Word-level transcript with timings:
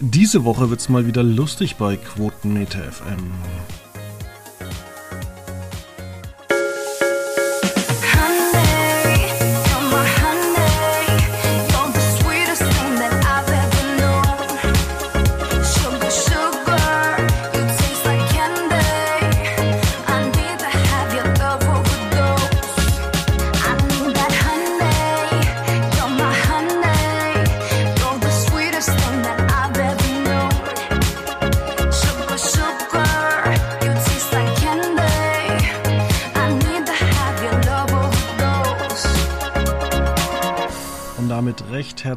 Diese 0.00 0.44
Woche 0.44 0.70
wird 0.70 0.78
es 0.78 0.88
mal 0.88 1.06
wieder 1.06 1.24
lustig 1.24 1.74
bei 1.74 1.96
Quotenmeter 1.96 2.80
FM. 2.92 3.32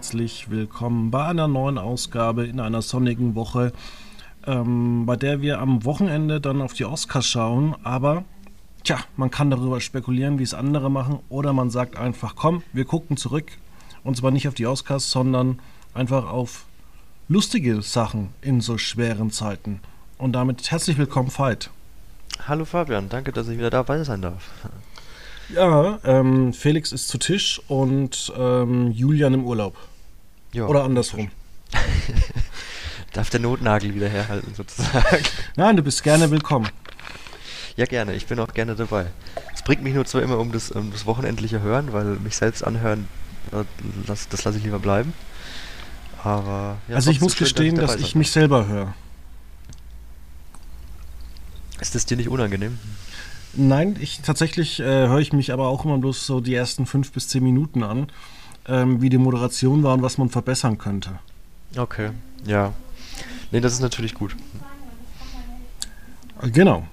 Herzlich 0.02 0.50
willkommen 0.50 1.12
bei 1.12 1.26
einer 1.26 1.48
neuen 1.48 1.78
Ausgabe 1.78 2.48
in 2.48 2.60
einer 2.60 2.82
sonnigen 2.82 3.36
Woche, 3.36 3.72
ähm, 4.48 5.06
bei 5.06 5.16
der 5.16 5.44
wir 5.44 5.60
am 5.60 5.86
Wochenende 5.86 6.42
dann 6.42 6.64
auf 6.64 6.74
die 6.74 6.86
Oscars 6.86 7.28
schauen. 7.28 7.76
Aber, 7.84 8.24
tja, 8.84 8.98
man 9.16 9.30
kann 9.30 9.52
darüber 9.52 9.80
spekulieren, 9.80 10.40
wie 10.40 10.44
es 10.44 10.56
andere 10.56 10.90
machen, 10.90 11.20
oder 11.30 11.54
man 11.54 11.70
sagt 11.70 11.98
einfach, 11.98 12.36
komm, 12.36 12.64
wir 12.74 12.86
gucken 12.86 13.16
zurück. 13.16 13.52
Und 14.04 14.18
zwar 14.18 14.32
nicht 14.32 14.48
auf 14.48 14.56
die 14.56 14.66
Oscars, 14.66 15.12
sondern 15.12 15.60
einfach 15.94 16.28
auf 16.28 16.66
lustige 17.28 17.84
Sachen 17.84 18.30
in 18.42 18.60
so 18.60 18.80
schweren 18.80 19.30
Zeiten. 19.30 19.82
Und 20.18 20.34
damit 20.34 20.72
herzlich 20.72 20.98
willkommen, 20.98 21.30
Veit. 21.30 21.70
Hallo 22.48 22.66
Fabian, 22.66 23.08
danke, 23.10 23.32
dass 23.32 23.50
ich 23.50 23.60
wieder 23.60 23.70
dabei 23.70 24.04
sein 24.04 24.24
darf. 24.24 24.50
Ja, 25.54 26.00
ähm, 26.06 26.54
Felix 26.54 26.92
ist 26.92 27.10
zu 27.10 27.20
Tisch 27.20 27.62
und 27.68 28.34
ähm, 28.36 28.90
Julian 28.92 29.36
im 29.36 29.46
Urlaub. 29.46 29.78
Ja, 30.54 30.66
Oder 30.66 30.84
andersrum. 30.84 31.30
Darf 33.14 33.30
der 33.30 33.40
Notnagel 33.40 33.94
wieder 33.96 34.10
herhalten, 34.10 34.54
sozusagen. 34.56 35.24
Nein, 35.56 35.78
du 35.78 35.84
bist 35.84 36.04
gerne 36.04 36.30
willkommen. 36.32 36.70
Ja, 37.78 37.86
gerne. 37.86 38.14
Ich 38.16 38.26
bin 38.28 38.40
auch 38.40 38.54
gerne 38.54 38.76
dabei. 38.76 39.08
Es 39.54 39.62
bringt 39.62 39.82
mich 39.82 39.94
nur 39.94 40.06
zwar 40.06 40.22
immer 40.22 40.40
um 40.40 40.52
das, 40.52 40.72
um 40.72 40.92
das 40.92 41.06
wochenendliche 41.06 41.62
Hören, 41.62 41.94
weil 41.94 42.04
mich 42.04 42.36
selbst 42.36 42.64
anhören, 42.64 43.08
äh, 43.52 43.64
das, 44.06 44.28
das 44.28 44.44
lasse 44.44 44.58
ich 44.58 44.64
lieber 44.64 44.80
bleiben. 44.80 45.14
Aber 46.24 46.78
ja, 46.88 46.96
also 46.96 47.12
ich 47.12 47.22
muss 47.22 47.36
schön, 47.36 47.46
gestehen, 47.46 47.76
dass, 47.76 47.94
dass 47.94 48.02
ich 48.02 48.16
mich 48.16 48.32
selber 48.32 48.68
höre. 48.68 48.94
Ist 51.80 51.96
das 51.96 52.06
dir 52.06 52.18
nicht 52.18 52.30
unangenehm? 52.30 52.78
Nein, 53.54 53.98
ich 54.00 54.22
tatsächlich 54.22 54.80
äh, 54.80 54.84
höre 54.84 55.20
ich 55.20 55.34
mich 55.34 55.52
aber 55.52 55.68
auch 55.68 55.84
immer 55.84 55.98
bloß 55.98 56.26
so 56.26 56.40
die 56.40 56.54
ersten 56.54 56.86
fünf 56.86 57.12
bis 57.12 57.28
zehn 57.28 57.44
Minuten 57.44 57.84
an, 57.84 58.08
ähm, 58.68 59.02
wie 59.02 59.10
die 59.10 59.18
Moderation 59.18 59.84
war 59.84 59.94
und 59.94 60.02
was 60.02 60.18
man 60.18 60.30
verbessern 60.30 60.78
könnte. 60.78 61.12
Okay, 61.76 62.12
ja. 62.46 62.74
Nee, 63.52 63.62
das 63.62 63.74
ist 63.74 63.82
natürlich 63.82 64.14
gut. 64.14 64.36
Genau. 66.54 66.86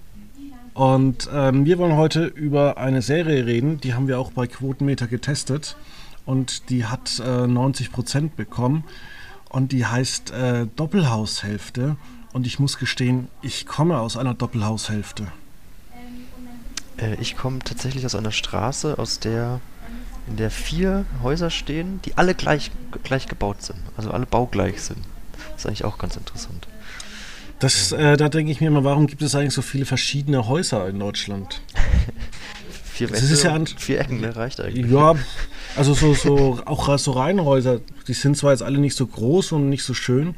Und 0.74 1.28
ähm, 1.32 1.64
wir 1.64 1.78
wollen 1.78 1.96
heute 1.96 2.26
über 2.26 2.78
eine 2.78 3.02
Serie 3.02 3.46
reden, 3.46 3.80
die 3.80 3.94
haben 3.94 4.06
wir 4.06 4.20
auch 4.20 4.30
bei 4.30 4.46
Quotenmeter 4.46 5.08
getestet 5.08 5.76
und 6.24 6.70
die 6.70 6.84
hat 6.84 7.18
äh, 7.18 7.22
90% 7.22 8.30
bekommen 8.36 8.84
und 9.48 9.72
die 9.72 9.86
heißt 9.86 10.30
äh, 10.30 10.66
Doppelhaushälfte 10.76 11.96
und 12.32 12.46
ich 12.46 12.60
muss 12.60 12.78
gestehen, 12.78 13.28
ich 13.42 13.66
komme 13.66 13.98
aus 13.98 14.16
einer 14.16 14.34
Doppelhaushälfte. 14.34 15.26
Äh, 16.98 17.14
ich 17.20 17.36
komme 17.36 17.60
tatsächlich 17.60 18.04
aus 18.04 18.14
einer 18.14 18.32
Straße, 18.32 18.98
aus 18.98 19.18
der 19.18 19.60
in 20.28 20.36
der 20.36 20.50
vier 20.50 21.04
Häuser 21.22 21.50
stehen, 21.50 22.00
die 22.04 22.16
alle 22.16 22.34
gleich, 22.34 22.70
gleich 23.02 23.26
gebaut 23.26 23.62
sind. 23.62 23.78
Also 23.96 24.10
alle 24.10 24.26
baugleich 24.26 24.82
sind. 24.82 24.98
Das 25.52 25.60
ist 25.60 25.66
eigentlich 25.66 25.84
auch 25.84 25.98
ganz 25.98 26.16
interessant. 26.16 26.68
Das, 27.58 27.92
äh, 27.92 28.16
da 28.16 28.28
denke 28.28 28.52
ich 28.52 28.60
mir 28.60 28.68
immer, 28.68 28.84
warum 28.84 29.06
gibt 29.06 29.22
es 29.22 29.34
eigentlich 29.34 29.54
so 29.54 29.62
viele 29.62 29.84
verschiedene 29.84 30.46
Häuser 30.46 30.88
in 30.88 30.98
Deutschland? 30.98 31.60
vier 32.92 33.08
Wände, 33.08 33.20
das 33.20 33.30
ist 33.30 33.42
ja 33.42 33.52
an, 33.52 33.66
vier 33.66 34.00
Ecken, 34.00 34.20
ne? 34.20 34.36
reicht 34.36 34.60
eigentlich. 34.60 34.90
Ja, 34.90 35.16
also 35.76 35.94
so, 35.94 36.14
so 36.14 36.60
auch 36.66 36.96
so 36.98 37.12
Reihenhäuser, 37.12 37.80
die 38.06 38.12
sind 38.12 38.36
zwar 38.36 38.52
jetzt 38.52 38.62
alle 38.62 38.78
nicht 38.78 38.96
so 38.96 39.06
groß 39.06 39.52
und 39.52 39.68
nicht 39.68 39.82
so 39.82 39.94
schön, 39.94 40.34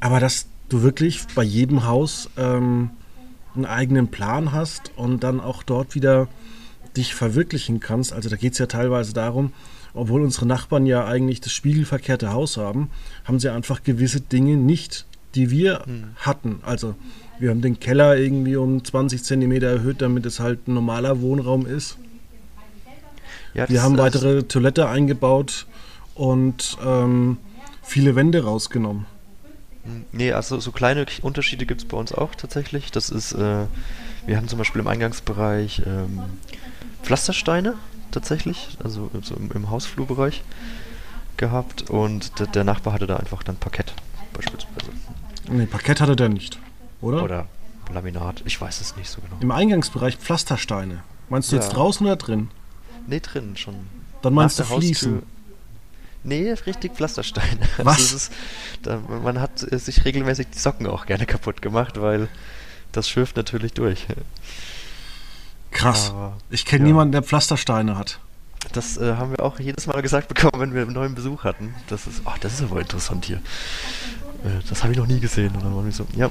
aber 0.00 0.20
dass 0.20 0.46
du 0.68 0.82
wirklich 0.82 1.20
bei 1.34 1.42
jedem 1.42 1.86
Haus 1.86 2.30
ähm, 2.36 2.90
einen 3.54 3.66
eigenen 3.66 4.08
Plan 4.08 4.52
hast 4.52 4.92
und 4.96 5.24
dann 5.24 5.40
auch 5.40 5.62
dort 5.62 5.94
wieder 5.94 6.28
dich 6.98 7.14
verwirklichen 7.14 7.80
kannst. 7.80 8.12
Also 8.12 8.28
da 8.28 8.36
geht 8.36 8.52
es 8.52 8.58
ja 8.58 8.66
teilweise 8.66 9.14
darum, 9.14 9.52
obwohl 9.94 10.22
unsere 10.22 10.46
Nachbarn 10.46 10.86
ja 10.86 11.06
eigentlich 11.06 11.40
das 11.40 11.52
spiegelverkehrte 11.52 12.32
Haus 12.32 12.56
haben, 12.56 12.90
haben 13.24 13.40
sie 13.40 13.48
einfach 13.48 13.82
gewisse 13.82 14.20
Dinge 14.20 14.56
nicht, 14.56 15.06
die 15.34 15.50
wir 15.50 15.84
hm. 15.84 16.10
hatten. 16.16 16.60
Also 16.62 16.94
wir 17.38 17.50
haben 17.50 17.62
den 17.62 17.80
Keller 17.80 18.16
irgendwie 18.16 18.56
um 18.56 18.84
20 18.84 19.22
Zentimeter 19.22 19.68
erhöht, 19.68 20.02
damit 20.02 20.26
es 20.26 20.40
halt 20.40 20.68
ein 20.68 20.74
normaler 20.74 21.20
Wohnraum 21.20 21.66
ist. 21.66 21.96
Ja, 23.54 23.68
wir 23.68 23.82
haben 23.82 23.96
weitere 23.96 24.42
Toilette 24.42 24.88
eingebaut 24.88 25.66
und 26.14 26.76
ähm, 26.84 27.38
viele 27.82 28.14
Wände 28.14 28.44
rausgenommen. 28.44 29.06
Nee, 30.12 30.32
also 30.32 30.60
so 30.60 30.70
kleine 30.70 31.06
Unterschiede 31.22 31.64
gibt 31.64 31.80
es 31.80 31.88
bei 31.88 31.96
uns 31.96 32.12
auch 32.12 32.34
tatsächlich. 32.34 32.90
Das 32.90 33.08
ist, 33.08 33.32
äh, 33.32 33.66
wir 34.26 34.36
haben 34.36 34.48
zum 34.48 34.58
Beispiel 34.58 34.80
im 34.80 34.86
Eingangsbereich 34.86 35.82
ähm, 35.86 36.20
Pflastersteine 37.02 37.74
tatsächlich, 38.10 38.76
also 38.82 39.10
so 39.22 39.34
im, 39.34 39.50
im, 39.52 39.70
Hausflurbereich 39.70 40.42
gehabt 41.36 41.90
und 41.90 42.32
der 42.54 42.64
Nachbar 42.64 42.94
hatte 42.94 43.06
da 43.06 43.16
einfach 43.16 43.42
dann 43.42 43.56
Parkett 43.56 43.94
beispielsweise. 44.32 44.90
Nee, 45.48 45.66
Parkett 45.66 46.00
hatte 46.00 46.16
der 46.16 46.28
nicht, 46.28 46.58
oder? 47.00 47.22
Oder 47.22 47.46
Laminat, 47.92 48.42
ich 48.44 48.60
weiß 48.60 48.80
es 48.80 48.96
nicht 48.96 49.08
so 49.08 49.20
genau. 49.20 49.36
Im 49.40 49.50
Eingangsbereich 49.50 50.16
Pflastersteine. 50.16 51.02
Meinst 51.28 51.52
du 51.52 51.56
ja. 51.56 51.62
jetzt 51.62 51.72
draußen 51.74 52.06
oder 52.06 52.16
drin? 52.16 52.50
Nee, 53.06 53.20
drin 53.20 53.56
schon. 53.56 53.74
Dann 54.22 54.34
meinst 54.34 54.58
Nach 54.58 54.68
du 54.68 54.76
Fliesen? 54.76 55.22
Nee, 56.24 56.52
richtig 56.66 56.94
Pflasterstein. 56.94 57.58
Was? 57.78 57.98
Also 57.98 58.16
ist, 58.16 58.32
da, 58.82 59.00
man 59.22 59.40
hat 59.40 59.58
sich 59.58 60.04
regelmäßig 60.04 60.48
die 60.52 60.58
Socken 60.58 60.86
auch 60.86 61.06
gerne 61.06 61.26
kaputt 61.26 61.62
gemacht, 61.62 62.00
weil 62.00 62.28
das 62.92 63.08
schürft 63.08 63.36
natürlich 63.36 63.72
durch. 63.72 64.06
Krass. 65.78 66.10
Aber, 66.10 66.36
ich 66.50 66.64
kenne 66.64 66.82
ja. 66.82 66.88
niemanden, 66.88 67.12
der 67.12 67.22
Pflastersteine 67.22 67.96
hat. 67.96 68.18
Das 68.72 68.96
äh, 68.96 69.14
haben 69.14 69.30
wir 69.30 69.44
auch 69.44 69.60
jedes 69.60 69.86
Mal 69.86 70.02
gesagt 70.02 70.28
bekommen, 70.28 70.60
wenn 70.60 70.74
wir 70.74 70.82
einen 70.82 70.92
neuen 70.92 71.14
Besuch 71.14 71.44
hatten. 71.44 71.74
Das 71.88 72.06
ist, 72.08 72.22
ach, 72.24 72.36
das 72.38 72.54
ist 72.54 72.62
aber 72.62 72.80
interessant 72.80 73.24
hier. 73.24 73.36
Äh, 73.36 74.60
das 74.68 74.82
habe 74.82 74.92
ich 74.92 74.98
noch 74.98 75.06
nie 75.06 75.20
gesehen. 75.20 75.54
Und 75.54 75.64
dann 75.64 75.74
waren 75.74 75.84
wir 75.84 75.92
so, 75.92 76.06
ja, 76.16 76.30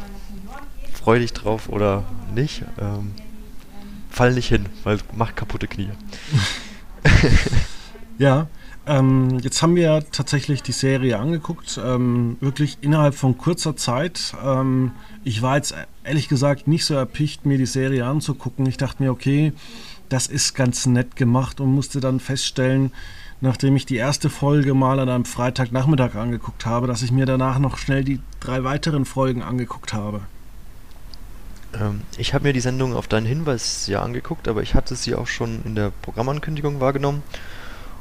freu 0.93 1.19
dich 1.19 1.31
drauf 1.31 1.69
oder 1.69 2.03
nicht. 2.35 2.63
Ähm, 2.77 3.13
fall 4.09 4.33
nicht 4.33 4.49
hin, 4.49 4.65
weil 4.83 4.99
macht 5.15 5.37
kaputte 5.37 5.67
Knie. 5.67 5.91
ja, 8.17 8.47
ähm, 8.87 9.39
jetzt 9.41 9.61
haben 9.61 9.75
wir 9.75 10.03
tatsächlich 10.11 10.63
die 10.63 10.71
Serie 10.71 11.19
angeguckt, 11.19 11.79
ähm, 11.83 12.37
wirklich 12.39 12.77
innerhalb 12.81 13.15
von 13.15 13.37
kurzer 13.37 13.75
Zeit. 13.75 14.33
Ähm, 14.43 14.91
ich 15.25 15.41
war 15.41 15.57
jetzt 15.57 15.75
ehrlich 16.05 16.29
gesagt 16.29 16.67
nicht 16.67 16.85
so 16.85 16.93
erpicht, 16.93 17.45
mir 17.45 17.57
die 17.57 17.65
Serie 17.65 18.05
anzugucken. 18.05 18.65
Ich 18.65 18.77
dachte 18.77 19.03
mir, 19.03 19.11
okay, 19.11 19.51
das 20.07 20.27
ist 20.27 20.55
ganz 20.55 20.85
nett 20.85 21.17
gemacht 21.17 21.59
und 21.59 21.73
musste 21.73 21.99
dann 21.99 22.21
feststellen, 22.21 22.91
nachdem 23.41 23.75
ich 23.75 23.85
die 23.85 23.97
erste 23.97 24.29
Folge 24.29 24.73
mal 24.73 25.01
an 25.01 25.09
einem 25.09 25.25
Freitagnachmittag 25.25 26.15
angeguckt 26.15 26.65
habe, 26.65 26.87
dass 26.87 27.01
ich 27.01 27.11
mir 27.11 27.25
danach 27.25 27.59
noch 27.59 27.77
schnell 27.77 28.05
die 28.05 28.21
drei 28.39 28.63
weiteren 28.63 29.03
Folgen 29.03 29.43
angeguckt 29.43 29.93
habe. 29.93 30.21
Ähm, 31.77 32.01
ich 32.17 32.33
habe 32.33 32.45
mir 32.45 32.53
die 32.53 32.61
Sendung 32.61 32.93
auf 32.93 33.09
deinen 33.09 33.25
Hinweis 33.25 33.87
ja 33.87 34.01
angeguckt, 34.01 34.47
aber 34.47 34.61
ich 34.61 34.75
hatte 34.75 34.95
sie 34.95 35.13
auch 35.13 35.27
schon 35.27 35.61
in 35.65 35.75
der 35.75 35.91
Programmankündigung 36.03 36.79
wahrgenommen 36.79 37.21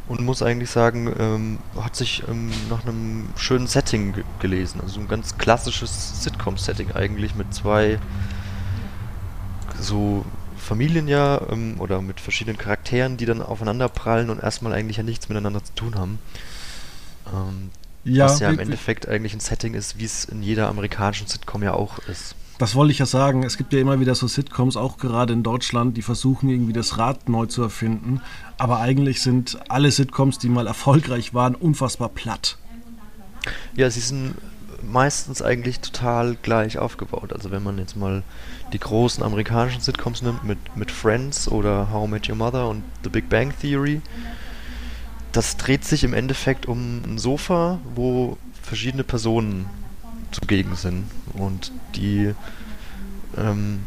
und 0.08 0.20
muss 0.20 0.42
eigentlich 0.42 0.70
sagen, 0.70 1.12
ähm, 1.18 1.58
hat 1.80 1.96
sich 1.96 2.22
ähm, 2.28 2.50
nach 2.70 2.84
einem 2.84 3.28
schönen 3.36 3.66
Setting 3.66 4.14
gelesen. 4.40 4.80
Also 4.80 5.00
ein 5.00 5.08
ganz 5.08 5.36
klassisches 5.36 6.22
Sitcom-Setting 6.22 6.92
eigentlich 6.92 7.34
mit 7.34 7.52
zwei 7.52 7.98
so 9.80 10.24
Familien 10.56 11.08
ja 11.08 11.40
ähm, 11.50 11.76
oder 11.80 12.02
mit 12.02 12.20
verschiedenen 12.20 12.56
Charakteren, 12.56 13.16
die 13.16 13.26
dann 13.26 13.42
aufeinander 13.42 13.88
prallen 13.88 14.30
und 14.30 14.42
erstmal 14.42 14.72
eigentlich 14.72 14.96
ja 14.96 15.02
nichts 15.02 15.28
miteinander 15.28 15.62
zu 15.62 15.72
tun 15.74 15.94
haben. 15.96 16.18
Ähm, 17.32 17.70
ja, 18.04 18.26
was 18.26 18.38
ja 18.38 18.50
im 18.50 18.60
Endeffekt 18.60 19.08
eigentlich 19.08 19.34
ein 19.34 19.40
Setting 19.40 19.74
ist, 19.74 19.98
wie 19.98 20.04
es 20.04 20.24
in 20.24 20.42
jeder 20.42 20.68
amerikanischen 20.68 21.26
Sitcom 21.26 21.62
ja 21.64 21.74
auch 21.74 21.98
ist. 22.08 22.36
Das 22.58 22.74
wollte 22.74 22.92
ich 22.92 22.98
ja 22.98 23.06
sagen. 23.06 23.42
Es 23.42 23.58
gibt 23.58 23.72
ja 23.72 23.80
immer 23.80 24.00
wieder 24.00 24.14
so 24.14 24.26
Sitcoms, 24.26 24.76
auch 24.76 24.96
gerade 24.96 25.32
in 25.32 25.42
Deutschland, 25.42 25.96
die 25.96 26.02
versuchen 26.02 26.48
irgendwie 26.48 26.72
das 26.72 26.96
Rad 26.96 27.28
neu 27.28 27.46
zu 27.46 27.62
erfinden. 27.62 28.20
Aber 28.56 28.80
eigentlich 28.80 29.20
sind 29.20 29.58
alle 29.68 29.90
Sitcoms, 29.90 30.38
die 30.38 30.48
mal 30.48 30.66
erfolgreich 30.66 31.34
waren, 31.34 31.54
unfassbar 31.54 32.08
platt. 32.08 32.56
Ja, 33.74 33.90
sie 33.90 34.00
sind 34.00 34.34
meistens 34.82 35.42
eigentlich 35.42 35.80
total 35.80 36.36
gleich 36.42 36.78
aufgebaut. 36.78 37.32
Also 37.32 37.50
wenn 37.50 37.62
man 37.62 37.78
jetzt 37.78 37.96
mal 37.96 38.22
die 38.72 38.78
großen 38.78 39.22
amerikanischen 39.22 39.80
Sitcoms 39.80 40.22
nimmt 40.22 40.44
mit, 40.44 40.58
mit 40.76 40.90
Friends 40.90 41.48
oder 41.48 41.90
How 41.92 42.08
I 42.08 42.10
Met 42.10 42.28
Your 42.28 42.36
Mother 42.36 42.68
und 42.68 42.84
The 43.04 43.10
Big 43.10 43.28
Bang 43.28 43.52
Theory, 43.60 44.00
das 45.32 45.58
dreht 45.58 45.84
sich 45.84 46.04
im 46.04 46.14
Endeffekt 46.14 46.66
um 46.66 47.02
ein 47.04 47.18
Sofa, 47.18 47.78
wo 47.94 48.38
verschiedene 48.62 49.04
Personen 49.04 49.66
zugegen 50.40 50.76
sind 50.76 51.04
und 51.34 51.72
die 51.94 52.34
ähm, 53.36 53.80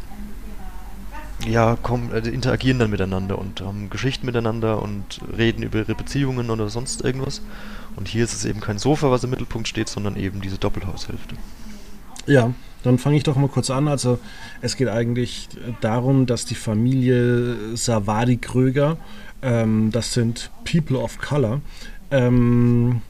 ja, 1.47 1.77
kommen, 1.81 2.11
äh, 2.11 2.27
interagieren 2.27 2.79
dann 2.79 2.89
miteinander 2.89 3.37
und 3.37 3.61
haben 3.61 3.89
Geschichten 3.89 4.25
miteinander 4.25 4.81
und 4.81 5.21
reden 5.37 5.63
über 5.63 5.79
ihre 5.79 5.95
Beziehungen 5.95 6.49
oder 6.49 6.69
sonst 6.69 7.01
irgendwas. 7.01 7.41
Und 7.95 8.07
hier 8.07 8.23
ist 8.23 8.33
es 8.33 8.45
eben 8.45 8.59
kein 8.59 8.77
Sofa, 8.77 9.11
was 9.11 9.23
im 9.23 9.29
Mittelpunkt 9.29 9.67
steht, 9.67 9.89
sondern 9.89 10.15
eben 10.15 10.41
diese 10.41 10.57
Doppelhaushälfte. 10.57 11.35
Ja, 12.25 12.53
dann 12.83 12.97
fange 12.97 13.17
ich 13.17 13.23
doch 13.23 13.35
mal 13.35 13.49
kurz 13.49 13.69
an. 13.69 13.87
Also 13.87 14.19
es 14.61 14.75
geht 14.75 14.89
eigentlich 14.89 15.49
darum, 15.81 16.25
dass 16.25 16.45
die 16.45 16.55
Familie 16.55 17.75
Savadi 17.75 18.37
Kröger, 18.37 18.97
ähm, 19.41 19.91
das 19.91 20.13
sind 20.13 20.51
People 20.65 20.97
of 20.97 21.17
Color, 21.19 21.61
ähm, 22.11 23.01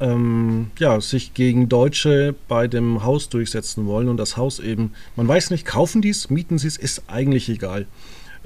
ähm, 0.00 0.70
ja, 0.78 1.00
sich 1.00 1.34
gegen 1.34 1.68
Deutsche 1.68 2.34
bei 2.48 2.68
dem 2.68 3.02
Haus 3.04 3.28
durchsetzen 3.28 3.86
wollen 3.86 4.08
und 4.08 4.16
das 4.16 4.36
Haus 4.36 4.60
eben, 4.60 4.92
man 5.16 5.26
weiß 5.26 5.50
nicht, 5.50 5.64
kaufen 5.64 6.02
die 6.02 6.10
es, 6.10 6.30
mieten 6.30 6.58
sie 6.58 6.68
es, 6.68 6.76
ist 6.76 7.04
eigentlich 7.08 7.48
egal. 7.48 7.86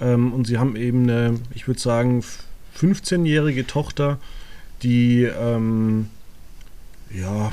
Ähm, 0.00 0.32
und 0.32 0.47
sie 0.47 0.58
haben 0.58 0.76
eben 0.76 1.02
eine, 1.05 1.41
ich 1.55 1.67
würde 1.67 1.81
sagen, 1.81 2.23
15-jährige 2.79 3.67
Tochter, 3.67 4.19
die 4.82 5.25
ähm, 5.25 6.08
ja 7.12 7.52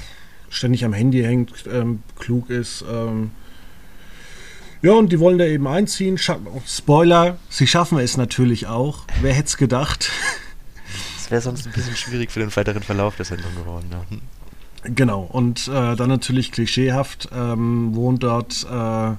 ständig 0.49 0.85
am 0.85 0.93
Handy 0.93 1.23
hängt, 1.23 1.65
ähm, 1.71 2.03
klug 2.17 2.49
ist. 2.49 2.85
Ähm, 2.89 3.31
ja, 4.81 4.93
und 4.93 5.11
die 5.11 5.19
wollen 5.19 5.39
da 5.39 5.45
eben 5.45 5.67
einziehen. 5.67 6.17
Scha 6.17 6.39
Spoiler, 6.65 7.37
sie 7.49 7.67
schaffen 7.67 7.97
es 7.97 8.15
natürlich 8.15 8.67
auch. 8.67 9.05
Wer 9.21 9.33
hätte 9.33 9.47
es 9.47 9.57
gedacht? 9.57 10.11
Das 11.27 11.31
wäre 11.31 11.41
sonst 11.41 11.67
ein 11.67 11.73
bisschen 11.73 11.95
schwierig 11.97 12.31
für 12.31 12.39
den 12.39 12.55
weiteren 12.55 12.83
Verlauf 12.83 13.17
der 13.17 13.25
Sendung 13.25 13.53
geworden. 13.55 13.89
Ja. 13.91 14.05
Genau, 14.83 15.23
und 15.23 15.67
äh, 15.67 15.95
dann 15.95 16.07
natürlich 16.07 16.53
klischeehaft 16.53 17.27
ähm, 17.35 17.93
wohnt 17.93 18.23
dort 18.23 18.63
äh, 18.63 19.15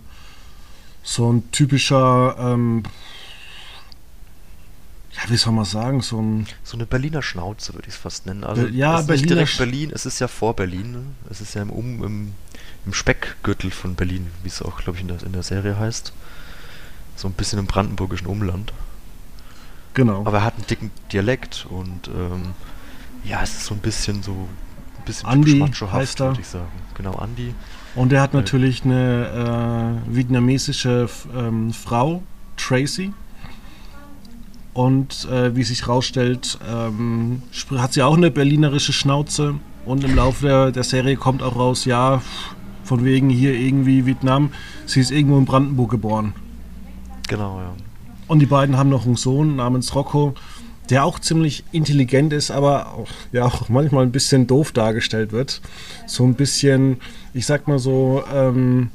so 1.02 1.32
ein 1.32 1.50
typischer 1.50 2.36
ähm, 2.38 2.84
ja, 5.12 5.30
wie 5.30 5.36
soll 5.36 5.52
man 5.52 5.64
sagen, 5.64 6.00
so 6.00 6.20
ein. 6.20 6.46
So 6.62 6.76
eine 6.76 6.86
Berliner 6.86 7.22
Schnauze 7.22 7.74
würde 7.74 7.88
ich 7.88 7.94
es 7.94 8.00
fast 8.00 8.26
nennen. 8.26 8.44
Also 8.44 8.62
Be 8.62 8.70
ja, 8.70 8.94
es 8.94 9.02
ist 9.02 9.10
nicht 9.10 9.30
direkt 9.30 9.58
Berlin, 9.58 9.90
es 9.92 10.06
ist 10.06 10.20
ja 10.20 10.28
vor 10.28 10.54
Berlin. 10.54 10.92
Ne? 10.92 11.02
Es 11.28 11.40
ist 11.40 11.54
ja 11.54 11.62
im, 11.62 11.70
um, 11.70 12.04
im, 12.04 12.34
im 12.86 12.94
Speckgürtel 12.94 13.70
von 13.70 13.96
Berlin, 13.96 14.28
wie 14.42 14.48
es 14.48 14.62
auch, 14.62 14.80
glaube 14.80 14.96
ich, 14.96 15.02
in 15.02 15.08
der, 15.08 15.22
in 15.24 15.32
der 15.32 15.42
Serie 15.42 15.78
heißt. 15.78 16.12
So 17.16 17.28
ein 17.28 17.34
bisschen 17.34 17.58
im 17.58 17.66
brandenburgischen 17.66 18.28
Umland. 18.28 18.72
Genau. 19.98 20.20
Aber 20.24 20.36
er 20.36 20.44
hat 20.44 20.54
einen 20.54 20.66
dicken 20.68 20.92
Dialekt 21.12 21.66
und 21.68 22.06
ähm, 22.06 22.54
ja, 23.24 23.42
es 23.42 23.50
ist 23.50 23.64
so 23.64 23.74
ein 23.74 23.80
bisschen 23.80 24.22
so 24.22 24.30
ein 24.30 25.04
bisschen 25.04 25.28
Andi 25.28 25.58
heißt 25.58 26.20
er. 26.20 26.26
würde 26.28 26.40
ich 26.40 26.46
sagen. 26.46 26.68
Genau, 26.94 27.14
Andi. 27.14 27.52
Und 27.96 28.12
er 28.12 28.22
hat 28.22 28.32
natürlich 28.32 28.84
eine 28.84 29.98
äh, 30.06 30.14
vietnamesische 30.14 31.08
ähm, 31.36 31.72
Frau, 31.72 32.22
Tracy. 32.56 33.12
Und 34.72 35.28
äh, 35.32 35.56
wie 35.56 35.64
sich 35.64 35.82
herausstellt, 35.82 36.60
ähm, 36.70 37.42
hat 37.76 37.92
sie 37.92 38.02
auch 38.02 38.16
eine 38.16 38.30
berlinerische 38.30 38.92
Schnauze. 38.92 39.56
Und 39.84 40.04
im 40.04 40.14
Laufe 40.14 40.46
der, 40.46 40.70
der, 40.70 40.84
Serie 40.84 41.16
kommt 41.16 41.42
auch 41.42 41.56
raus, 41.56 41.86
ja, 41.86 42.22
von 42.84 43.04
wegen 43.04 43.30
hier 43.30 43.52
irgendwie 43.52 44.06
Vietnam. 44.06 44.52
Sie 44.86 45.00
ist 45.00 45.10
irgendwo 45.10 45.38
in 45.38 45.44
Brandenburg 45.44 45.90
geboren. 45.90 46.34
Genau, 47.26 47.58
ja. 47.58 47.72
Und 48.28 48.40
die 48.40 48.46
beiden 48.46 48.76
haben 48.76 48.90
noch 48.90 49.06
einen 49.06 49.16
Sohn 49.16 49.56
namens 49.56 49.94
Rocco, 49.94 50.34
der 50.90 51.04
auch 51.04 51.18
ziemlich 51.18 51.64
intelligent 51.72 52.32
ist, 52.32 52.50
aber 52.50 52.94
auch, 52.94 53.08
ja 53.32 53.44
auch 53.44 53.68
manchmal 53.68 54.04
ein 54.04 54.12
bisschen 54.12 54.46
doof 54.46 54.72
dargestellt 54.72 55.32
wird. 55.32 55.60
So 56.06 56.24
ein 56.24 56.34
bisschen, 56.34 57.00
ich 57.34 57.46
sag 57.46 57.68
mal 57.68 57.78
so, 57.78 58.22
ähm, 58.32 58.90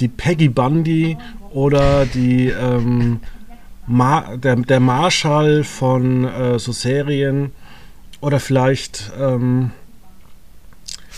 die 0.00 0.08
Peggy 0.08 0.48
Bundy 0.48 1.18
oder 1.50 2.06
die 2.06 2.48
ähm, 2.48 3.20
Ma 3.86 4.36
der, 4.36 4.56
der 4.56 4.80
Marshall 4.80 5.64
von 5.64 6.24
äh, 6.24 6.58
so 6.58 6.72
Serien 6.72 7.52
oder 8.20 8.38
vielleicht 8.38 9.10
ähm, 9.18 9.70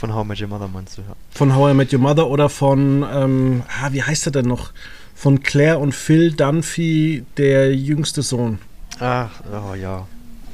von 0.00 0.14
How 0.14 0.24
I 0.24 0.28
Met 0.28 0.40
Your 0.40 0.48
Mother 0.48 0.68
meinst 0.68 0.96
du, 0.96 1.02
ja. 1.02 1.14
Von 1.30 1.54
How 1.54 1.72
I 1.72 1.74
Met 1.74 1.92
Your 1.92 2.00
Mother 2.00 2.26
oder 2.28 2.48
von, 2.48 3.04
ähm, 3.12 3.62
ah, 3.68 3.92
wie 3.92 4.02
heißt 4.02 4.26
er 4.26 4.32
denn 4.32 4.46
noch? 4.46 4.72
Von 5.20 5.42
Claire 5.42 5.78
und 5.80 5.94
Phil 5.94 6.32
Dunphy, 6.32 7.26
der 7.36 7.76
jüngste 7.76 8.22
Sohn. 8.22 8.58
Ach, 9.00 9.28
oh 9.52 9.74
ja, 9.74 10.06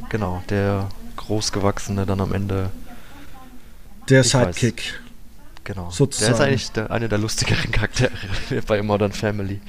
genau, 0.09 0.43
der 0.51 0.89
großgewachsene 1.15 2.05
dann 2.05 2.21
am 2.21 2.35
Ende. 2.35 2.71
Der 4.09 4.25
Sidekick. 4.25 4.79
Weiß. 4.79 5.63
Genau. 5.63 5.91
Sozusagen. 5.93 6.33
Der 6.33 6.35
ist 6.35 6.41
eigentlich 6.49 6.73
der, 6.73 6.91
einer 6.91 7.07
der 7.07 7.19
lustigeren 7.19 7.71
Charaktere 7.71 8.11
bei 8.67 8.83
Modern 8.83 9.13
Family. 9.13 9.61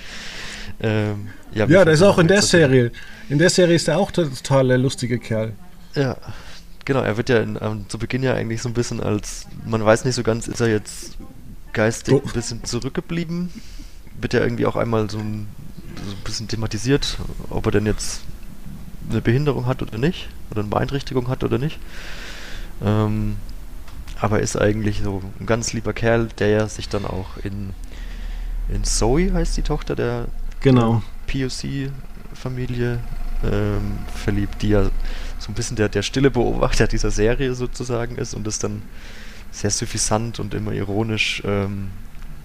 Ähm, 0.79 1.27
ja, 1.53 1.67
ja 1.67 1.85
der 1.85 1.93
ist 1.93 2.01
auch 2.01 2.17
in 2.17 2.27
der 2.27 2.41
Serie. 2.41 2.91
In 3.29 3.37
der 3.37 3.51
Serie 3.51 3.75
ist 3.75 3.87
er 3.87 3.99
auch 3.99 4.09
total 4.09 4.69
der 4.69 4.79
lustige 4.79 5.19
Kerl. 5.19 5.53
Ja, 5.93 6.17
genau. 6.85 7.03
Er 7.03 7.17
wird 7.17 7.29
ja 7.29 7.41
in, 7.41 7.59
ähm, 7.61 7.85
zu 7.87 7.99
Beginn 7.99 8.23
ja 8.23 8.33
eigentlich 8.33 8.63
so 8.63 8.69
ein 8.69 8.73
bisschen 8.73 8.99
als, 8.99 9.45
man 9.63 9.85
weiß 9.85 10.05
nicht 10.05 10.15
so 10.15 10.23
ganz, 10.23 10.47
ist 10.47 10.59
er 10.59 10.69
jetzt 10.69 11.19
geistig 11.71 12.15
oh. 12.15 12.23
ein 12.25 12.33
bisschen 12.33 12.63
zurückgeblieben? 12.63 13.51
Wird 14.19 14.33
ja 14.33 14.41
irgendwie 14.41 14.65
auch 14.65 14.75
einmal 14.75 15.09
so 15.09 15.19
ein, 15.19 15.47
so 16.05 16.11
ein 16.11 16.23
bisschen 16.23 16.47
thematisiert, 16.47 17.17
ob 17.49 17.65
er 17.65 17.71
denn 17.71 17.85
jetzt 17.85 18.21
eine 19.09 19.21
Behinderung 19.21 19.65
hat 19.65 19.81
oder 19.81 19.97
nicht, 19.97 20.27
oder 20.51 20.61
eine 20.61 20.69
Beeinträchtigung 20.69 21.27
hat 21.27 21.43
oder 21.43 21.57
nicht. 21.57 21.79
Ähm, 22.83 23.37
aber 24.19 24.39
ist 24.41 24.55
eigentlich 24.55 25.01
so 25.03 25.21
ein 25.39 25.45
ganz 25.45 25.73
lieber 25.73 25.93
Kerl, 25.93 26.27
der 26.39 26.49
ja 26.49 26.67
sich 26.67 26.89
dann 26.89 27.05
auch 27.05 27.37
in, 27.43 27.73
in 28.69 28.83
Zoe 28.83 29.31
heißt 29.31 29.55
die 29.57 29.61
Tochter 29.61 29.95
der 29.95 30.27
Genau. 30.61 31.03
POC-Familie 31.27 32.99
ähm, 33.43 33.99
verliebt, 34.13 34.61
die 34.61 34.69
ja 34.69 34.89
so 35.39 35.51
ein 35.51 35.53
bisschen 35.53 35.75
der, 35.75 35.89
der 35.89 36.01
stille 36.01 36.31
Beobachter 36.31 36.87
dieser 36.87 37.11
Serie 37.11 37.53
sozusagen 37.53 38.15
ist 38.15 38.33
und 38.33 38.47
das 38.47 38.57
dann 38.59 38.81
sehr 39.51 39.69
suffisant 39.69 40.39
und 40.39 40.53
immer 40.53 40.71
ironisch 40.71 41.43
ähm, 41.45 41.89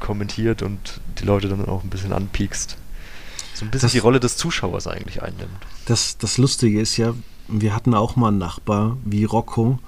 kommentiert 0.02 0.60
und 0.60 1.00
die 1.18 1.24
Leute 1.24 1.48
dann 1.48 1.64
auch 1.64 1.82
ein 1.82 1.88
bisschen 1.88 2.12
anpiekst. 2.12 2.76
So 3.54 3.64
ein 3.64 3.70
bisschen 3.70 3.86
das, 3.86 3.92
die 3.92 3.98
Rolle 3.98 4.20
des 4.20 4.36
Zuschauers 4.36 4.86
eigentlich 4.86 5.22
einnimmt. 5.22 5.50
Das, 5.86 6.18
das 6.18 6.36
Lustige 6.36 6.80
ist 6.80 6.96
ja, 6.98 7.14
wir 7.48 7.74
hatten 7.74 7.94
auch 7.94 8.16
mal 8.16 8.28
einen 8.28 8.38
Nachbar 8.38 8.98
wie 9.04 9.24
Rocco, 9.24 9.78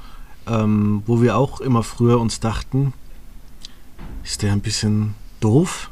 ähm, 0.47 1.03
wo 1.07 1.21
wir 1.21 1.37
auch 1.37 1.61
immer 1.61 1.83
früher 1.83 2.21
uns 2.21 2.41
dachten, 2.41 2.93
ist 4.23 4.43
der 4.43 4.53
ein 4.53 4.61
bisschen 4.61 5.15
doof? 5.41 5.91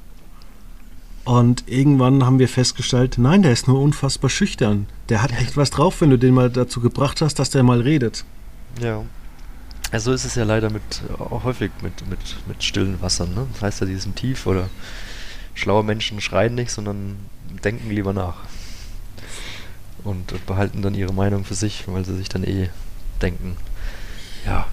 Und 1.25 1.65
irgendwann 1.69 2.25
haben 2.25 2.39
wir 2.39 2.49
festgestellt, 2.49 3.17
nein, 3.19 3.43
der 3.43 3.53
ist 3.53 3.69
nur 3.69 3.81
unfassbar 3.81 4.31
schüchtern. 4.31 4.87
Der 5.09 5.23
hat 5.23 5.33
echt 5.41 5.57
was 5.57 5.71
drauf, 5.71 6.01
wenn 6.01 6.11
du 6.11 6.19
den 6.19 6.35
mal 6.35 6.51
dazu 6.51 6.81
gebracht 6.81 7.21
hast, 7.21 7.39
dass 7.39 7.51
der 7.51 7.63
mal 7.63 7.81
redet. 7.81 8.25
Ja. 8.81 9.05
Also 9.93 10.13
ist 10.13 10.25
es 10.25 10.35
ja 10.35 10.45
leider 10.45 10.71
mit 10.71 10.83
auch 11.19 11.45
häufig 11.45 11.71
mit, 11.83 12.09
mit, 12.09 12.19
mit 12.49 12.65
stillen 12.65 13.01
Wassern, 13.03 13.35
ne? 13.35 13.47
Das 13.53 13.63
heißt 13.63 13.81
ja, 13.83 13.87
die 13.87 13.97
sind 13.97 14.17
tief 14.17 14.47
oder 14.47 14.71
schlaue 15.55 15.85
Menschen 15.85 16.21
schreien 16.23 16.55
nicht, 16.55 16.71
sondern 16.71 17.17
denken 17.63 17.91
lieber 17.91 18.15
nach. 18.15 18.37
Und 20.03 20.47
behalten 20.47 20.81
dann 20.81 20.95
ihre 20.95 21.13
Meinung 21.13 21.45
für 21.45 21.55
sich, 21.55 21.85
weil 21.87 22.05
sie 22.07 22.17
sich 22.17 22.31
dann 22.31 22.43
eh 22.43 22.71
denken, 23.21 23.57
ja, 24.47 24.67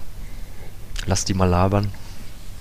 lass 1.06 1.26
die 1.26 1.34
mal 1.34 1.44
labern. 1.44 1.90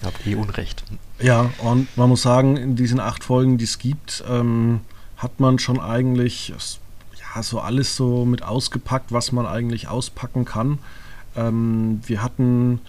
Ihr 0.01 0.07
habt 0.07 0.27
eh 0.27 0.35
Unrecht. 0.35 0.83
Ja, 1.19 1.51
und 1.59 1.87
man 1.97 2.09
muss 2.09 2.21
sagen, 2.21 2.57
in 2.57 2.75
diesen 2.75 2.99
acht 2.99 3.23
Folgen, 3.23 3.57
die 3.57 3.65
es 3.65 3.79
gibt, 3.79 4.23
ähm, 4.29 4.81
hat 5.17 5.39
man 5.39 5.59
schon 5.59 5.79
eigentlich 5.79 6.53
ja, 7.35 7.43
so 7.43 7.59
alles 7.59 7.95
so 7.95 8.25
mit 8.25 8.43
ausgepackt, 8.43 9.11
was 9.11 9.31
man 9.31 9.45
eigentlich 9.45 9.87
auspacken 9.87 10.45
kann. 10.45 10.79
Ähm, 11.47 12.01
wir 12.05 12.21
hatten 12.21 12.79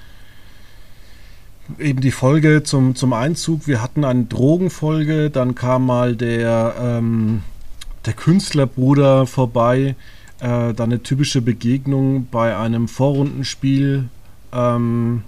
eben 1.79 2.01
die 2.01 2.11
Folge 2.11 2.63
zum, 2.63 2.95
zum 2.97 3.13
Einzug, 3.13 3.67
wir 3.67 3.83
hatten 3.83 4.05
eine 4.05 4.25
Drogenfolge, 4.25 5.31
dann 5.31 5.55
kam 5.55 5.87
mal 5.87 6.17
der, 6.17 6.75
ähm, 6.81 7.43
der 8.07 8.15
Künstlerbruder 8.15 9.27
vorbei, 9.27 9.95
äh, 10.41 10.75
dann 10.75 10.91
eine 10.91 11.03
typische 11.03 11.43
Begegnung 11.43 12.27
bei 12.31 12.57
einem 12.57 12.89
Vorrundenspiel. 12.89 14.09
Ähm, 14.53 15.23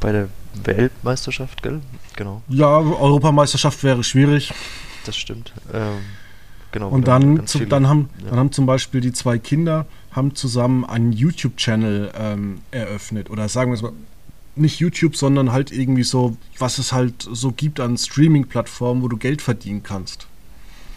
bei 0.00 0.12
der 0.12 0.28
Weltmeisterschaft, 0.64 1.62
gell? 1.62 1.80
Genau. 2.16 2.42
Ja, 2.48 2.78
Europameisterschaft 2.78 3.82
wäre 3.84 4.02
schwierig. 4.02 4.52
Das 5.04 5.16
stimmt. 5.16 5.52
Ähm, 5.72 5.98
genau. 6.78 6.88
Und 6.90 7.08
dann, 7.08 7.46
zu, 7.46 7.64
dann, 7.66 7.88
haben, 7.88 8.10
ja. 8.22 8.30
dann 8.30 8.38
haben 8.38 8.52
zum 8.52 8.66
Beispiel 8.66 9.00
die 9.00 9.12
zwei 9.12 9.38
Kinder 9.38 9.86
haben 10.12 10.34
zusammen 10.34 10.84
einen 10.84 11.12
YouTube-Channel 11.12 12.12
ähm, 12.18 12.60
eröffnet. 12.70 13.30
Oder 13.30 13.48
sagen 13.48 13.70
wir 13.70 13.76
es 13.76 13.82
mal, 13.82 13.92
nicht 14.56 14.78
YouTube, 14.78 15.16
sondern 15.16 15.52
halt 15.52 15.70
irgendwie 15.72 16.02
so, 16.02 16.36
was 16.58 16.78
es 16.78 16.92
halt 16.92 17.26
so 17.30 17.52
gibt 17.52 17.80
an 17.80 17.96
Streaming-Plattformen, 17.96 19.02
wo 19.02 19.08
du 19.08 19.16
Geld 19.16 19.42
verdienen 19.42 19.82
kannst. 19.82 20.26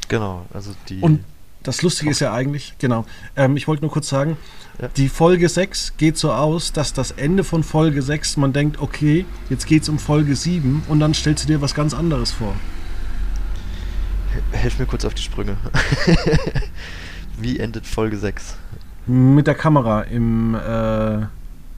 Genau, 0.08 0.46
also 0.54 0.72
die. 0.88 1.00
Und 1.00 1.24
das 1.64 1.82
Lustige 1.82 2.12
ist 2.12 2.20
ja 2.20 2.34
eigentlich, 2.34 2.74
genau, 2.80 3.06
ähm, 3.36 3.58
ich 3.58 3.68
wollte 3.68 3.84
nur 3.84 3.92
kurz 3.92 4.08
sagen, 4.10 4.38
ja. 4.82 4.88
die 4.90 5.10
Folge 5.10 5.50
6 5.50 5.96
geht 5.98 6.18
so 6.18 6.32
aus, 6.32 6.72
dass 6.72 6.94
das 6.94 7.12
Ende 7.12 7.44
von 7.44 7.64
Folge 7.64 8.02
6, 8.02 8.38
man 8.38 8.54
denkt, 8.54 8.80
okay, 8.82 9.26
jetzt 9.50 9.68
geht 9.68 9.84
es 9.84 9.90
um 9.90 10.00
Folge 10.00 10.36
7 10.36 10.84
und 10.88 11.00
dann 11.00 11.14
stellst 11.14 11.44
du 11.44 11.48
dir 11.48 11.62
was 11.62 11.76
ganz 11.76 11.94
anderes 11.94 12.32
vor. 12.32 12.56
Helf 14.52 14.80
mir 14.80 14.86
kurz 14.86 15.06
auf 15.06 15.14
die 15.14 15.22
Sprünge. 15.22 15.58
Wie 17.38 17.60
endet 17.60 17.86
Folge 17.86 18.18
6? 18.18 18.56
Mit 19.08 19.48
der 19.48 19.56
Kamera 19.56 20.02
im, 20.02 20.56
äh, 20.56 21.26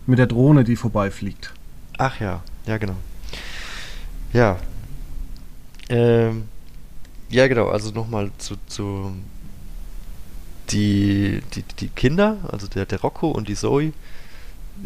mit 0.05 0.20
der 0.20 0.27
Drohne, 0.27 0.63
die 0.63 0.75
vorbeifliegt. 0.75 1.53
Ach 1.98 2.20
ja, 2.20 2.41
ja 2.65 2.77
genau. 2.77 2.96
Ja. 4.34 4.58
Ähm, 5.89 6.43
ja 7.29 7.48
genau, 7.48 7.70
also 7.70 7.91
nochmal 7.91 8.31
zu, 8.38 8.55
zu 8.67 9.13
die, 10.72 11.41
die, 11.53 11.63
die 11.79 11.89
Kinder, 11.89 12.38
also 12.50 12.67
der, 12.67 12.86
der 12.86 13.01
Rocco 13.01 13.29
und 13.29 13.48
die 13.48 13.55
Zoe, 13.55 13.93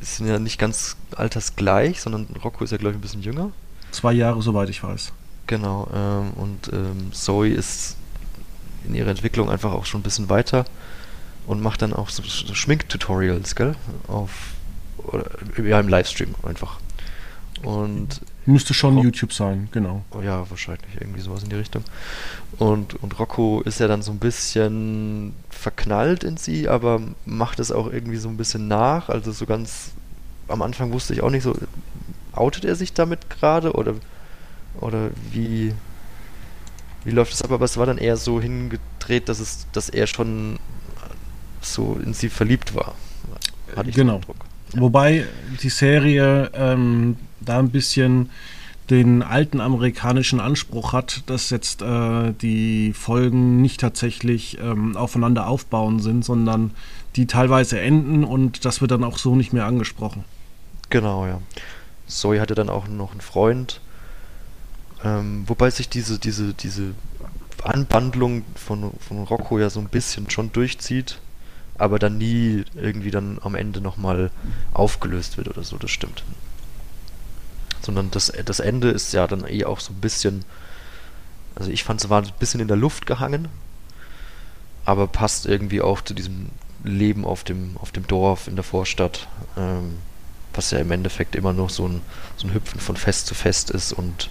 sind 0.02 0.28
ja 0.28 0.40
nicht 0.40 0.60
ganz 0.60 0.98
altersgleich, 1.16 2.02
sondern 2.02 2.28
Rocco 2.44 2.64
ist 2.64 2.72
ja 2.72 2.78
glaube 2.78 2.92
ich 2.92 2.98
ein 2.98 3.02
bisschen 3.02 3.22
jünger. 3.22 3.52
Zwei 3.92 4.14
Jahre, 4.14 4.42
soweit 4.42 4.70
ich 4.70 4.84
weiß. 4.84 5.14
Genau, 5.48 5.88
ähm, 5.94 6.32
und 6.36 6.74
ähm, 6.74 7.12
Zoe 7.14 7.50
ist 7.50 7.98
in 8.88 8.96
ihrer 8.96 9.10
Entwicklung 9.10 9.50
einfach 9.50 9.74
auch 9.74 9.86
schon 9.86 10.02
ein 10.02 10.04
bisschen 10.04 10.30
weiter 10.30 10.66
und 11.48 11.62
macht 11.62 11.82
dann 11.82 11.94
auch 11.94 12.10
so, 12.10 12.24
so 12.24 12.54
Schminktutorials, 12.54 13.56
gell? 13.56 13.76
Auf 14.08 14.32
oder, 14.98 15.26
ja, 15.64 15.80
im 15.80 15.88
Livestream 15.88 16.34
einfach. 16.44 16.80
Und 17.64 18.22
müsste 18.46 18.74
schon 18.74 18.98
YouTube 18.98 19.34
sein, 19.34 19.70
genau. 19.72 20.04
Oh 20.12 20.22
ja, 20.22 20.50
wahrscheinlich 20.50 20.90
irgendwie 21.00 21.22
sowas 21.22 21.44
in 21.44 21.50
die 21.50 21.56
Richtung. 21.56 21.84
Und, 22.58 23.02
und 23.02 23.18
Rocco 23.20 23.62
ist 23.62 23.80
ja 23.80 23.88
dann 23.88 24.02
so 24.02 24.12
ein 24.12 24.20
bisschen 24.20 25.34
verknallt 25.50 26.24
in 26.24 26.38
sie, 26.38 26.68
aber 26.68 27.02
macht 27.26 27.60
es 27.60 27.72
auch 27.72 27.92
irgendwie 27.92 28.18
so 28.18 28.30
ein 28.30 28.38
bisschen 28.38 28.68
nach. 28.68 29.10
Also 29.10 29.32
so 29.32 29.46
ganz 29.46 29.92
am 30.48 30.62
Anfang 30.62 30.92
wusste 30.92 31.14
ich 31.14 31.22
auch 31.24 31.30
nicht 31.30 31.44
so, 31.44 31.56
outet 32.34 32.66
er 32.66 32.76
sich 32.76 32.94
damit 32.94 33.30
gerade 33.30 33.74
oder 33.74 33.96
oder 34.82 35.10
wie, 35.32 35.74
wie 37.04 37.12
läuft 37.12 37.34
es 37.34 37.42
ab? 37.42 37.52
Aber 37.52 37.66
es 37.66 37.78
war 37.78 37.86
dann 37.86 37.98
eher 37.98 38.18
so 38.18 38.42
hingedreht, 38.42 39.30
dass, 39.30 39.40
es, 39.40 39.68
dass 39.72 39.90
er 39.90 40.08
schon 40.08 40.60
so 41.62 42.00
in 42.04 42.14
sie 42.14 42.30
verliebt 42.30 42.76
war. 42.76 42.96
Hatte 43.76 43.90
ich 43.90 43.96
genau. 43.96 44.22
Ja. 44.74 44.82
Wobei 44.82 45.26
die 45.62 45.70
Serie 45.70 46.52
ähm, 46.54 47.18
da 47.40 47.60
ein 47.60 47.70
bisschen 47.70 48.30
den 48.90 49.24
alten 49.24 49.62
amerikanischen 49.62 50.40
Anspruch 50.40 50.94
hat, 50.94 51.24
dass 51.26 51.50
jetzt 51.50 51.82
äh, 51.82 52.34
die 52.34 52.94
Folgen 52.94 53.62
nicht 53.62 53.82
tatsächlich 53.82 54.60
ähm, 54.60 54.96
aufeinander 54.96 55.48
aufbauen 55.48 56.00
sind, 56.00 56.24
sondern 56.24 56.72
die 57.16 57.26
teilweise 57.26 57.80
enden 57.80 58.24
und 58.24 58.66
das 58.66 58.82
wird 58.82 58.92
dann 58.92 59.04
auch 59.04 59.18
so 59.18 59.36
nicht 59.36 59.54
mehr 59.54 59.66
angesprochen. 59.66 60.24
Genau, 60.90 61.26
ja. 61.26 61.42
Zoe 62.06 62.40
hatte 62.40 62.54
dann 62.54 62.70
auch 62.70 62.88
noch 62.88 63.12
einen 63.12 63.22
Freund, 63.22 63.82
ähm, 65.06 65.44
wobei 65.46 65.70
sich 65.70 65.88
diese, 65.88 66.18
diese, 66.18 66.56
diese 66.56 66.96
Anbandlung 67.64 68.44
von, 68.56 68.92
von 69.00 69.24
Rocco 69.24 69.60
ja 69.60 69.70
so 69.70 69.80
ein 69.80 69.88
bisschen 69.88 70.32
schon 70.32 70.52
durchzieht, 70.52 71.20
aber 71.78 72.00
dann 72.00 72.18
nie 72.18 72.66
irgendwie 72.74 73.12
dann 73.12 73.38
am 73.44 73.54
Ende 73.54 73.82
nochmal 73.82 74.32
aufgelöst 74.74 75.38
wird 75.38 75.48
oder 75.48 75.64
so, 75.64 75.78
das 75.78 75.92
stimmt. 75.92 76.24
Sondern 77.82 78.10
das, 78.10 78.34
das 78.46 78.60
Ende 78.60 78.90
ist 78.90 79.14
ja 79.14 79.28
dann 79.28 79.48
eh 79.48 79.66
auch 79.66 79.80
so 79.80 79.94
ein 79.94 80.02
bisschen, 80.02 80.44
also 81.54 81.70
ich 81.70 81.84
fand 81.84 82.04
es 82.04 82.10
war 82.10 82.24
ein 82.24 82.32
bisschen 82.40 82.60
in 82.60 82.68
der 82.68 82.78
Luft 82.78 83.06
gehangen, 83.06 83.48
aber 84.86 85.06
passt 85.06 85.46
irgendwie 85.46 85.82
auch 85.82 86.02
zu 86.02 86.16
diesem 86.16 86.50
Leben 86.84 87.26
auf 87.26 87.44
dem, 87.44 87.78
auf 87.78 87.92
dem 87.92 88.08
Dorf 88.08 88.48
in 88.48 88.56
der 88.56 88.64
Vorstadt, 88.64 89.28
ähm, 89.56 89.98
was 90.54 90.72
ja 90.72 90.80
im 90.80 90.90
Endeffekt 90.90 91.36
immer 91.36 91.54
noch 91.54 91.70
so 91.70 91.88
ein, 91.88 92.02
so 92.38 92.48
ein 92.48 92.54
Hüpfen 92.56 92.80
von 92.80 92.96
Fest 92.96 93.28
zu 93.28 93.36
Fest 93.36 93.70
ist 93.70 93.94
und 93.94 94.30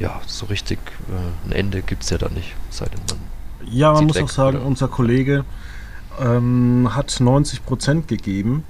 ja, 0.00 0.20
so 0.26 0.46
richtig 0.46 0.78
äh, 1.08 1.48
ein 1.48 1.52
Ende 1.52 1.82
gibt 1.82 2.02
es 2.02 2.10
ja 2.10 2.18
da 2.18 2.28
nicht, 2.28 2.54
seitdem 2.70 3.00
man. 3.08 3.18
Ja, 3.70 3.92
man 3.92 4.06
muss 4.06 4.16
weg, 4.16 4.24
auch 4.24 4.30
sagen, 4.30 4.56
oder? 4.56 4.66
unser 4.66 4.88
Kollege 4.88 5.44
ähm, 6.18 6.90
hat 6.94 7.20
90 7.20 7.64
Prozent 7.64 8.08
gegeben. 8.08 8.64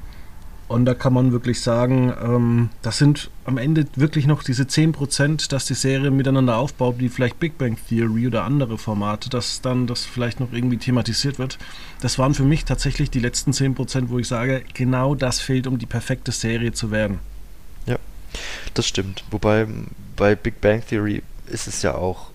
Und 0.68 0.84
da 0.84 0.94
kann 0.94 1.12
man 1.12 1.32
wirklich 1.32 1.62
sagen, 1.62 2.12
ähm, 2.22 2.68
das 2.82 2.98
sind 2.98 3.28
am 3.44 3.58
Ende 3.58 3.86
wirklich 3.96 4.28
noch 4.28 4.44
diese 4.44 4.68
10 4.68 4.92
Prozent, 4.92 5.50
dass 5.50 5.66
die 5.66 5.74
Serie 5.74 6.12
miteinander 6.12 6.58
aufbaut, 6.58 6.96
wie 6.98 7.08
vielleicht 7.08 7.40
Big 7.40 7.58
Bang 7.58 7.76
Theory 7.88 8.28
oder 8.28 8.44
andere 8.44 8.78
Formate, 8.78 9.30
dass 9.30 9.62
dann 9.62 9.88
das 9.88 10.04
vielleicht 10.04 10.38
noch 10.38 10.52
irgendwie 10.52 10.76
thematisiert 10.76 11.40
wird. 11.40 11.58
Das 12.02 12.20
waren 12.20 12.34
für 12.34 12.44
mich 12.44 12.66
tatsächlich 12.66 13.10
die 13.10 13.18
letzten 13.18 13.52
10 13.52 13.74
Prozent, 13.74 14.10
wo 14.10 14.20
ich 14.20 14.28
sage, 14.28 14.62
genau 14.72 15.16
das 15.16 15.40
fehlt, 15.40 15.66
um 15.66 15.76
die 15.78 15.86
perfekte 15.86 16.30
Serie 16.30 16.70
zu 16.70 16.92
werden. 16.92 17.18
Das 18.74 18.86
stimmt. 18.86 19.24
Wobei 19.30 19.66
bei 20.16 20.34
Big 20.34 20.60
Bang 20.60 20.84
Theory 20.86 21.22
ist 21.46 21.66
es 21.66 21.82
ja 21.82 21.94
auch, 21.94 22.30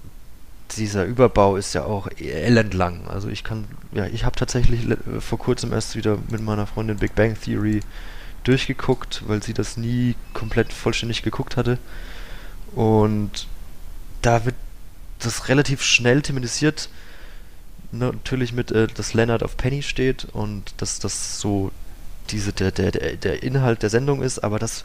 dieser 0.78 1.06
Überbau 1.06 1.56
ist 1.56 1.74
ja 1.74 1.86
auch 1.86 2.08
elendlang. 2.18 3.08
Also 3.08 3.30
ich 3.30 3.44
kann, 3.44 3.66
ja, 3.92 4.06
ich 4.08 4.25
habe 4.25 4.36
tatsächlich 4.36 4.82
vor 5.20 5.40
kurzem 5.40 5.72
erst 5.72 5.96
wieder 5.96 6.18
mit 6.30 6.42
meiner 6.42 6.68
Freundin 6.68 6.98
Big 6.98 7.16
Bang 7.16 7.40
Theory 7.40 7.82
durchgeguckt, 8.44 9.24
weil 9.28 9.42
sie 9.44 9.54
das 9.54 9.78
nie 9.78 10.16
komplett 10.34 10.74
vollständig 10.74 11.24
geguckt 11.24 11.58
hatte. 11.58 11.78
Und 12.75 13.48
da 14.22 14.46
wird 14.46 14.56
das 15.20 15.48
relativ 15.50 15.82
schnell 15.82 16.22
thematisiert, 16.22 16.90
natürlich 17.92 18.54
mit, 18.54 18.72
äh, 18.72 18.88
dass 18.88 19.14
Leonard 19.14 19.44
auf 19.44 19.58
Penny 19.58 19.82
steht 19.82 20.25
und 20.25 20.74
dass 20.78 21.00
das 21.00 21.40
so 21.40 21.72
diese, 22.30 22.54
der, 22.54 22.72
der, 22.72 22.92
der 22.92 23.44
Inhalt 23.44 23.84
der 23.84 23.90
Sendung 23.90 24.22
ist, 24.22 24.40
aber 24.40 24.60
das 24.60 24.84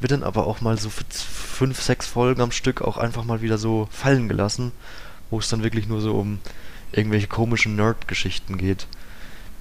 wird 0.00 0.12
dann 0.12 0.22
aber 0.22 0.46
auch 0.46 0.60
mal 0.60 0.78
so 0.78 0.88
für 0.90 1.04
fünf, 1.10 1.80
sechs 1.80 2.06
Folgen 2.06 2.40
am 2.40 2.52
Stück 2.52 2.82
auch 2.82 2.96
einfach 2.96 3.24
mal 3.24 3.42
wieder 3.42 3.58
so 3.58 3.88
fallen 3.90 4.28
gelassen, 4.28 4.72
wo 5.30 5.38
es 5.38 5.48
dann 5.48 5.62
wirklich 5.62 5.88
nur 5.88 6.00
so 6.00 6.14
um 6.14 6.38
irgendwelche 6.92 7.26
komischen 7.26 7.76
Nerd-Geschichten 7.76 8.56
geht, 8.56 8.86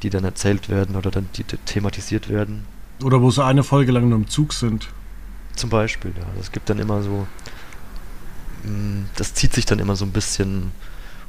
die 0.01 0.09
dann 0.09 0.23
erzählt 0.23 0.69
werden 0.69 0.95
oder 0.95 1.11
dann 1.11 1.29
die, 1.35 1.43
die 1.43 1.57
thematisiert 1.57 2.29
werden. 2.29 2.65
Oder 3.03 3.21
wo 3.21 3.31
sie 3.31 3.43
eine 3.43 3.63
Folge 3.63 3.91
lang 3.91 4.09
nur 4.09 4.17
im 4.17 4.27
Zug 4.27 4.53
sind. 4.53 4.89
Zum 5.55 5.69
Beispiel, 5.69 6.11
ja. 6.17 6.25
Das 6.37 6.51
gibt 6.51 6.69
dann 6.69 6.79
immer 6.79 7.03
so. 7.03 7.27
Mm, 8.63 9.05
das 9.15 9.33
zieht 9.33 9.53
sich 9.53 9.65
dann 9.65 9.79
immer 9.79 9.95
so 9.95 10.05
ein 10.05 10.11
bisschen. 10.11 10.71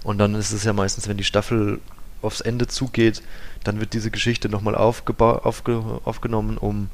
Und 0.02 0.18
dann 0.18 0.34
ist 0.34 0.52
es 0.52 0.64
ja 0.64 0.72
meistens, 0.72 1.08
wenn 1.08 1.16
die 1.16 1.24
Staffel 1.24 1.80
aufs 2.22 2.40
Ende 2.40 2.66
zugeht, 2.66 3.22
dann 3.64 3.80
wird 3.80 3.92
diese 3.92 4.10
Geschichte 4.10 4.48
nochmal 4.48 4.74
aufge 4.74 5.14
aufgenommen, 6.04 6.58
um 6.58 6.90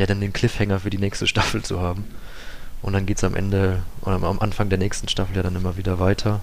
ja 0.00 0.06
dann 0.06 0.20
den 0.20 0.32
Cliffhanger 0.32 0.80
für 0.80 0.90
die 0.90 0.98
nächste 0.98 1.26
Staffel 1.26 1.62
zu 1.62 1.80
haben. 1.80 2.04
Und 2.82 2.94
dann 2.94 3.06
geht 3.06 3.18
es 3.18 3.24
am 3.24 3.36
Ende 3.36 3.82
oder 4.00 4.14
am 4.14 4.40
Anfang 4.40 4.70
der 4.70 4.78
nächsten 4.78 5.08
Staffel 5.08 5.36
ja 5.36 5.42
dann 5.42 5.54
immer 5.54 5.76
wieder 5.76 6.00
weiter. 6.00 6.40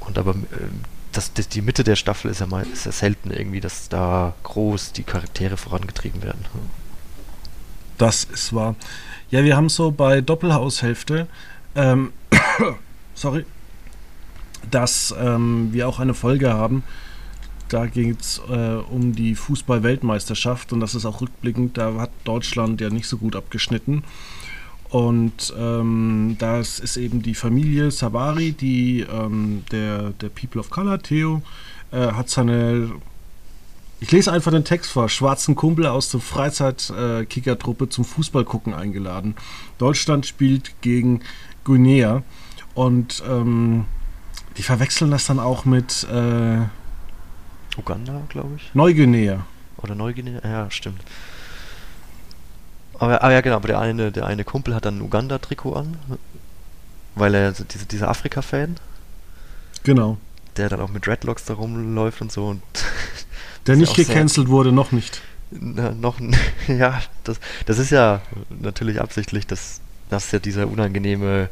Und 0.00 0.18
aber 0.18 0.32
äh, 0.32 0.68
das, 1.12 1.34
das, 1.34 1.48
die 1.48 1.60
Mitte 1.60 1.84
der 1.84 1.96
Staffel 1.96 2.30
ist 2.30 2.40
ja 2.40 2.46
mal 2.46 2.66
ist 2.72 2.86
ja 2.86 2.92
selten 2.92 3.30
irgendwie, 3.30 3.60
dass 3.60 3.88
da 3.88 4.34
groß 4.42 4.92
die 4.92 5.02
Charaktere 5.02 5.56
vorangetrieben 5.56 6.22
werden. 6.22 6.44
Das 7.98 8.24
ist 8.24 8.54
wahr. 8.54 8.74
Ja, 9.30 9.44
wir 9.44 9.56
haben 9.56 9.68
so 9.68 9.90
bei 9.90 10.22
Doppelhaushälfte, 10.22 11.26
ähm, 11.76 12.12
sorry, 13.14 13.44
dass 14.70 15.14
ähm, 15.18 15.68
wir 15.72 15.86
auch 15.88 16.00
eine 16.00 16.14
Folge 16.14 16.52
haben, 16.52 16.82
da 17.72 17.86
geht 17.86 18.20
es 18.20 18.40
äh, 18.50 18.76
um 18.90 19.14
die 19.14 19.34
Fußball-Weltmeisterschaft 19.34 20.72
und 20.72 20.80
das 20.80 20.94
ist 20.94 21.06
auch 21.06 21.20
rückblickend, 21.20 21.78
da 21.78 21.94
hat 21.94 22.10
Deutschland 22.24 22.80
ja 22.80 22.90
nicht 22.90 23.06
so 23.06 23.16
gut 23.16 23.34
abgeschnitten. 23.34 24.04
Und 24.90 25.54
ähm, 25.58 26.36
das 26.38 26.78
ist 26.78 26.98
eben 26.98 27.22
die 27.22 27.34
Familie 27.34 27.90
Savary, 27.90 28.52
die 28.52 29.00
ähm, 29.00 29.64
der, 29.72 30.10
der 30.10 30.28
People 30.28 30.60
of 30.60 30.68
Color, 30.68 31.00
Theo, 31.00 31.40
äh, 31.92 32.08
hat 32.08 32.28
seine, 32.28 32.90
ich 34.00 34.12
lese 34.12 34.30
einfach 34.30 34.50
den 34.50 34.64
Text 34.64 34.90
vor, 34.90 35.08
schwarzen 35.08 35.54
Kumpel 35.54 35.86
aus 35.86 36.10
der 36.10 36.20
Freizeitkickertruppe 36.20 37.88
zum 37.88 38.04
Fußballgucken 38.04 38.74
eingeladen. 38.74 39.34
Deutschland 39.78 40.26
spielt 40.26 40.74
gegen 40.82 41.20
Guinea 41.64 42.22
und 42.74 43.22
ähm, 43.26 43.86
die 44.58 44.62
verwechseln 44.62 45.10
das 45.10 45.24
dann 45.24 45.40
auch 45.40 45.64
mit, 45.64 46.06
äh, 46.12 46.66
Uganda, 47.76 48.22
glaube 48.28 48.56
ich. 48.56 48.74
Neuguinea. 48.74 49.46
Oder 49.78 49.94
Neuguinea, 49.94 50.40
ja, 50.44 50.70
stimmt. 50.70 51.00
Aber, 52.98 53.22
aber 53.22 53.32
ja, 53.32 53.40
genau, 53.40 53.56
aber 53.56 53.68
der 53.68 53.80
eine, 53.80 54.12
der 54.12 54.26
eine 54.26 54.44
Kumpel 54.44 54.74
hat 54.74 54.84
dann 54.84 54.98
ein 54.98 55.02
Uganda-Trikot 55.02 55.74
an, 55.74 55.96
weil 57.14 57.34
er 57.34 57.52
diese, 57.52 57.86
dieser 57.86 58.08
Afrika-Fan. 58.08 58.76
Genau. 59.82 60.18
Der 60.56 60.68
dann 60.68 60.80
auch 60.80 60.90
mit 60.90 61.06
Dreadlocks 61.06 61.44
da 61.44 61.54
rumläuft 61.54 62.20
und 62.20 62.30
so. 62.30 62.46
Und 62.46 62.62
der 63.66 63.76
nicht 63.76 63.96
gecancelt 63.96 64.48
wurde, 64.48 64.70
noch 64.70 64.92
nicht. 64.92 65.20
Na, 65.50 65.90
noch 65.90 66.20
ja, 66.68 67.02
das, 67.24 67.40
das 67.66 67.78
ist 67.78 67.90
ja 67.90 68.22
natürlich 68.50 69.00
absichtlich, 69.00 69.46
dass 69.46 69.80
das 70.08 70.30
ja 70.30 70.38
dieser 70.38 70.68
unangenehme, 70.68 71.48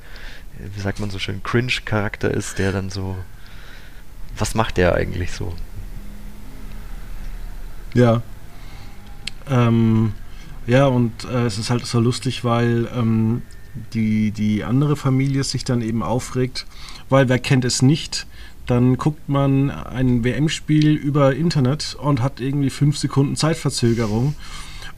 wie 0.58 0.80
sagt 0.80 1.00
man 1.00 1.10
so 1.10 1.18
schön, 1.18 1.42
Cringe-Charakter 1.42 2.30
ist, 2.30 2.58
der 2.58 2.72
dann 2.72 2.90
so. 2.90 3.16
Was 4.38 4.54
macht 4.54 4.76
der 4.76 4.94
eigentlich 4.94 5.32
so? 5.32 5.54
Ja. 7.94 8.22
Ähm, 9.48 10.12
ja, 10.66 10.86
und 10.86 11.24
äh, 11.24 11.46
es 11.46 11.58
ist 11.58 11.70
halt 11.70 11.86
so 11.86 12.00
lustig, 12.00 12.44
weil 12.44 12.88
ähm, 12.94 13.42
die, 13.92 14.30
die 14.30 14.64
andere 14.64 14.96
Familie 14.96 15.44
sich 15.44 15.64
dann 15.64 15.82
eben 15.82 16.02
aufregt, 16.02 16.66
weil 17.08 17.28
wer 17.28 17.38
kennt 17.38 17.64
es 17.64 17.82
nicht, 17.82 18.26
dann 18.66 18.96
guckt 18.96 19.28
man 19.28 19.70
ein 19.70 20.22
WM-Spiel 20.22 20.94
über 20.94 21.34
Internet 21.34 21.96
und 22.00 22.22
hat 22.22 22.40
irgendwie 22.40 22.70
fünf 22.70 22.98
Sekunden 22.98 23.34
Zeitverzögerung. 23.36 24.36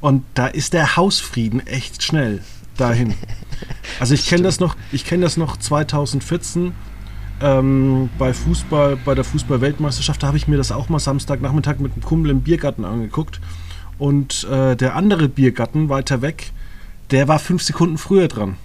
Und 0.00 0.24
da 0.34 0.46
ist 0.48 0.72
der 0.74 0.96
Hausfrieden 0.96 1.66
echt 1.66 2.02
schnell 2.02 2.42
dahin. 2.76 3.14
Also 4.00 4.14
ich 4.14 4.26
kenne 4.26 4.42
das 4.42 4.58
noch, 4.58 4.74
ich 4.90 5.04
kenne 5.04 5.22
das 5.22 5.36
noch 5.36 5.56
2014 5.56 6.72
ähm, 7.42 8.10
bei 8.18 8.32
Fußball, 8.32 8.96
bei 8.96 9.14
der 9.14 9.24
Fußball-Weltmeisterschaft, 9.24 10.22
da 10.22 10.28
habe 10.28 10.36
ich 10.36 10.48
mir 10.48 10.56
das 10.56 10.72
auch 10.72 10.88
mal 10.88 10.98
Samstagnachmittag 10.98 11.78
mit 11.78 11.92
einem 11.92 12.02
Kumpel 12.02 12.30
im 12.30 12.40
Biergarten 12.40 12.84
angeguckt. 12.84 13.40
Und 13.98 14.44
äh, 14.44 14.76
der 14.76 14.96
andere 14.96 15.28
Biergarten 15.28 15.88
weiter 15.88 16.22
weg, 16.22 16.52
der 17.10 17.28
war 17.28 17.38
fünf 17.38 17.62
Sekunden 17.62 17.98
früher 17.98 18.28
dran. 18.28 18.56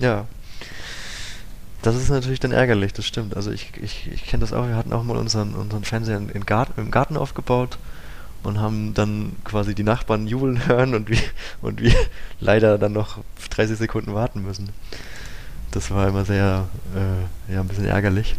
Ja. 0.00 0.26
Das 1.82 1.94
ist 1.94 2.08
natürlich 2.08 2.40
dann 2.40 2.52
ärgerlich, 2.52 2.92
das 2.92 3.06
stimmt. 3.06 3.36
Also 3.36 3.50
ich, 3.50 3.72
ich, 3.80 4.10
ich 4.12 4.26
kenne 4.26 4.40
das 4.40 4.52
auch, 4.52 4.66
wir 4.66 4.74
hatten 4.74 4.92
auch 4.92 5.04
mal 5.04 5.16
unseren, 5.16 5.54
unseren 5.54 5.84
Fernseher 5.84 6.18
in 6.18 6.46
Garten, 6.46 6.80
im 6.80 6.90
Garten 6.90 7.16
aufgebaut 7.16 7.78
und 8.42 8.60
haben 8.60 8.94
dann 8.94 9.32
quasi 9.44 9.74
die 9.74 9.84
Nachbarn 9.84 10.26
jubeln 10.26 10.66
hören 10.66 10.94
und 10.94 11.10
wir, 11.10 11.20
und 11.62 11.80
wir 11.80 11.94
leider 12.40 12.78
dann 12.78 12.92
noch 12.92 13.18
30 13.50 13.78
Sekunden 13.78 14.14
warten 14.14 14.42
müssen. 14.42 14.70
Das 15.70 15.90
war 15.90 16.08
immer 16.08 16.24
sehr, 16.24 16.68
äh, 16.94 17.52
ja, 17.52 17.60
ein 17.60 17.68
bisschen 17.68 17.86
ärgerlich. 17.86 18.36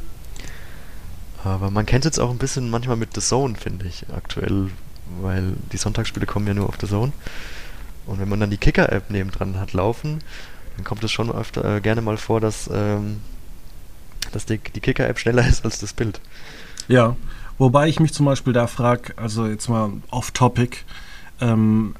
Aber 1.43 1.69
man 1.69 1.85
kennt 1.85 2.05
es 2.05 2.09
jetzt 2.09 2.19
auch 2.19 2.31
ein 2.31 2.37
bisschen 2.37 2.69
manchmal 2.69 2.97
mit 2.97 3.13
The 3.13 3.21
Zone, 3.21 3.55
finde 3.55 3.85
ich, 3.85 4.05
aktuell, 4.15 4.71
weil 5.21 5.53
die 5.71 5.77
Sonntagsspiele 5.77 6.25
kommen 6.25 6.47
ja 6.47 6.53
nur 6.53 6.67
auf 6.67 6.75
The 6.79 6.87
Zone. 6.87 7.13
Und 8.05 8.19
wenn 8.19 8.29
man 8.29 8.39
dann 8.39 8.49
die 8.49 8.57
Kicker-App 8.57 9.09
nebendran 9.11 9.59
hat 9.59 9.73
laufen, 9.73 10.21
dann 10.75 10.83
kommt 10.83 11.03
es 11.03 11.11
schon 11.11 11.31
öfter 11.31 11.77
äh, 11.77 11.81
gerne 11.81 12.01
mal 12.01 12.17
vor, 12.17 12.41
dass 12.41 12.69
ähm, 12.73 13.17
dass 14.31 14.45
die, 14.45 14.57
die 14.57 14.79
Kicker-App 14.79 15.19
schneller 15.19 15.47
ist 15.47 15.65
als 15.65 15.79
das 15.79 15.93
Bild. 15.93 16.19
Ja, 16.87 17.15
wobei 17.57 17.87
ich 17.87 17.99
mich 17.99 18.13
zum 18.13 18.25
Beispiel 18.25 18.53
da 18.53 18.67
frage, 18.67 19.13
also 19.17 19.47
jetzt 19.47 19.69
mal 19.69 19.91
off-topic, 20.09 20.77
ähm, 21.41 21.95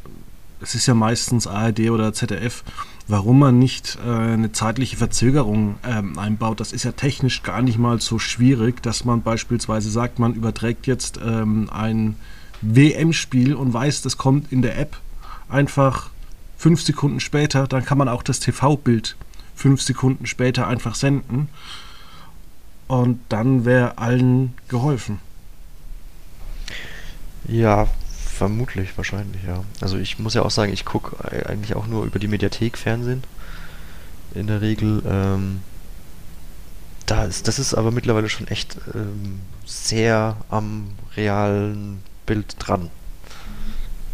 es 0.61 0.75
ist 0.75 0.87
ja 0.87 0.93
meistens 0.93 1.47
ARD 1.47 1.91
oder 1.91 2.13
ZDF, 2.13 2.63
warum 3.07 3.39
man 3.39 3.57
nicht 3.57 3.97
äh, 4.05 4.09
eine 4.09 4.51
zeitliche 4.51 4.97
Verzögerung 4.97 5.75
ähm, 5.85 6.19
einbaut. 6.19 6.59
Das 6.59 6.73
ist 6.73 6.83
ja 6.83 6.91
technisch 6.91 7.43
gar 7.43 7.61
nicht 7.61 7.77
mal 7.77 8.01
so 8.01 8.19
schwierig, 8.19 8.83
dass 8.83 9.05
man 9.05 9.21
beispielsweise 9.21 9.89
sagt, 9.89 10.19
man 10.19 10.33
überträgt 10.33 10.87
jetzt 10.87 11.19
ähm, 11.25 11.69
ein 11.71 12.15
WM-Spiel 12.61 13.55
und 13.55 13.73
weiß, 13.73 14.01
das 14.01 14.17
kommt 14.17 14.51
in 14.51 14.61
der 14.61 14.77
App 14.77 14.97
einfach 15.47 16.09
fünf 16.57 16.81
Sekunden 16.81 17.19
später, 17.19 17.67
dann 17.67 17.85
kann 17.85 17.97
man 17.97 18.09
auch 18.09 18.23
das 18.23 18.39
TV-Bild 18.39 19.15
fünf 19.55 19.81
Sekunden 19.81 20.25
später 20.25 20.67
einfach 20.67 20.95
senden 20.95 21.49
und 22.87 23.19
dann 23.29 23.65
wäre 23.65 23.97
allen 23.97 24.53
geholfen. 24.67 25.19
Ja, 27.47 27.87
vermutlich, 28.37 28.95
wahrscheinlich, 28.97 29.43
ja. 29.43 29.63
Also 29.81 29.97
ich 29.97 30.19
muss 30.19 30.33
ja 30.33 30.43
auch 30.43 30.51
sagen, 30.51 30.71
ich 30.71 30.85
gucke 30.85 31.17
eigentlich 31.47 31.75
auch 31.75 31.87
nur 31.87 32.05
über 32.05 32.19
die 32.19 32.27
Mediathek 32.27 32.77
Fernsehen. 32.77 33.23
In 34.33 34.47
der 34.47 34.61
Regel. 34.61 35.01
Ähm, 35.05 35.61
da 37.05 37.23
ist, 37.23 37.47
das 37.47 37.57
ist 37.57 37.73
aber 37.73 37.91
mittlerweile 37.91 38.27
schon 38.29 38.47
echt 38.47 38.77
ähm, 38.93 39.39
sehr 39.65 40.37
am 40.49 40.89
realen 41.15 42.03
Bild 42.25 42.55
dran. 42.59 42.89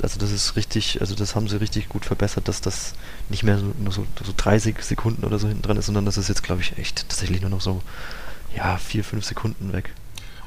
Also 0.01 0.19
das 0.19 0.31
ist 0.31 0.55
richtig, 0.57 0.99
also 0.99 1.15
das 1.15 1.33
haben 1.33 1.47
sie 1.47 1.59
richtig 1.59 1.87
gut 1.87 2.05
verbessert, 2.05 2.47
dass 2.49 2.59
das 2.59 2.93
nicht 3.29 3.43
mehr 3.43 3.57
so, 3.57 3.73
nur 3.79 3.93
so, 3.93 4.05
so 4.21 4.33
30 4.35 4.81
Sekunden 4.81 5.23
oder 5.23 5.39
so 5.39 5.47
hinten 5.47 5.63
dran 5.63 5.77
ist, 5.77 5.85
sondern 5.85 6.05
das 6.05 6.17
ist 6.17 6.27
jetzt, 6.27 6.43
glaube 6.43 6.61
ich, 6.61 6.77
echt 6.77 7.07
tatsächlich 7.09 7.41
nur 7.41 7.49
noch 7.49 7.61
so 7.61 7.81
ja, 8.55 8.77
vier, 8.77 9.03
fünf 9.03 9.25
Sekunden 9.25 9.71
weg. 9.71 9.91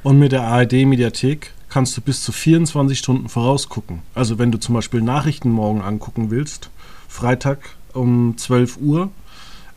Und 0.02 0.18
mit 0.18 0.32
der 0.32 0.42
ARD-Mediathek 0.42 1.52
kannst 1.68 1.96
du 1.96 2.00
bis 2.00 2.22
zu 2.22 2.32
24 2.32 2.98
Stunden 2.98 3.28
vorausgucken. 3.28 4.02
Also 4.14 4.38
wenn 4.38 4.52
du 4.52 4.58
zum 4.58 4.74
Beispiel 4.74 5.02
Nachrichten 5.02 5.50
morgen 5.50 5.82
angucken 5.82 6.30
willst, 6.30 6.70
Freitag 7.08 7.58
um 7.92 8.36
12 8.36 8.78
Uhr, 8.78 9.10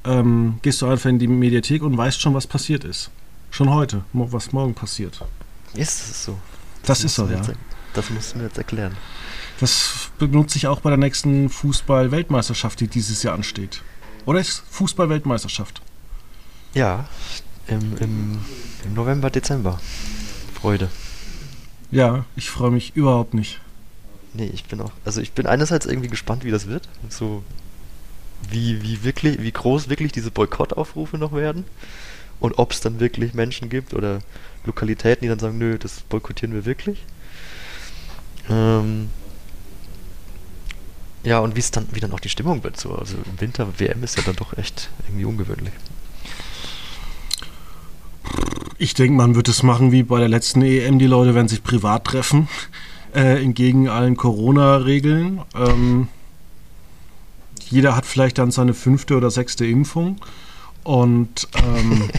ähm, 0.05 0.59
gehst 0.61 0.81
du 0.81 0.87
einfach 0.87 1.09
in 1.09 1.19
die 1.19 1.27
Mediathek 1.27 1.83
und 1.83 1.97
weißt 1.97 2.21
schon, 2.21 2.33
was 2.33 2.47
passiert 2.47 2.83
ist. 2.83 3.09
Schon 3.51 3.69
heute, 3.69 4.03
was 4.13 4.51
morgen 4.51 4.73
passiert. 4.73 5.19
Ist 5.73 6.09
es 6.09 6.25
so? 6.25 6.37
Das, 6.81 6.99
das 6.99 7.03
ist 7.05 7.15
so, 7.15 7.25
ja. 7.25 7.37
Jetzt, 7.37 7.51
das 7.93 8.09
musst 8.09 8.33
du 8.33 8.37
mir 8.37 8.45
jetzt 8.45 8.57
erklären. 8.57 8.95
Das 9.59 10.09
benutze 10.17 10.57
ich 10.57 10.67
auch 10.67 10.79
bei 10.79 10.89
der 10.89 10.97
nächsten 10.97 11.49
Fußball-Weltmeisterschaft, 11.49 12.79
die 12.79 12.87
dieses 12.87 13.23
Jahr 13.23 13.33
ansteht. 13.33 13.81
Oder 14.25 14.39
ist 14.39 14.63
Fußball-Weltmeisterschaft? 14.69 15.81
Ja, 16.73 17.09
im, 17.67 17.97
im, 17.97 18.39
im 18.85 18.93
November, 18.93 19.29
Dezember. 19.29 19.79
Freude. 20.53 20.89
Ja, 21.91 22.25
ich 22.35 22.49
freue 22.49 22.71
mich 22.71 22.95
überhaupt 22.95 23.33
nicht. 23.33 23.59
Nee, 24.33 24.51
ich 24.53 24.65
bin 24.65 24.79
auch. 24.81 24.91
Also 25.05 25.21
ich 25.21 25.31
bin 25.31 25.47
einerseits 25.47 25.85
irgendwie 25.85 26.09
gespannt, 26.09 26.43
wie 26.43 26.51
das 26.51 26.67
wird. 26.67 26.87
So 27.09 27.43
wie, 28.49 28.81
wie 28.83 29.03
wirklich, 29.03 29.41
wie 29.41 29.51
groß 29.51 29.89
wirklich 29.89 30.11
diese 30.11 30.31
Boykottaufrufe 30.31 31.17
noch 31.17 31.33
werden. 31.33 31.65
Und 32.39 32.57
ob 32.57 32.71
es 32.71 32.79
dann 32.79 32.99
wirklich 32.99 33.33
Menschen 33.33 33.69
gibt 33.69 33.93
oder 33.93 34.19
Lokalitäten, 34.65 35.23
die 35.23 35.27
dann 35.29 35.39
sagen, 35.39 35.57
nö, 35.57 35.77
das 35.77 36.01
boykottieren 36.01 36.53
wir 36.53 36.65
wirklich. 36.65 37.05
Ähm, 38.49 39.09
ja, 41.23 41.39
und 41.39 41.55
wie 41.55 41.59
es 41.59 41.71
dann, 41.71 41.87
wie 41.91 41.99
dann 41.99 42.13
auch 42.13 42.19
die 42.19 42.29
Stimmung 42.29 42.63
wird. 42.63 42.79
So. 42.79 42.95
Also 42.95 43.17
im 43.17 43.41
Winter 43.41 43.67
WM 43.77 44.03
ist 44.03 44.15
ja 44.17 44.23
dann 44.23 44.35
doch 44.35 44.57
echt 44.57 44.89
irgendwie 45.07 45.25
ungewöhnlich. 45.25 45.73
Ich 48.81 48.93
denke, 48.93 49.17
man 49.17 49.35
wird 49.35 49.49
es 49.49 49.61
machen 49.61 49.91
wie 49.91 50.03
bei 50.03 50.19
der 50.19 50.29
letzten 50.29 50.61
EM. 50.61 50.99
Die 50.99 51.05
Leute 51.05 51.35
werden 51.35 51.49
sich 51.49 51.61
privat 51.63 52.05
treffen, 52.05 52.47
äh, 53.13 53.43
entgegen 53.43 53.89
allen 53.89 54.15
Corona-Regeln. 54.15 55.41
Ähm, 55.53 56.07
jeder 57.69 57.97
hat 57.97 58.05
vielleicht 58.05 58.37
dann 58.37 58.51
seine 58.51 58.73
fünfte 58.73 59.17
oder 59.17 59.31
sechste 59.31 59.65
Impfung. 59.65 60.15
Und 60.85 61.49
ähm, 61.61 62.09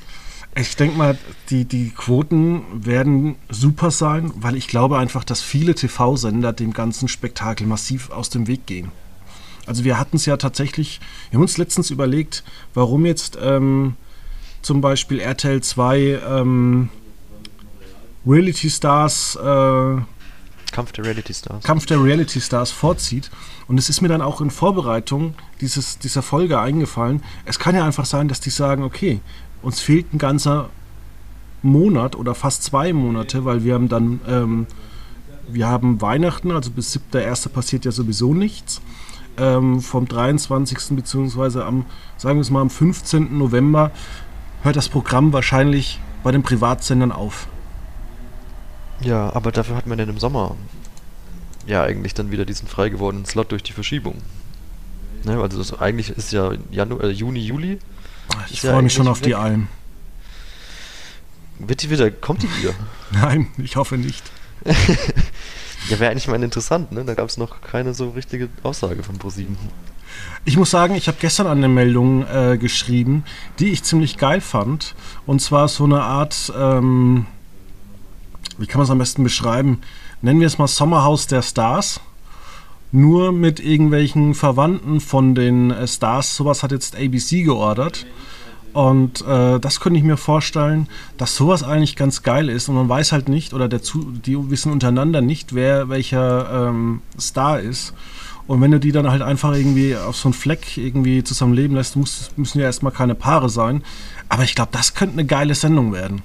ich 0.56 0.74
denke 0.74 0.98
mal, 0.98 1.16
die, 1.50 1.64
die 1.64 1.90
Quoten 1.90 2.62
werden 2.72 3.36
super 3.48 3.92
sein, 3.92 4.32
weil 4.34 4.56
ich 4.56 4.66
glaube 4.66 4.98
einfach, 4.98 5.22
dass 5.22 5.40
viele 5.40 5.76
TV-Sender 5.76 6.52
dem 6.52 6.72
ganzen 6.72 7.06
Spektakel 7.06 7.64
massiv 7.68 8.10
aus 8.10 8.28
dem 8.28 8.48
Weg 8.48 8.66
gehen. 8.66 8.90
Also 9.66 9.84
wir 9.84 10.00
hatten 10.00 10.16
es 10.16 10.26
ja 10.26 10.36
tatsächlich, 10.36 10.98
wir 11.30 11.36
haben 11.36 11.42
uns 11.42 11.58
letztens 11.58 11.90
überlegt, 11.90 12.42
warum 12.74 13.06
jetzt 13.06 13.38
ähm, 13.40 13.94
zum 14.68 14.82
Beispiel 14.82 15.18
RTL 15.18 15.62
2 15.62 16.20
ähm, 16.28 16.90
Reality 18.26 18.68
Stars 18.68 19.34
äh, 19.34 19.96
Kampf 20.72 20.92
der 20.92 21.06
Reality 21.06 21.32
Stars. 21.32 21.64
Kampf 21.64 21.86
der 21.86 22.04
Reality 22.04 22.38
Stars 22.38 22.70
vorzieht. 22.70 23.30
Und 23.66 23.78
es 23.78 23.88
ist 23.88 24.02
mir 24.02 24.08
dann 24.08 24.20
auch 24.20 24.42
in 24.42 24.50
Vorbereitung 24.50 25.32
dieses, 25.62 25.98
dieser 25.98 26.20
Folge 26.20 26.60
eingefallen. 26.60 27.22
Es 27.46 27.58
kann 27.58 27.74
ja 27.74 27.82
einfach 27.86 28.04
sein, 28.04 28.28
dass 28.28 28.40
die 28.40 28.50
sagen, 28.50 28.82
okay, 28.82 29.20
uns 29.62 29.80
fehlt 29.80 30.12
ein 30.12 30.18
ganzer 30.18 30.68
Monat 31.62 32.14
oder 32.14 32.34
fast 32.34 32.62
zwei 32.62 32.92
Monate, 32.92 33.46
weil 33.46 33.64
wir 33.64 33.72
haben 33.72 33.88
dann, 33.88 34.20
ähm, 34.28 34.66
wir 35.48 35.66
haben 35.66 36.02
Weihnachten, 36.02 36.50
also 36.50 36.70
bis 36.72 36.94
7.1. 36.94 37.48
passiert 37.48 37.86
ja 37.86 37.90
sowieso 37.90 38.34
nichts. 38.34 38.82
Ähm, 39.38 39.80
vom 39.80 40.06
23. 40.06 40.94
beziehungsweise 40.94 41.64
am, 41.64 41.86
sagen 42.18 42.36
wir 42.36 42.42
es 42.42 42.50
mal, 42.50 42.60
am 42.60 42.70
15. 42.70 43.38
November 43.38 43.92
hört 44.62 44.76
das 44.76 44.88
Programm 44.88 45.32
wahrscheinlich 45.32 46.00
bei 46.22 46.32
den 46.32 46.42
Privatsendern 46.42 47.12
auf. 47.12 47.48
Ja, 49.00 49.32
aber 49.34 49.52
dafür 49.52 49.76
hat 49.76 49.86
man 49.86 49.98
dann 49.98 50.08
im 50.08 50.18
Sommer 50.18 50.56
ja 51.66 51.84
eigentlich 51.84 52.14
dann 52.14 52.30
wieder 52.30 52.44
diesen 52.44 52.66
frei 52.66 52.88
gewordenen 52.88 53.26
Slot 53.26 53.52
durch 53.52 53.62
die 53.62 53.72
Verschiebung. 53.72 54.16
Ne, 55.24 55.40
also 55.40 55.58
das, 55.58 55.78
eigentlich 55.78 56.10
ist 56.10 56.32
ja 56.32 56.52
Janu 56.70 56.98
äh, 56.98 57.10
Juni, 57.10 57.40
Juli. 57.40 57.78
Ich 58.50 58.60
freue 58.60 58.72
ja 58.72 58.82
mich 58.82 58.94
schon 58.94 59.08
auf 59.08 59.20
weg. 59.20 59.26
die 59.26 59.34
Alm. 59.34 59.68
Wird 61.58 61.82
die 61.82 61.90
wieder, 61.90 62.10
kommt 62.10 62.42
die 62.42 62.56
wieder? 62.56 62.74
Nein, 63.10 63.48
ich 63.58 63.76
hoffe 63.76 63.98
nicht. 63.98 64.22
ja, 65.88 65.98
wäre 65.98 66.10
eigentlich 66.10 66.28
mal 66.28 66.42
interessant, 66.42 66.92
ne? 66.92 67.04
Da 67.04 67.14
gab 67.14 67.28
es 67.28 67.36
noch 67.36 67.60
keine 67.60 67.94
so 67.94 68.10
richtige 68.10 68.48
Aussage 68.62 69.02
von 69.02 69.18
ProSieben. 69.18 69.56
Ich 70.44 70.56
muss 70.56 70.70
sagen, 70.70 70.94
ich 70.94 71.08
habe 71.08 71.18
gestern 71.20 71.46
eine 71.46 71.68
Meldung 71.68 72.26
äh, 72.26 72.58
geschrieben, 72.58 73.24
die 73.58 73.68
ich 73.68 73.82
ziemlich 73.82 74.16
geil 74.16 74.40
fand. 74.40 74.94
Und 75.26 75.40
zwar 75.40 75.68
so 75.68 75.84
eine 75.84 76.02
Art, 76.02 76.52
ähm, 76.58 77.26
wie 78.56 78.66
kann 78.66 78.78
man 78.78 78.84
es 78.84 78.90
am 78.90 78.98
besten 78.98 79.24
beschreiben? 79.24 79.80
Nennen 80.22 80.40
wir 80.40 80.46
es 80.46 80.58
mal 80.58 80.68
Sommerhaus 80.68 81.26
der 81.26 81.42
Stars. 81.42 82.00
nur 82.90 83.32
mit 83.32 83.60
irgendwelchen 83.60 84.34
Verwandten 84.34 85.00
von 85.00 85.34
den 85.34 85.70
äh, 85.70 85.86
Stars. 85.86 86.36
Sowas 86.36 86.62
hat 86.62 86.72
jetzt 86.72 86.96
ABC 86.96 87.42
geordert. 87.42 88.06
Und 88.72 89.22
äh, 89.26 89.58
das 89.58 89.80
könnte 89.80 89.98
ich 89.98 90.04
mir 90.04 90.16
vorstellen, 90.16 90.88
dass 91.16 91.36
sowas 91.36 91.62
eigentlich 91.62 91.96
ganz 91.96 92.22
geil 92.22 92.48
ist 92.48 92.68
und 92.68 92.76
man 92.76 92.88
weiß 92.88 93.12
halt 93.12 93.28
nicht, 93.28 93.54
oder 93.54 93.66
der 93.66 93.80
die 94.24 94.50
wissen 94.50 94.70
untereinander 94.70 95.20
nicht, 95.20 95.54
wer 95.54 95.88
welcher 95.88 96.68
ähm, 96.68 97.00
Star 97.18 97.60
ist. 97.60 97.94
Und 98.48 98.62
wenn 98.62 98.70
du 98.70 98.80
die 98.80 98.92
dann 98.92 99.10
halt 99.10 99.20
einfach 99.20 99.54
irgendwie 99.54 99.94
auf 99.94 100.16
so 100.16 100.28
einen 100.28 100.32
Fleck 100.32 100.78
irgendwie 100.78 101.22
zusammen 101.22 101.52
leben 101.52 101.76
lässt, 101.76 101.96
muss, 101.96 102.30
müssen 102.36 102.58
ja 102.58 102.64
erstmal 102.64 102.92
keine 102.92 103.14
Paare 103.14 103.50
sein. 103.50 103.84
Aber 104.30 104.42
ich 104.42 104.54
glaube, 104.54 104.70
das 104.72 104.94
könnte 104.94 105.12
eine 105.12 105.26
geile 105.26 105.54
Sendung 105.54 105.92
werden. 105.92 106.22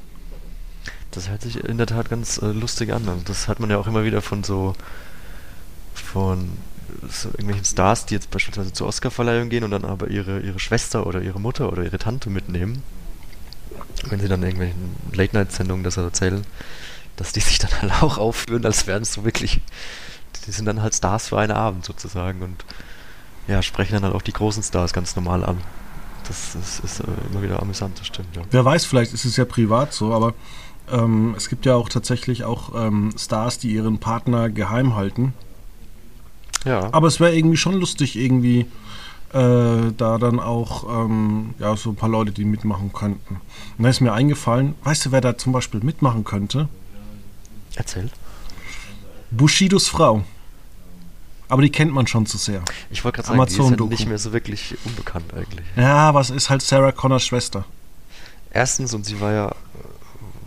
Das 1.11 1.29
hört 1.29 1.41
sich 1.41 1.61
in 1.63 1.77
der 1.77 1.85
Tat 1.85 2.09
ganz 2.09 2.41
äh, 2.41 2.47
lustig 2.47 2.93
an. 2.93 3.07
Also 3.09 3.21
das 3.25 3.49
hat 3.49 3.59
man 3.59 3.69
ja 3.69 3.77
auch 3.77 3.87
immer 3.87 4.05
wieder 4.05 4.21
von 4.21 4.43
so 4.43 4.73
von 5.93 6.49
so 7.09 7.27
irgendwelchen 7.29 7.65
Stars, 7.65 8.05
die 8.05 8.13
jetzt 8.13 8.31
beispielsweise 8.31 8.71
zur 8.71 8.87
Oscarverleihung 8.87 9.49
gehen 9.49 9.65
und 9.65 9.71
dann 9.71 9.83
aber 9.83 10.09
ihre, 10.09 10.39
ihre 10.39 10.59
Schwester 10.59 11.05
oder 11.05 11.21
ihre 11.21 11.41
Mutter 11.41 11.71
oder 11.71 11.83
ihre 11.83 11.97
Tante 11.97 12.29
mitnehmen. 12.29 12.83
Wenn 14.09 14.21
sie 14.21 14.29
dann 14.29 14.43
irgendwelchen 14.43 14.95
Late-Night-Sendungen 15.11 15.83
das 15.83 15.97
erzählen, 15.97 16.45
dass 17.17 17.33
die 17.33 17.41
sich 17.41 17.59
dann 17.59 17.71
halt 17.81 18.01
auch 18.01 18.17
aufführen, 18.17 18.65
als 18.65 18.87
wären 18.87 19.03
es 19.03 19.13
so 19.13 19.25
wirklich. 19.25 19.59
Die 20.45 20.51
sind 20.51 20.65
dann 20.65 20.81
halt 20.81 20.93
Stars 20.93 21.29
für 21.29 21.39
einen 21.39 21.51
Abend 21.51 21.85
sozusagen 21.85 22.41
und 22.41 22.65
ja, 23.47 23.61
sprechen 23.61 23.93
dann 23.93 24.03
halt 24.03 24.15
auch 24.15 24.21
die 24.21 24.33
großen 24.33 24.63
Stars 24.63 24.93
ganz 24.93 25.15
normal 25.15 25.43
an. 25.43 25.57
Das 26.27 26.55
ist, 26.55 26.83
ist 26.83 26.99
äh, 27.01 27.03
immer 27.31 27.41
wieder 27.41 27.61
amüsant, 27.61 27.99
das 27.99 28.07
stimmt, 28.07 28.35
ja. 28.35 28.43
Wer 28.49 28.63
weiß, 28.63 28.85
vielleicht 28.85 29.13
ist 29.13 29.25
es 29.25 29.35
ja 29.35 29.45
privat 29.45 29.93
so, 29.93 30.13
aber 30.13 30.33
ähm, 30.91 31.33
es 31.37 31.49
gibt 31.49 31.65
ja 31.65 31.75
auch 31.75 31.89
tatsächlich 31.89 32.43
auch 32.43 32.71
ähm, 32.75 33.13
Stars, 33.17 33.57
die 33.57 33.73
ihren 33.73 33.99
Partner 33.99 34.49
geheim 34.49 34.95
halten. 34.95 35.33
Ja. 36.65 36.89
Aber 36.93 37.07
es 37.07 37.19
wäre 37.19 37.35
irgendwie 37.35 37.57
schon 37.57 37.73
lustig, 37.73 38.15
irgendwie 38.15 38.67
äh, 39.33 39.91
da 39.97 40.17
dann 40.17 40.39
auch 40.39 41.05
ähm, 41.05 41.55
ja, 41.59 41.75
so 41.75 41.89
ein 41.89 41.95
paar 41.95 42.09
Leute, 42.09 42.31
die 42.31 42.45
mitmachen 42.45 42.93
könnten. 42.93 43.41
Und 43.77 43.83
da 43.83 43.89
ist 43.89 43.99
mir 43.99 44.13
eingefallen, 44.13 44.75
weißt 44.83 45.07
du, 45.07 45.11
wer 45.11 45.21
da 45.21 45.37
zum 45.37 45.51
Beispiel 45.51 45.81
mitmachen 45.81 46.23
könnte? 46.23 46.69
Erzähl. 47.75 48.09
Bushidos 49.31 49.87
Frau. 49.87 50.23
Aber 51.53 51.61
die 51.61 51.69
kennt 51.69 51.93
man 51.93 52.07
schon 52.07 52.25
zu 52.25 52.39
sehr. 52.39 52.63
Ich 52.89 53.03
wollte 53.03 53.17
gerade 53.17 53.27
sagen, 53.27 53.39
Amazon 53.39 53.77
die 53.77 53.83
ist 53.83 53.89
nicht 53.91 54.07
mehr 54.07 54.17
so 54.17 54.33
wirklich 54.33 54.75
unbekannt 54.85 55.35
eigentlich. 55.35 55.67
Ja, 55.75 56.11
was 56.15 56.31
ist 56.31 56.49
halt 56.49 56.63
Sarah 56.63 56.91
Connors 56.91 57.27
Schwester. 57.27 57.63
Erstens, 58.49 58.95
und 58.95 59.05
sie 59.05 59.21
war 59.21 59.31
ja, 59.31 59.55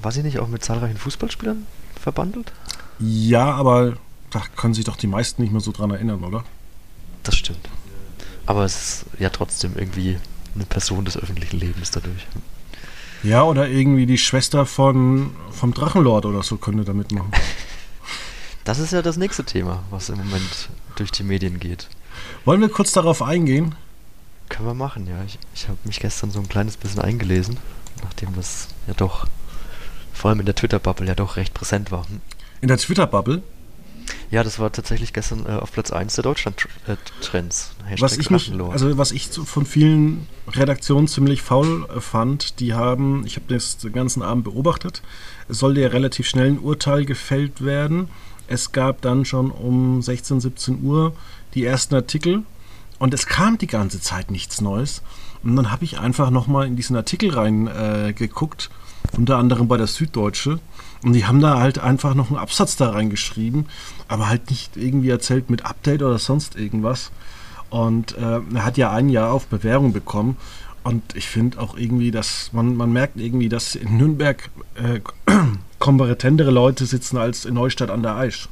war 0.02 0.10
sie 0.10 0.24
nicht 0.24 0.40
auch 0.40 0.48
mit 0.48 0.64
zahlreichen 0.64 0.96
Fußballspielern 0.96 1.64
verbandelt? 1.94 2.52
Ja, 2.98 3.52
aber 3.52 3.98
da 4.30 4.42
können 4.56 4.74
sich 4.74 4.84
doch 4.84 4.96
die 4.96 5.06
meisten 5.06 5.42
nicht 5.42 5.52
mehr 5.52 5.60
so 5.60 5.70
dran 5.70 5.92
erinnern, 5.92 6.24
oder? 6.24 6.42
Das 7.22 7.36
stimmt. 7.36 7.68
Aber 8.44 8.64
es 8.64 8.74
ist 8.74 9.06
ja 9.20 9.28
trotzdem 9.28 9.74
irgendwie 9.76 10.18
eine 10.56 10.64
Person 10.64 11.04
des 11.04 11.16
öffentlichen 11.16 11.60
Lebens 11.60 11.92
dadurch. 11.92 12.26
Ja, 13.22 13.44
oder 13.44 13.68
irgendwie 13.68 14.06
die 14.06 14.18
Schwester 14.18 14.66
von, 14.66 15.30
vom 15.52 15.72
Drachenlord 15.72 16.26
oder 16.26 16.42
so 16.42 16.56
könnte 16.56 16.82
da 16.82 16.92
mitmachen. 16.92 17.30
Das 18.66 18.80
ist 18.80 18.92
ja 18.92 19.00
das 19.00 19.16
nächste 19.16 19.44
Thema, 19.44 19.84
was 19.90 20.08
im 20.08 20.18
Moment 20.18 20.68
durch 20.96 21.12
die 21.12 21.22
Medien 21.22 21.60
geht. 21.60 21.86
Wollen 22.44 22.60
wir 22.60 22.68
kurz 22.68 22.90
darauf 22.90 23.22
eingehen? 23.22 23.76
Können 24.48 24.66
wir 24.66 24.74
machen, 24.74 25.06
ja. 25.06 25.22
Ich, 25.24 25.38
ich 25.54 25.68
habe 25.68 25.78
mich 25.84 26.00
gestern 26.00 26.32
so 26.32 26.40
ein 26.40 26.48
kleines 26.48 26.76
bisschen 26.76 27.00
eingelesen, 27.00 27.58
nachdem 28.02 28.34
das 28.34 28.66
ja 28.88 28.94
doch, 28.94 29.28
vor 30.12 30.30
allem 30.30 30.40
in 30.40 30.46
der 30.46 30.56
Twitter-Bubble, 30.56 31.06
ja 31.06 31.14
doch 31.14 31.36
recht 31.36 31.54
präsent 31.54 31.92
war. 31.92 32.06
In 32.60 32.66
der 32.66 32.78
Twitter-Bubble? 32.78 33.44
Ja, 34.32 34.42
das 34.42 34.58
war 34.58 34.72
tatsächlich 34.72 35.12
gestern 35.12 35.46
äh, 35.46 35.50
auf 35.50 35.70
Platz 35.70 35.92
1 35.92 36.16
der 36.16 36.24
Deutschland-Trends. 36.24 37.70
Äh, 37.88 38.00
was 38.00 38.18
ich 38.18 38.30
mich, 38.30 38.52
also 38.52 38.98
was 38.98 39.12
ich 39.12 39.28
von 39.28 39.64
vielen 39.64 40.26
Redaktionen 40.48 41.06
ziemlich 41.06 41.40
faul 41.40 41.86
äh, 41.88 42.00
fand, 42.00 42.58
die 42.58 42.74
haben, 42.74 43.24
ich 43.26 43.36
habe 43.36 43.46
das 43.54 43.78
den 43.78 43.92
ganzen 43.92 44.22
Abend 44.22 44.42
beobachtet, 44.42 45.02
es 45.48 45.60
sollte 45.60 45.82
ja 45.82 45.88
relativ 45.88 46.26
schnell 46.26 46.48
ein 46.48 46.58
Urteil 46.58 47.04
gefällt 47.04 47.64
werden. 47.64 48.08
Es 48.48 48.72
gab 48.72 49.00
dann 49.02 49.24
schon 49.24 49.50
um 49.50 50.02
16, 50.02 50.40
17 50.40 50.82
Uhr 50.82 51.12
die 51.54 51.64
ersten 51.64 51.94
Artikel 51.94 52.42
und 52.98 53.12
es 53.14 53.26
kam 53.26 53.58
die 53.58 53.66
ganze 53.66 54.00
Zeit 54.00 54.30
nichts 54.30 54.60
Neues. 54.60 55.02
Und 55.42 55.56
dann 55.56 55.70
habe 55.70 55.84
ich 55.84 55.98
einfach 55.98 56.30
nochmal 56.30 56.66
in 56.66 56.76
diesen 56.76 56.96
Artikel 56.96 57.30
reingeguckt, 57.30 58.70
äh, 59.12 59.16
unter 59.16 59.36
anderem 59.36 59.68
bei 59.68 59.76
der 59.76 59.86
Süddeutsche. 59.86 60.60
Und 61.02 61.12
die 61.12 61.26
haben 61.26 61.40
da 61.40 61.58
halt 61.58 61.78
einfach 61.78 62.14
noch 62.14 62.30
einen 62.30 62.38
Absatz 62.38 62.76
da 62.76 62.90
reingeschrieben, 62.90 63.66
aber 64.08 64.28
halt 64.28 64.50
nicht 64.50 64.76
irgendwie 64.76 65.10
erzählt 65.10 65.50
mit 65.50 65.64
Update 65.64 66.02
oder 66.02 66.18
sonst 66.18 66.56
irgendwas. 66.56 67.12
Und 67.70 68.16
äh, 68.16 68.40
er 68.54 68.64
hat 68.64 68.76
ja 68.76 68.90
ein 68.92 69.08
Jahr 69.08 69.32
auf 69.32 69.46
Bewährung 69.46 69.92
bekommen. 69.92 70.36
Und 70.82 71.02
ich 71.14 71.26
finde 71.26 71.60
auch 71.60 71.76
irgendwie, 71.76 72.10
dass 72.10 72.50
man, 72.52 72.76
man 72.76 72.92
merkt 72.92 73.18
irgendwie, 73.18 73.48
dass 73.48 73.74
in 73.74 73.96
Nürnberg 73.96 74.50
äh, 74.74 75.00
kompetentere 75.78 76.50
Leute 76.50 76.86
sitzen 76.86 77.16
als 77.16 77.44
in 77.44 77.54
Neustadt 77.54 77.90
an 77.90 78.02
der 78.02 78.16
Aisch. 78.16 78.48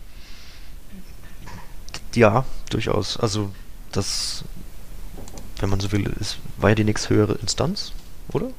Ja, 2.14 2.44
durchaus. 2.70 3.16
Also 3.16 3.50
das, 3.92 4.44
wenn 5.58 5.70
man 5.70 5.80
so 5.80 5.92
will, 5.92 6.12
ist, 6.20 6.38
war 6.58 6.70
ja 6.70 6.74
die 6.74 6.84
nächste 6.84 7.10
höhere 7.10 7.34
Instanz, 7.34 7.92
oder? 8.32 8.50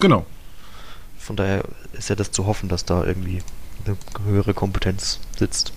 Genau. 0.00 0.26
Von 1.18 1.36
daher 1.36 1.64
ist 1.92 2.08
ja 2.08 2.16
das 2.16 2.32
zu 2.32 2.46
hoffen, 2.46 2.68
dass 2.68 2.84
da 2.84 3.04
irgendwie 3.04 3.42
eine 3.84 3.96
höhere 4.24 4.54
Kompetenz 4.54 5.20
sitzt. 5.38 5.72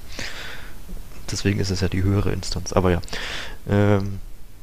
Deswegen 1.31 1.59
ist 1.59 1.71
es 1.71 1.81
ja 1.81 1.87
die 1.87 2.03
höhere 2.03 2.31
Instanz. 2.31 2.73
Aber 2.73 2.91
ja. 2.91 3.01
Ähm, 3.67 4.19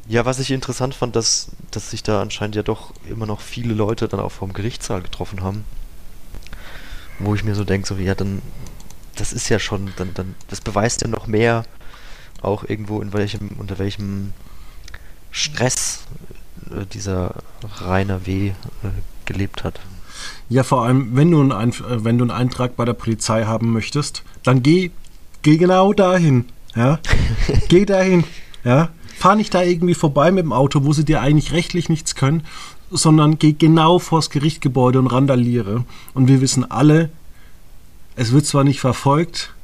ja, 0.08 0.24
was 0.24 0.38
ich 0.40 0.50
interessant 0.50 0.94
fand, 0.94 1.14
dass, 1.14 1.48
dass 1.70 1.90
sich 1.90 2.02
da 2.02 2.20
anscheinend 2.20 2.56
ja 2.56 2.62
doch 2.62 2.92
immer 3.08 3.26
noch 3.26 3.40
viele 3.40 3.74
Leute 3.74 4.08
dann 4.08 4.20
auch 4.20 4.32
vom 4.32 4.52
Gerichtssaal 4.52 5.02
getroffen 5.02 5.42
haben. 5.42 5.64
Wo 7.24 7.34
ich 7.34 7.44
mir 7.44 7.54
so 7.54 7.64
denke, 7.64 7.86
so, 7.86 7.94
ja, 7.96 8.14
dann, 8.14 8.42
das 9.16 9.32
ist 9.32 9.48
ja 9.48 9.58
schon, 9.58 9.92
dann, 9.96 10.12
dann, 10.14 10.34
das 10.48 10.60
beweist 10.60 11.02
ja 11.02 11.08
noch 11.08 11.26
mehr, 11.26 11.64
auch 12.40 12.64
irgendwo 12.64 13.00
in 13.00 13.12
welchem, 13.12 13.50
unter 13.58 13.78
welchem 13.78 14.32
Stress 15.30 16.04
äh, 16.70 16.84
dieser 16.86 17.36
Rainer 17.80 18.26
W. 18.26 18.48
Äh, 18.48 18.52
gelebt 19.24 19.64
hat. 19.64 19.80
Ja, 20.48 20.62
vor 20.62 20.84
allem, 20.84 21.16
wenn 21.16 21.30
du, 21.30 21.40
einen, 21.40 21.72
äh, 21.72 22.04
wenn 22.04 22.18
du 22.18 22.24
einen 22.24 22.30
Eintrag 22.30 22.76
bei 22.76 22.84
der 22.84 22.92
Polizei 22.92 23.44
haben 23.44 23.72
möchtest, 23.72 24.22
dann 24.42 24.62
geh, 24.62 24.90
geh 25.42 25.56
genau 25.56 25.92
dahin. 25.92 26.46
Ja? 26.74 26.98
geh 27.68 27.84
dahin. 27.84 28.24
Ja? 28.64 28.90
Fahr 29.18 29.36
nicht 29.36 29.54
da 29.54 29.62
irgendwie 29.62 29.94
vorbei 29.94 30.30
mit 30.30 30.44
dem 30.44 30.52
Auto, 30.52 30.84
wo 30.84 30.92
sie 30.92 31.04
dir 31.04 31.20
eigentlich 31.20 31.52
rechtlich 31.52 31.88
nichts 31.88 32.14
können, 32.14 32.44
sondern 32.92 33.38
geh 33.38 33.52
genau 33.52 33.98
vors 33.98 34.30
Gerichtsgebäude 34.30 34.98
und 34.98 35.06
randaliere. 35.08 35.84
Und 36.14 36.28
wir 36.28 36.40
wissen 36.40 36.70
alle, 36.70 37.10
es 38.16 38.32
wird 38.32 38.46
zwar 38.46 38.64
nicht 38.64 38.80
verfolgt, 38.80 39.54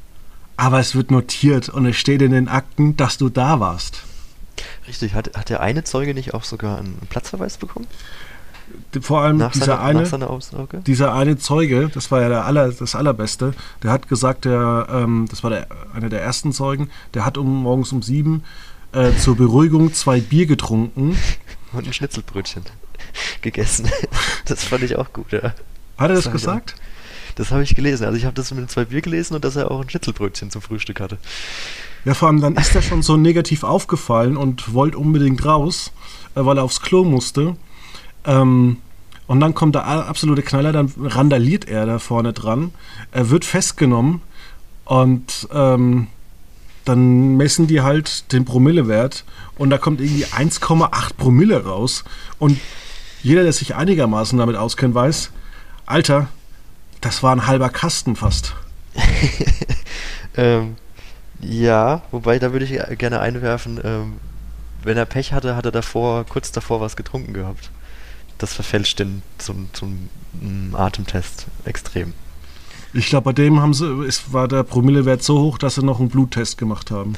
aber 0.57 0.79
es 0.79 0.95
wird 0.95 1.11
notiert 1.11 1.69
und 1.69 1.85
es 1.85 1.95
steht 1.95 2.21
in 2.21 2.31
den 2.31 2.47
Akten, 2.47 2.97
dass 2.97 3.17
du 3.17 3.29
da 3.29 3.59
warst. 3.59 4.03
Richtig, 4.87 5.13
hat, 5.13 5.37
hat 5.37 5.49
der 5.49 5.61
eine 5.61 5.83
Zeuge 5.83 6.13
nicht 6.13 6.33
auch 6.33 6.43
sogar 6.43 6.79
einen 6.79 6.97
Platzverweis 7.09 7.57
bekommen? 7.57 7.87
vor 9.01 9.21
allem 9.21 9.37
nach 9.37 9.51
dieser, 9.51 9.77
seine, 9.77 9.81
eine, 9.81 10.83
dieser 10.83 11.13
eine 11.13 11.37
Zeuge, 11.37 11.89
das 11.91 12.11
war 12.11 12.21
ja 12.21 12.29
der 12.29 12.45
aller, 12.45 12.71
das 12.71 12.95
Allerbeste, 12.95 13.53
der 13.81 13.91
hat 13.91 14.07
gesagt, 14.07 14.45
der, 14.45 14.87
ähm, 14.91 15.25
das 15.29 15.43
war 15.43 15.49
der, 15.49 15.67
einer 15.93 16.09
der 16.09 16.21
ersten 16.21 16.53
Zeugen, 16.53 16.89
der 17.13 17.25
hat 17.25 17.37
um 17.37 17.63
morgens 17.63 17.91
um 17.91 18.03
sieben 18.03 18.43
äh, 18.91 19.11
zur 19.13 19.35
Beruhigung 19.35 19.93
zwei 19.93 20.19
Bier 20.21 20.45
getrunken. 20.45 21.17
Und 21.73 21.87
ein 21.87 21.93
Schnitzelbrötchen 21.93 22.63
gegessen. 23.41 23.89
Das 24.45 24.63
fand 24.63 24.83
ich 24.83 24.95
auch 24.95 25.13
gut, 25.13 25.31
ja. 25.31 25.53
Hat 25.97 26.09
er 26.09 26.15
das, 26.15 26.25
das 26.25 26.33
gesagt? 26.33 26.75
Das 27.35 27.51
habe 27.51 27.63
ich 27.63 27.75
gelesen. 27.75 28.05
Also 28.05 28.17
ich 28.17 28.25
habe 28.25 28.33
das 28.33 28.51
mit 28.51 28.59
den 28.59 28.67
zwei 28.67 28.85
Bier 28.85 29.01
gelesen 29.01 29.35
und 29.35 29.45
dass 29.45 29.55
er 29.55 29.71
auch 29.71 29.81
ein 29.81 29.89
Schnitzelbrötchen 29.89 30.51
zum 30.51 30.61
Frühstück 30.61 30.99
hatte. 30.99 31.17
Ja, 32.05 32.13
vor 32.13 32.27
allem 32.27 32.41
dann 32.41 32.55
ist 32.55 32.75
er 32.75 32.81
schon 32.81 33.01
so 33.01 33.17
negativ 33.17 33.63
aufgefallen 33.63 34.37
und 34.37 34.73
wollte 34.73 34.97
unbedingt 34.97 35.45
raus, 35.45 35.91
äh, 36.35 36.43
weil 36.43 36.57
er 36.57 36.63
aufs 36.63 36.81
Klo 36.81 37.03
musste. 37.03 37.55
Ähm, 38.25 38.77
und 39.27 39.39
dann 39.41 39.53
kommt 39.53 39.75
der 39.75 39.85
absolute 39.85 40.41
Knaller, 40.41 40.71
dann 40.71 40.91
randaliert 40.97 41.67
er 41.67 41.85
da 41.85 41.99
vorne 41.99 42.33
dran. 42.33 42.73
Er 43.11 43.29
wird 43.29 43.45
festgenommen 43.45 44.21
und 44.85 45.47
ähm, 45.53 46.07
dann 46.83 47.37
messen 47.37 47.67
die 47.67 47.81
halt 47.81 48.31
den 48.31 48.45
Promillewert 48.45 49.23
und 49.57 49.69
da 49.69 49.77
kommt 49.77 50.01
irgendwie 50.01 50.25
1,8 50.25 51.13
Promille 51.15 51.63
raus. 51.63 52.03
Und 52.39 52.59
jeder, 53.21 53.43
der 53.43 53.53
sich 53.53 53.75
einigermaßen 53.75 54.37
damit 54.37 54.55
auskennt, 54.55 54.95
weiß, 54.95 55.31
Alter, 55.85 56.27
das 57.01 57.23
war 57.23 57.35
ein 57.35 57.47
halber 57.47 57.69
Kasten 57.69 58.15
fast. 58.15 58.55
ähm, 60.37 60.75
ja, 61.41 62.01
wobei 62.11 62.39
da 62.39 62.51
würde 62.51 62.65
ich 62.65 62.97
gerne 62.97 63.19
einwerfen, 63.19 63.79
ähm, 63.83 64.13
wenn 64.83 64.97
er 64.97 65.05
Pech 65.05 65.33
hatte, 65.33 65.55
hat 65.55 65.65
er 65.65 65.71
davor, 65.71 66.25
kurz 66.25 66.51
davor 66.51 66.81
was 66.81 66.95
getrunken 66.95 67.33
gehabt 67.33 67.69
das 68.39 68.53
verfälscht 68.53 68.99
den 68.99 69.21
zum, 69.37 69.69
zum 69.73 70.09
Atemtest 70.73 71.45
extrem. 71.65 72.13
Ich 72.93 73.07
glaube, 73.07 73.25
bei 73.25 73.33
dem 73.33 73.61
haben 73.61 73.75
sie, 73.75 73.85
es 74.05 74.33
war 74.33 74.47
der 74.47 74.63
Promillewert 74.63 75.21
so 75.21 75.39
hoch, 75.39 75.59
dass 75.59 75.75
sie 75.75 75.85
noch 75.85 75.99
einen 75.99 76.09
Bluttest 76.09 76.57
gemacht 76.57 76.89
haben. 76.89 77.13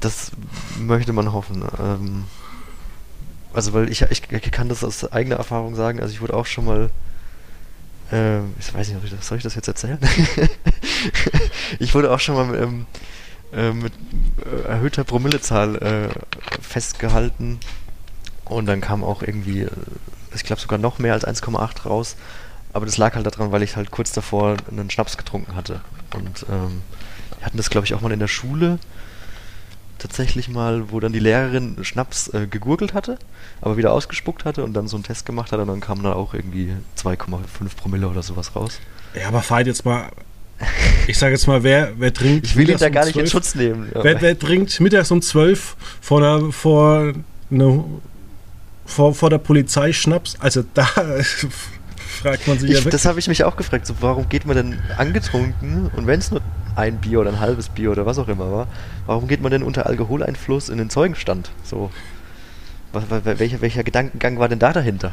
Das 0.00 0.30
möchte 0.78 1.12
man 1.12 1.32
hoffen. 1.32 1.64
Ähm, 1.78 2.24
also, 3.56 3.72
weil 3.72 3.90
ich, 3.90 4.02
ich, 4.02 4.22
ich 4.30 4.50
kann 4.52 4.68
das 4.68 4.84
aus 4.84 5.10
eigener 5.12 5.36
Erfahrung 5.36 5.74
sagen. 5.74 6.00
Also, 6.00 6.12
ich 6.12 6.20
wurde 6.20 6.34
auch 6.34 6.46
schon 6.46 6.64
mal 6.64 6.90
ähm, 8.12 8.54
ich 8.58 8.72
weiß 8.72 8.88
nicht, 8.88 9.24
soll 9.24 9.38
ich 9.38 9.44
das 9.44 9.54
jetzt 9.54 9.68
erzählen? 9.68 9.98
ich 11.78 11.94
wurde 11.94 12.12
auch 12.12 12.20
schon 12.20 12.36
mal 12.36 12.46
mit, 12.46 12.60
ähm, 12.60 12.86
äh, 13.52 13.72
mit 13.72 13.92
äh, 14.44 14.68
erhöhter 14.68 15.04
Promillezahl 15.04 15.76
äh, 15.76 16.08
festgehalten 16.60 17.58
und 18.44 18.66
dann 18.66 18.80
kam 18.80 19.02
auch 19.02 19.22
irgendwie, 19.22 19.62
äh, 19.62 19.70
ich 20.34 20.44
glaube 20.44 20.60
sogar 20.60 20.78
noch 20.78 20.98
mehr 20.98 21.14
als 21.14 21.26
1,8 21.26 21.82
raus. 21.82 22.16
Aber 22.72 22.84
das 22.86 22.98
lag 22.98 23.14
halt 23.14 23.26
daran, 23.26 23.52
weil 23.52 23.62
ich 23.62 23.74
halt 23.74 23.90
kurz 23.90 24.12
davor 24.12 24.56
einen 24.70 24.90
Schnaps 24.90 25.16
getrunken 25.16 25.56
hatte. 25.56 25.80
Und 26.14 26.44
ähm, 26.50 26.82
wir 27.38 27.46
hatten 27.46 27.56
das, 27.56 27.70
glaube 27.70 27.86
ich, 27.86 27.94
auch 27.94 28.02
mal 28.02 28.12
in 28.12 28.20
der 28.20 28.28
Schule 28.28 28.78
tatsächlich 30.06 30.48
mal, 30.48 30.90
wo 30.90 31.00
dann 31.00 31.12
die 31.12 31.18
Lehrerin 31.18 31.76
Schnaps 31.82 32.28
äh, 32.28 32.46
gegurgelt 32.46 32.94
hatte, 32.94 33.18
aber 33.60 33.76
wieder 33.76 33.92
ausgespuckt 33.92 34.44
hatte 34.44 34.62
und 34.62 34.72
dann 34.72 34.86
so 34.86 34.96
einen 34.96 35.04
Test 35.04 35.26
gemacht 35.26 35.52
hat 35.52 35.58
und 35.58 35.66
dann 35.66 35.80
kam 35.80 36.02
da 36.02 36.12
auch 36.12 36.32
irgendwie 36.32 36.72
2,5 36.98 37.38
Promille 37.76 38.08
oder 38.08 38.22
sowas 38.22 38.54
raus. 38.54 38.78
Ja, 39.14 39.28
aber 39.28 39.42
fahrt 39.42 39.66
jetzt 39.66 39.84
mal. 39.84 40.10
Ich 41.06 41.18
sage 41.18 41.32
jetzt 41.34 41.46
mal, 41.46 41.62
wer, 41.62 41.92
wer 41.98 42.14
trinkt. 42.14 42.46
Ich 42.46 42.56
will 42.56 42.70
ihn 42.70 42.78
da 42.78 42.86
um 42.86 42.92
gar 42.92 43.04
nicht 43.04 43.14
12, 43.14 43.24
in 43.24 43.30
Schutz 43.30 43.54
nehmen. 43.54 43.90
Wer, 43.92 44.20
wer, 44.22 44.38
trinkt 44.38 44.80
mittags 44.80 45.10
um 45.10 45.20
12 45.20 45.76
vor 46.00 46.20
der, 46.20 46.50
vor, 46.50 47.12
ne, 47.50 47.84
vor, 48.86 49.14
vor 49.14 49.28
der 49.28 49.38
Polizei 49.38 49.92
Schnaps? 49.92 50.36
Also 50.40 50.64
da 50.72 50.84
fragt 52.22 52.46
man 52.46 52.58
sich 52.58 52.70
ich, 52.70 52.76
ja 52.76 52.84
wirklich. 52.84 52.92
Das 52.92 53.04
habe 53.04 53.18
ich 53.18 53.28
mich 53.28 53.44
auch 53.44 53.56
gefragt. 53.56 53.86
So, 53.86 53.94
warum 54.00 54.28
geht 54.28 54.46
man 54.46 54.56
denn 54.56 54.78
angetrunken 54.96 55.90
und 55.94 56.06
wenn 56.06 56.20
es 56.20 56.30
nur 56.30 56.40
ein 56.76 56.98
Bier 56.98 57.20
oder 57.20 57.30
ein 57.30 57.40
halbes 57.40 57.68
Bier 57.70 57.90
oder 57.90 58.06
was 58.06 58.18
auch 58.18 58.28
immer 58.28 58.52
war, 58.52 58.68
warum 59.06 59.26
geht 59.26 59.42
man 59.42 59.50
denn 59.50 59.62
unter 59.62 59.86
Alkoholeinfluss 59.86 60.68
in 60.68 60.78
den 60.78 60.90
Zeugenstand? 60.90 61.50
So. 61.64 61.90
Welcher, 62.92 63.60
welcher 63.60 63.84
Gedankengang 63.84 64.38
war 64.38 64.48
denn 64.48 64.58
da 64.58 64.72
dahinter? 64.72 65.12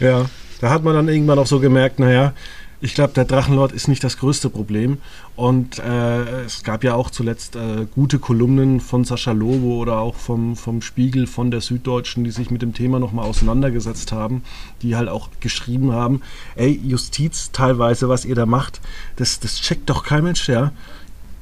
Ja, 0.00 0.26
da 0.60 0.70
hat 0.70 0.82
man 0.82 0.94
dann 0.94 1.08
irgendwann 1.08 1.38
auch 1.38 1.46
so 1.46 1.60
gemerkt, 1.60 1.98
naja, 1.98 2.32
ich 2.82 2.94
glaube, 2.94 3.12
der 3.14 3.24
Drachenlord 3.24 3.70
ist 3.70 3.86
nicht 3.86 4.02
das 4.02 4.18
größte 4.18 4.50
Problem. 4.50 4.98
Und 5.36 5.78
äh, 5.78 6.42
es 6.44 6.64
gab 6.64 6.82
ja 6.82 6.94
auch 6.94 7.10
zuletzt 7.10 7.54
äh, 7.54 7.86
gute 7.94 8.18
Kolumnen 8.18 8.80
von 8.80 9.04
Sascha 9.04 9.30
Lobo 9.30 9.76
oder 9.76 9.98
auch 9.98 10.16
vom, 10.16 10.56
vom 10.56 10.82
Spiegel, 10.82 11.28
von 11.28 11.52
der 11.52 11.60
Süddeutschen, 11.60 12.24
die 12.24 12.32
sich 12.32 12.50
mit 12.50 12.60
dem 12.60 12.74
Thema 12.74 12.98
nochmal 12.98 13.26
auseinandergesetzt 13.26 14.10
haben, 14.10 14.42
die 14.82 14.96
halt 14.96 15.08
auch 15.08 15.28
geschrieben 15.38 15.92
haben, 15.92 16.22
ey, 16.56 16.78
Justiz 16.84 17.52
teilweise, 17.52 18.08
was 18.08 18.24
ihr 18.24 18.34
da 18.34 18.46
macht, 18.46 18.80
das, 19.14 19.38
das 19.38 19.60
checkt 19.60 19.88
doch 19.88 20.02
kein 20.02 20.24
Mensch, 20.24 20.48
ja. 20.48 20.72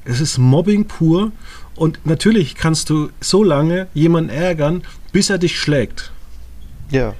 Es 0.05 0.21
ist 0.21 0.37
Mobbing 0.37 0.85
pur 0.85 1.31
und 1.75 2.05
natürlich 2.05 2.53
kannst 2.53 2.91
du 2.91 3.09
so 3.19 3.43
lange 3.43 3.87
jemanden 3.95 4.29
ärgern, 4.29 4.83
bis 5.11 5.31
er 5.31 5.39
dich 5.39 5.59
schlägt. 5.59 6.11
Ja. 6.91 7.15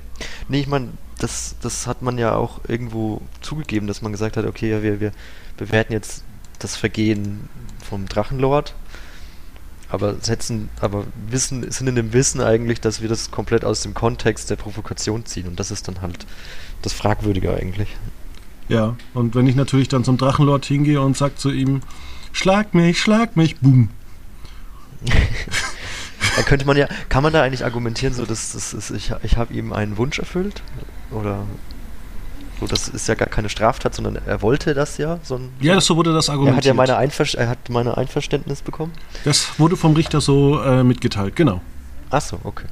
Nee, 0.47 0.59
ich 0.59 0.67
meine, 0.67 0.89
das, 1.21 1.55
das 1.61 1.87
hat 1.87 2.01
man 2.01 2.17
ja 2.17 2.35
auch 2.35 2.61
irgendwo 2.67 3.21
zugegeben, 3.41 3.87
dass 3.87 4.01
man 4.01 4.11
gesagt 4.11 4.37
hat, 4.37 4.45
okay, 4.45 4.71
ja, 4.71 4.81
wir, 4.81 4.99
wir 4.99 5.11
bewerten 5.57 5.93
jetzt 5.93 6.23
das 6.59 6.75
Vergehen 6.75 7.49
vom 7.87 8.07
Drachenlord, 8.07 8.73
aber 9.89 10.15
setzen, 10.21 10.69
aber 10.79 11.05
wissen, 11.27 11.69
sind 11.69 11.87
in 11.87 11.95
dem 11.95 12.13
Wissen 12.13 12.41
eigentlich, 12.41 12.81
dass 12.81 13.01
wir 13.01 13.09
das 13.09 13.29
komplett 13.29 13.65
aus 13.65 13.81
dem 13.81 13.93
Kontext 13.93 14.49
der 14.49 14.55
Provokation 14.55 15.25
ziehen 15.25 15.47
und 15.47 15.59
das 15.59 15.69
ist 15.69 15.87
dann 15.87 16.01
halt 16.01 16.25
das 16.81 16.93
Fragwürdige 16.93 17.53
eigentlich. 17.53 17.89
Ja, 18.67 18.95
und 19.13 19.35
wenn 19.35 19.47
ich 19.47 19.55
natürlich 19.55 19.89
dann 19.89 20.03
zum 20.03 20.17
Drachenlord 20.17 20.65
hingehe 20.65 21.01
und 21.01 21.17
sage 21.17 21.35
zu 21.35 21.51
ihm, 21.51 21.81
schlag 22.31 22.73
mich, 22.73 22.99
schlag 22.99 23.35
mich, 23.35 23.59
boom. 23.59 23.89
Da 26.35 26.43
könnte 26.43 26.65
man 26.65 26.77
ja, 26.77 26.87
kann 27.09 27.23
man 27.23 27.33
da 27.33 27.41
eigentlich 27.41 27.65
argumentieren, 27.65 28.13
so 28.13 28.25
dass 28.25 28.53
das 28.53 28.73
ist, 28.73 28.91
ich, 28.91 29.11
ich 29.21 29.35
habe 29.35 29.53
ihm 29.53 29.73
einen 29.73 29.97
Wunsch 29.97 30.17
erfüllt? 30.17 30.63
Oder 31.11 31.45
so, 32.59 32.67
das 32.67 32.87
ist 32.87 33.07
ja 33.07 33.15
gar 33.15 33.27
keine 33.27 33.49
Straftat, 33.49 33.95
sondern 33.95 34.19
er 34.25 34.41
wollte 34.41 34.73
das 34.73 34.97
ja. 34.97 35.19
So 35.23 35.35
ein, 35.35 35.49
ja, 35.59 35.81
so 35.81 35.95
wurde 35.97 36.13
das 36.13 36.29
argumentiert. 36.29 36.53
Er 36.53 36.57
hat 36.57 36.65
ja 36.65 36.73
meine, 36.75 36.97
Einver 36.97 37.25
er 37.37 37.49
hat 37.49 37.69
meine 37.69 37.97
Einverständnis 37.97 38.61
bekommen. 38.61 38.93
Das 39.25 39.59
wurde 39.59 39.75
vom 39.75 39.93
Richter 39.93 40.21
so 40.21 40.61
äh, 40.61 40.83
mitgeteilt, 40.83 41.35
genau. 41.35 41.61
Achso, 42.11 42.37
okay. 42.43 42.65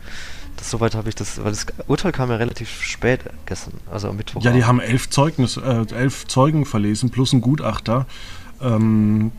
Das, 0.57 0.69
soweit 0.69 0.93
habe 0.93 1.09
ich 1.09 1.15
das, 1.15 1.43
weil 1.43 1.51
das 1.51 1.65
Urteil 1.87 2.11
kam 2.11 2.29
ja 2.29 2.35
relativ 2.35 2.83
spät 2.83 3.21
gestern, 3.47 3.73
also 3.91 4.09
am 4.09 4.17
Mittwoch. 4.17 4.43
Ja, 4.43 4.51
die 4.51 4.65
haben 4.65 4.79
elf, 4.79 5.09
Zeugnis, 5.09 5.57
äh, 5.57 5.85
elf 5.95 6.27
Zeugen 6.27 6.65
verlesen 6.65 7.09
plus 7.09 7.33
ein 7.33 7.41
Gutachter. 7.41 8.05
Ähm, 8.61 9.31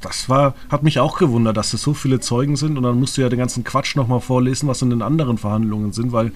das 0.00 0.28
war, 0.28 0.54
hat 0.68 0.82
mich 0.82 0.98
auch 0.98 1.16
gewundert, 1.16 1.56
dass 1.56 1.74
es 1.74 1.82
so 1.82 1.94
viele 1.94 2.18
Zeugen 2.18 2.56
sind 2.56 2.76
und 2.76 2.82
dann 2.82 2.98
musst 2.98 3.16
du 3.16 3.20
ja 3.20 3.28
den 3.28 3.38
ganzen 3.38 3.62
Quatsch 3.62 3.94
nochmal 3.94 4.20
vorlesen, 4.20 4.68
was 4.68 4.82
in 4.82 4.90
den 4.90 5.00
anderen 5.02 5.38
Verhandlungen 5.38 5.92
sind, 5.92 6.10
weil 6.10 6.32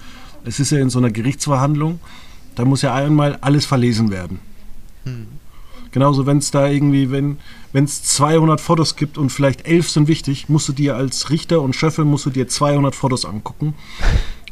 es 0.47 0.61
ist 0.61 0.71
ja 0.71 0.79
in 0.79 0.91
so 0.91 0.99
einer 0.99 1.11
Gerichtsverhandlung, 1.11 2.01
da 2.55 2.65
muss 2.65 2.83
ja 2.83 2.95
einmal 2.95 3.37
alles 3.41 3.67
verlesen 3.67 4.11
werden. 4.11 4.39
Hm. 5.05 5.27
Genauso, 5.91 6.27
wenn 6.27 6.39
es 6.39 6.51
da 6.51 6.69
irgendwie, 6.69 7.11
wenn 7.11 7.39
es 7.73 8.03
200 8.03 8.61
Fotos 8.61 8.97
gibt 8.97 9.19
und 9.19 9.31
vielleicht 9.31 9.67
elf 9.67 9.89
sind 9.91 10.09
wichtig, 10.09 10.49
musst 10.49 10.69
du 10.69 10.73
dir 10.73 10.97
als 10.97 11.31
Richter 11.31 11.63
und 11.63 11.75
Schöffel 11.75 12.05
musst 12.05 12.27
du 12.27 12.31
dir 12.31 12.49
200 12.49 12.95
Fotos 12.95 13.25
angucken 13.25 13.75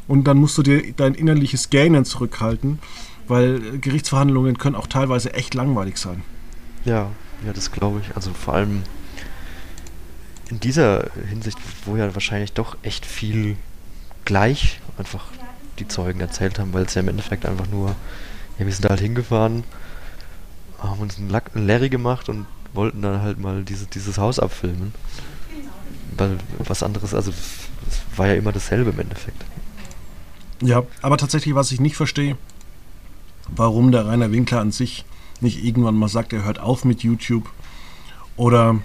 und 0.07 0.25
dann 0.25 0.37
musst 0.37 0.57
du 0.57 0.63
dir 0.63 0.93
dein 0.93 1.13
innerliches 1.13 1.69
Gähnen 1.69 2.03
zurückhalten, 2.03 2.79
weil 3.27 3.79
Gerichtsverhandlungen 3.79 4.57
können 4.57 4.75
auch 4.75 4.87
teilweise 4.87 5.33
echt 5.33 5.53
langweilig 5.53 5.97
sein. 5.97 6.23
Ja, 6.83 7.11
ja, 7.45 7.53
das 7.53 7.71
glaube 7.71 8.01
ich. 8.01 8.15
Also 8.15 8.31
vor 8.33 8.55
allem 8.55 8.83
in 10.49 10.59
dieser 10.59 11.11
Hinsicht, 11.29 11.57
wo 11.85 11.95
ja 11.95 12.13
wahrscheinlich 12.13 12.53
doch 12.53 12.77
echt 12.81 13.05
viel 13.05 13.55
gleich 14.25 14.79
einfach 14.97 15.25
die 15.79 15.87
Zeugen 15.87 16.19
erzählt 16.19 16.59
haben, 16.59 16.73
weil 16.73 16.85
es 16.85 16.93
ja 16.93 17.01
im 17.01 17.09
Endeffekt 17.09 17.45
einfach 17.45 17.67
nur, 17.67 17.95
ja, 18.57 18.65
wir 18.65 18.71
sind 18.71 18.85
da 18.85 18.89
halt 18.89 19.01
hingefahren, 19.01 19.63
haben 20.79 20.99
uns 20.99 21.17
einen, 21.17 21.29
Lack, 21.29 21.55
einen 21.55 21.67
Larry 21.67 21.89
gemacht 21.89 22.29
und 22.29 22.45
wollten 22.73 23.01
dann 23.01 23.21
halt 23.21 23.39
mal 23.39 23.63
diese, 23.63 23.85
dieses 23.85 24.17
Haus 24.17 24.39
abfilmen. 24.39 24.93
Weil 26.17 26.37
was 26.59 26.83
anderes, 26.83 27.13
also 27.13 27.31
es 27.31 28.17
war 28.17 28.27
ja 28.27 28.35
immer 28.35 28.51
dasselbe 28.51 28.91
im 28.91 28.99
Endeffekt. 28.99 29.43
Ja, 30.61 30.83
aber 31.01 31.17
tatsächlich, 31.17 31.55
was 31.55 31.71
ich 31.71 31.81
nicht 31.81 31.95
verstehe, 31.95 32.37
warum 33.47 33.91
der 33.91 34.05
Rainer 34.05 34.31
Winkler 34.31 34.61
an 34.61 34.71
sich 34.71 35.05
nicht 35.41 35.63
irgendwann 35.63 35.95
mal 35.95 36.07
sagt, 36.07 36.33
er 36.33 36.43
hört 36.43 36.59
auf 36.59 36.85
mit 36.85 37.03
YouTube 37.03 37.49
oder 38.37 38.79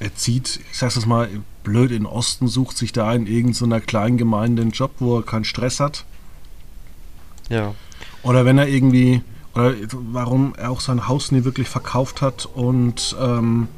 er 0.00 0.14
zieht, 0.16 0.60
ich 0.70 0.78
sag's 0.78 0.96
jetzt 0.96 1.06
mal 1.06 1.28
blöd, 1.64 1.90
in 1.90 2.06
Osten, 2.06 2.46
sucht 2.46 2.76
sich 2.76 2.92
da 2.92 3.12
in 3.12 3.26
irgendeiner 3.26 3.80
kleinen 3.80 4.16
Gemeinde 4.16 4.62
einen 4.62 4.70
Job, 4.70 4.92
wo 4.98 5.18
er 5.18 5.22
keinen 5.24 5.44
Stress 5.44 5.80
hat. 5.80 6.04
Ja. 7.48 7.74
Oder 8.22 8.44
wenn 8.44 8.58
er 8.58 8.68
irgendwie, 8.68 9.22
oder 9.54 9.74
warum 9.92 10.54
er 10.56 10.70
auch 10.70 10.80
sein 10.80 11.08
Haus 11.08 11.32
nie 11.32 11.44
wirklich 11.44 11.68
verkauft 11.68 12.22
hat 12.22 12.46
und 12.46 13.16
ähm, 13.20 13.68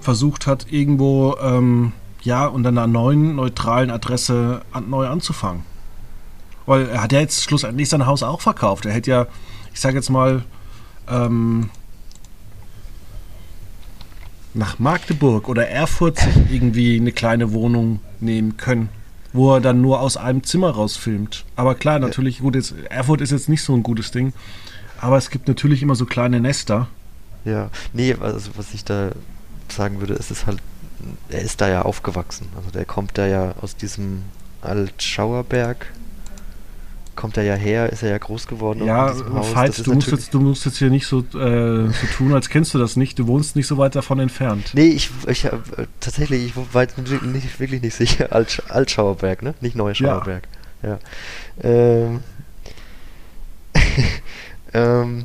versucht 0.00 0.46
hat, 0.46 0.66
irgendwo, 0.70 1.36
ähm, 1.40 1.92
ja, 2.22 2.46
unter 2.46 2.70
einer 2.70 2.86
neuen, 2.86 3.36
neutralen 3.36 3.90
Adresse 3.90 4.62
an, 4.72 4.90
neu 4.90 5.06
anzufangen. 5.06 5.62
Weil 6.66 6.88
er 6.88 7.02
hat 7.02 7.12
ja 7.12 7.20
jetzt 7.20 7.44
schlussendlich 7.44 7.88
sein 7.88 8.06
Haus 8.06 8.24
auch 8.24 8.40
verkauft. 8.40 8.86
Er 8.86 8.92
hätte 8.92 9.10
ja, 9.10 9.26
ich 9.72 9.80
sage 9.80 9.96
jetzt 9.96 10.10
mal, 10.10 10.42
ähm, 11.08 11.70
nach 14.56 14.78
Magdeburg 14.78 15.48
oder 15.48 15.68
Erfurt 15.68 16.18
sich 16.18 16.34
irgendwie 16.50 16.96
eine 16.96 17.12
kleine 17.12 17.52
Wohnung 17.52 18.00
nehmen 18.20 18.56
können, 18.56 18.88
wo 19.32 19.54
er 19.54 19.60
dann 19.60 19.80
nur 19.80 20.00
aus 20.00 20.16
einem 20.16 20.42
Zimmer 20.42 20.70
rausfilmt. 20.70 21.44
Aber 21.56 21.74
klar, 21.74 21.98
natürlich, 21.98 22.40
gut, 22.40 22.54
jetzt, 22.54 22.74
Erfurt 22.88 23.20
ist 23.20 23.32
jetzt 23.32 23.48
nicht 23.48 23.62
so 23.62 23.74
ein 23.74 23.82
gutes 23.82 24.10
Ding, 24.10 24.32
aber 25.00 25.18
es 25.18 25.30
gibt 25.30 25.46
natürlich 25.48 25.82
immer 25.82 25.94
so 25.94 26.06
kleine 26.06 26.40
Nester. 26.40 26.88
Ja, 27.44 27.70
nee, 27.92 28.16
also 28.18 28.50
was 28.56 28.74
ich 28.74 28.84
da 28.84 29.10
sagen 29.68 30.00
würde, 30.00 30.14
ist 30.14 30.30
es 30.30 30.46
halt, 30.46 30.58
er 31.28 31.42
ist 31.42 31.60
da 31.60 31.68
ja 31.68 31.82
aufgewachsen. 31.82 32.48
Also 32.56 32.70
der 32.70 32.84
kommt 32.84 33.18
da 33.18 33.26
ja 33.26 33.54
aus 33.60 33.76
diesem 33.76 34.22
Altschauerberg 34.62 35.86
kommt 37.16 37.36
er 37.36 37.42
ja 37.42 37.54
her, 37.54 37.90
ist 37.90 38.02
er 38.02 38.10
ja 38.10 38.18
groß 38.18 38.46
geworden. 38.46 38.84
Ja, 38.84 39.14
falls 39.42 39.82
du 39.82 39.94
musst, 39.94 40.10
jetzt, 40.10 40.32
du 40.32 40.40
musst 40.40 40.64
jetzt 40.66 40.78
hier 40.78 40.90
nicht 40.90 41.06
so, 41.06 41.20
äh, 41.20 41.88
so 41.88 42.06
tun, 42.14 42.34
als 42.34 42.48
kennst 42.48 42.74
du 42.74 42.78
das 42.78 42.96
nicht. 42.96 43.18
Du 43.18 43.26
wohnst 43.26 43.56
nicht 43.56 43.66
so 43.66 43.78
weit 43.78 43.96
davon 43.96 44.20
entfernt. 44.20 44.70
Nee, 44.74 44.88
ich, 44.88 45.10
ich 45.26 45.46
äh, 45.46 45.50
tatsächlich, 46.00 46.46
ich 46.46 46.74
war 46.74 46.86
nicht, 46.96 47.58
wirklich 47.58 47.82
nicht 47.82 47.94
sicher. 47.94 48.28
Alt, 48.32 48.62
Altschauerberg, 48.68 49.42
ne? 49.42 49.54
Nicht 49.60 49.74
Neuschauerberg. 49.74 50.46
Ja. 50.82 50.98
ja. 51.62 51.68
Ähm, 51.68 52.20
ähm, 54.74 55.24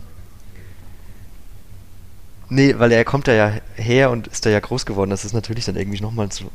nee, 2.49 2.73
weil 2.77 2.91
er 2.91 3.03
kommt 3.03 3.27
da 3.27 3.33
ja 3.33 3.53
her 3.75 4.09
und 4.09 4.27
ist 4.27 4.45
da 4.45 4.49
ja 4.49 4.59
groß 4.59 4.85
geworden. 4.85 5.09
Das 5.11 5.25
ist 5.25 5.33
natürlich 5.33 5.65
dann 5.65 5.75
irgendwie 5.75 6.01
nochmal 6.01 6.31
so 6.31 6.49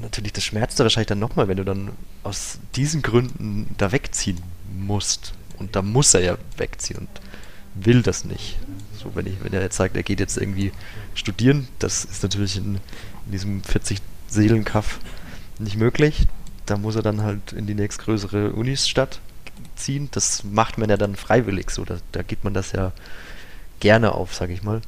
natürlich 0.00 0.32
das 0.32 0.44
schmerzt 0.44 0.78
wahrscheinlich 0.78 1.08
dann 1.08 1.18
nochmal, 1.18 1.48
wenn 1.48 1.58
du 1.58 1.64
dann 1.64 1.90
aus 2.22 2.58
diesen 2.74 3.02
Gründen 3.02 3.74
da 3.76 3.92
wegziehen 3.92 4.40
musst. 4.74 5.34
Und 5.58 5.76
da 5.76 5.82
muss 5.82 6.14
er 6.14 6.20
ja 6.20 6.38
wegziehen 6.56 6.98
und 7.00 7.08
will 7.74 8.02
das 8.02 8.24
nicht. 8.24 8.58
So, 8.98 9.14
wenn, 9.14 9.26
ich, 9.26 9.42
wenn 9.42 9.52
er 9.52 9.62
jetzt 9.62 9.76
sagt, 9.76 9.96
er 9.96 10.02
geht 10.02 10.20
jetzt 10.20 10.36
irgendwie 10.36 10.72
studieren, 11.14 11.68
das 11.78 12.04
ist 12.04 12.22
natürlich 12.22 12.56
in, 12.56 12.76
in 13.26 13.32
diesem 13.32 13.62
40 13.62 14.00
Seelenkaff 14.28 15.00
nicht 15.58 15.76
möglich. 15.76 16.26
Da 16.66 16.76
muss 16.76 16.96
er 16.96 17.02
dann 17.02 17.22
halt 17.22 17.52
in 17.52 17.66
die 17.66 17.74
nächstgrößere 17.74 18.52
Unisstadt 18.52 19.20
ziehen. 19.76 20.08
Das 20.12 20.44
macht 20.44 20.78
man 20.78 20.90
ja 20.90 20.96
dann 20.96 21.16
freiwillig 21.16 21.70
so. 21.70 21.84
Da, 21.84 21.98
da 22.12 22.22
gibt 22.22 22.44
man 22.44 22.54
das 22.54 22.72
ja 22.72 22.92
gerne 23.80 24.12
auf, 24.12 24.34
sag 24.34 24.50
ich 24.50 24.62
mal. 24.62 24.82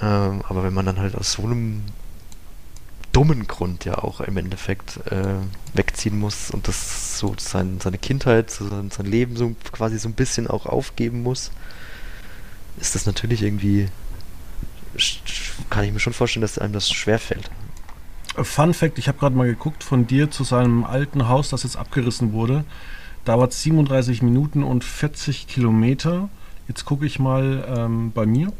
Ähm, 0.00 0.42
aber 0.48 0.62
wenn 0.62 0.74
man 0.74 0.86
dann 0.86 0.98
halt 0.98 1.14
aus 1.14 1.32
so 1.32 1.42
einem 1.42 1.82
dummen 3.16 3.46
Grund 3.46 3.86
ja 3.86 3.96
auch 3.96 4.20
im 4.20 4.36
Endeffekt 4.36 4.98
äh, 5.10 5.36
wegziehen 5.72 6.18
muss 6.18 6.50
und 6.50 6.68
das 6.68 7.18
so 7.18 7.34
sein, 7.38 7.80
seine 7.80 7.96
Kindheit, 7.96 8.50
sein, 8.50 8.90
sein 8.90 9.06
Leben 9.06 9.36
so 9.36 9.56
quasi 9.72 9.98
so 9.98 10.10
ein 10.10 10.12
bisschen 10.12 10.46
auch 10.46 10.66
aufgeben 10.66 11.22
muss, 11.22 11.50
ist 12.78 12.94
das 12.94 13.06
natürlich 13.06 13.42
irgendwie, 13.42 13.88
kann 15.70 15.84
ich 15.84 15.94
mir 15.94 15.98
schon 15.98 16.12
vorstellen, 16.12 16.42
dass 16.42 16.58
einem 16.58 16.74
das 16.74 16.90
schwerfällt. 16.90 17.50
Fun 18.36 18.74
Fact, 18.74 18.98
ich 18.98 19.08
habe 19.08 19.16
gerade 19.16 19.34
mal 19.34 19.46
geguckt, 19.46 19.82
von 19.82 20.06
dir 20.06 20.30
zu 20.30 20.44
seinem 20.44 20.84
alten 20.84 21.26
Haus, 21.26 21.48
das 21.48 21.62
jetzt 21.62 21.78
abgerissen 21.78 22.34
wurde, 22.34 22.66
dauert 23.24 23.54
37 23.54 24.20
Minuten 24.20 24.62
und 24.62 24.84
40 24.84 25.46
Kilometer. 25.46 26.28
Jetzt 26.68 26.84
gucke 26.84 27.06
ich 27.06 27.18
mal 27.18 27.66
ähm, 27.66 28.12
bei 28.12 28.26
mir. 28.26 28.52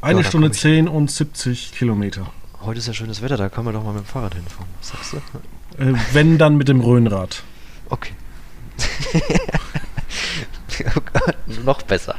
Eine 0.00 0.20
ja, 0.20 0.26
Stunde 0.26 0.50
10 0.52 0.86
und 0.88 1.10
70 1.10 1.72
Kilometer. 1.72 2.30
Heute 2.60 2.78
ist 2.78 2.86
ja 2.86 2.94
schönes 2.94 3.20
Wetter, 3.20 3.36
da 3.36 3.48
kann 3.48 3.64
man 3.64 3.74
doch 3.74 3.82
mal 3.82 3.92
mit 3.92 4.04
dem 4.04 4.06
Fahrrad 4.06 4.34
hinfahren. 4.34 4.68
Was 4.78 4.90
sagst 4.90 5.14
du? 5.14 5.16
Äh, 5.82 5.94
wenn, 6.12 6.38
dann 6.38 6.56
mit 6.56 6.68
dem 6.68 6.80
Röhnrad. 6.80 7.42
Okay. 7.88 8.12
oh 10.96 11.00
Gott, 11.12 11.36
noch 11.64 11.82
besser. 11.82 12.14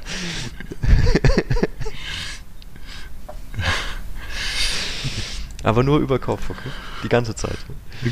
Aber 5.63 5.84
nur 5.84 6.00
über 6.00 6.20
Kopf, 6.20 6.50
okay? 6.50 6.70
Die 7.04 7.10
ganze 7.10 7.36
Zeit. 7.36 7.58